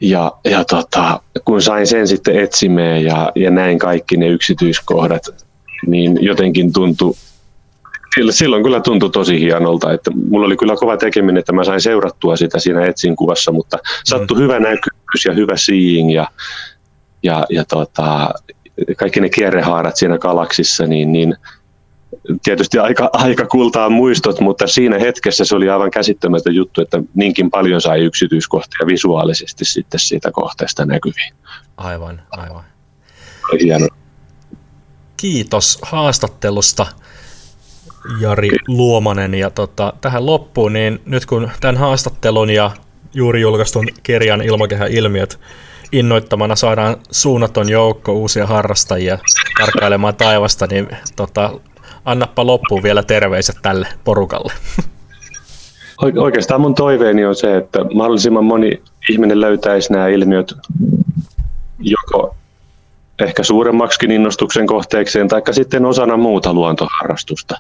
Ja, 0.01 0.32
ja 0.45 0.65
tota, 0.65 1.19
kun 1.45 1.61
sain 1.61 1.88
sen 1.88 2.07
sitten 2.07 2.39
etsimeen 2.39 3.03
ja, 3.03 3.32
ja 3.36 3.51
näin 3.51 3.80
kaikki 3.80 4.17
ne 4.17 4.28
yksityiskohdat, 4.28 5.45
niin 5.88 6.17
jotenkin 6.21 6.74
tuntui, 6.74 7.13
silloin 8.30 8.63
kyllä 8.63 8.80
tuntui 8.80 9.09
tosi 9.09 9.39
hienolta, 9.39 9.91
että 9.91 10.11
mulla 10.30 10.45
oli 10.45 10.57
kyllä 10.57 10.76
kova 10.76 10.97
tekeminen, 10.97 11.38
että 11.38 11.53
mä 11.53 11.63
sain 11.63 11.82
seurattua 11.82 12.36
sitä 12.36 12.59
siinä 12.59 12.86
etsin 12.86 13.15
kuvassa, 13.15 13.51
mutta 13.51 13.78
sattui 14.03 14.38
mm. 14.38 14.43
hyvä 14.43 14.59
näkyvyys 14.59 15.26
ja 15.26 15.34
hyvä 15.34 15.57
seeing 15.57 16.13
ja, 16.13 16.28
ja, 17.24 17.45
ja 17.49 17.65
tota, 17.65 18.30
kaikki 18.97 19.19
ne 19.19 19.30
kierrehaarat 19.30 19.95
siinä 19.95 20.17
galaksissa, 20.17 20.88
niin, 20.88 21.11
niin 21.13 21.36
tietysti 22.43 22.80
aika, 22.80 23.09
aika 23.13 23.45
kultaa 23.45 23.89
muistot, 23.89 24.39
mutta 24.39 24.67
siinä 24.67 24.99
hetkessä 24.99 25.45
se 25.45 25.55
oli 25.55 25.69
aivan 25.69 25.91
käsittämätön 25.91 26.55
juttu, 26.55 26.82
että 26.82 27.03
niinkin 27.13 27.51
paljon 27.51 27.82
sai 27.82 27.99
yksityiskohtia 27.99 28.88
visuaalisesti 28.88 29.65
sitten 29.65 29.99
siitä 29.99 30.32
kohteesta 30.32 30.86
näkyviin. 30.86 31.34
Aivan, 31.78 32.21
aivan. 32.32 32.63
Hieno. 33.61 33.88
Kiitos 35.17 35.80
haastattelusta. 35.82 36.86
Jari 38.19 38.49
Luomanen. 38.67 39.34
Ja 39.34 39.49
tota, 39.49 39.93
tähän 40.01 40.26
loppuun, 40.26 40.74
niin 40.74 41.01
nyt 41.05 41.26
kun 41.26 41.51
tämän 41.61 41.78
haastattelun 41.78 42.49
ja 42.49 42.71
juuri 43.13 43.41
julkaistun 43.41 43.88
kirjan 44.03 44.41
Ilmakehän 44.41 44.91
ilmiöt 44.91 45.39
innoittamana 45.92 46.56
saadaan 46.56 46.98
suunnaton 47.12 47.70
joukko 47.70 48.14
uusia 48.14 48.48
harrastajia 48.48 49.18
tarkkailemaan 49.60 50.16
taivasta, 50.16 50.68
niin 50.68 50.88
tota, 51.16 51.52
annappa 52.06 52.46
loppuun 52.46 52.84
vielä 52.84 53.04
terveiset 53.04 53.56
tälle 53.62 53.88
porukalle. 54.04 54.54
Oikeastaan 56.18 56.62
mun 56.62 56.76
toiveeni 56.76 57.26
on 57.26 57.36
se, 57.36 57.58
että 57.58 57.80
mahdollisimman 57.94 58.46
moni 58.46 58.82
ihminen 59.10 59.42
löytäisi 59.42 59.94
nämä 59.94 60.08
ilmiöt 60.08 60.54
joko 61.80 62.36
ehkä 63.22 63.44
suuremmaksikin 63.44 64.12
innostuksen 64.12 64.68
kohteekseen, 64.68 65.28
tai 65.28 65.42
sitten 65.52 65.86
osana 65.86 66.18
muuta 66.18 66.54
luontoharrastusta. 66.54 67.58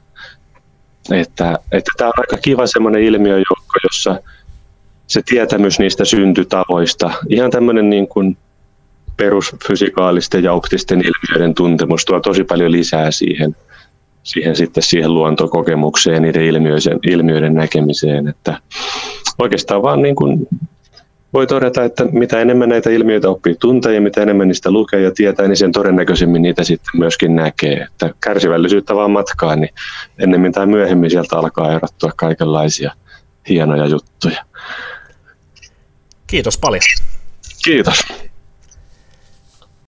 Että, 1.11 1.59
että 1.71 1.91
tämä 1.97 2.07
on 2.07 2.13
aika 2.17 2.37
kiva 2.37 2.67
semmoinen 2.67 3.03
ilmiöjoukko, 3.03 3.73
jossa 3.83 4.19
se 5.07 5.21
tietämys 5.25 5.79
niistä 5.79 6.05
syntytavoista, 6.05 7.11
ihan 7.29 7.51
tämmöinen 7.51 7.89
niin 7.89 8.07
kuin 8.07 8.37
perusfysikaalisten 9.17 10.43
ja 10.43 10.53
optisten 10.53 11.01
ilmiöiden 11.01 11.53
tuntemus 11.53 12.05
tuo 12.05 12.19
tosi 12.19 12.43
paljon 12.43 12.71
lisää 12.71 13.11
siihen, 13.11 13.55
siihen 14.23 14.55
sitten 14.55 14.83
siihen 14.83 15.13
luontokokemukseen, 15.13 16.21
niiden 16.21 16.43
ilmiöiden, 16.43 16.99
ilmiöiden 17.07 17.53
näkemiseen, 17.53 18.27
että 18.27 18.59
oikeastaan 19.39 19.83
vaan 19.83 20.01
niin 20.01 20.15
kuin 20.15 20.47
voi 21.33 21.47
todeta, 21.47 21.83
että 21.83 22.05
mitä 22.11 22.39
enemmän 22.39 22.69
näitä 22.69 22.89
ilmiöitä 22.89 23.29
oppii 23.29 23.55
tuntea 23.59 23.91
ja 23.91 24.01
mitä 24.01 24.21
enemmän 24.21 24.47
niistä 24.47 24.71
lukee 24.71 25.01
ja 25.01 25.11
tietää, 25.11 25.47
niin 25.47 25.57
sen 25.57 25.71
todennäköisemmin 25.71 26.41
niitä 26.41 26.63
sitten 26.63 26.99
myöskin 26.99 27.35
näkee. 27.35 27.81
Että 27.81 28.13
kärsivällisyyttä 28.19 28.95
vaan 28.95 29.11
matkaan, 29.11 29.61
niin 29.61 29.73
ennemmin 30.19 30.51
tai 30.51 30.65
myöhemmin 30.65 31.09
sieltä 31.09 31.37
alkaa 31.37 31.75
erottua 31.75 32.11
kaikenlaisia 32.15 32.91
hienoja 33.49 33.85
juttuja. 33.85 34.45
Kiitos 36.33 36.57
paljon. 36.57 36.81
Kiitos. 37.63 38.03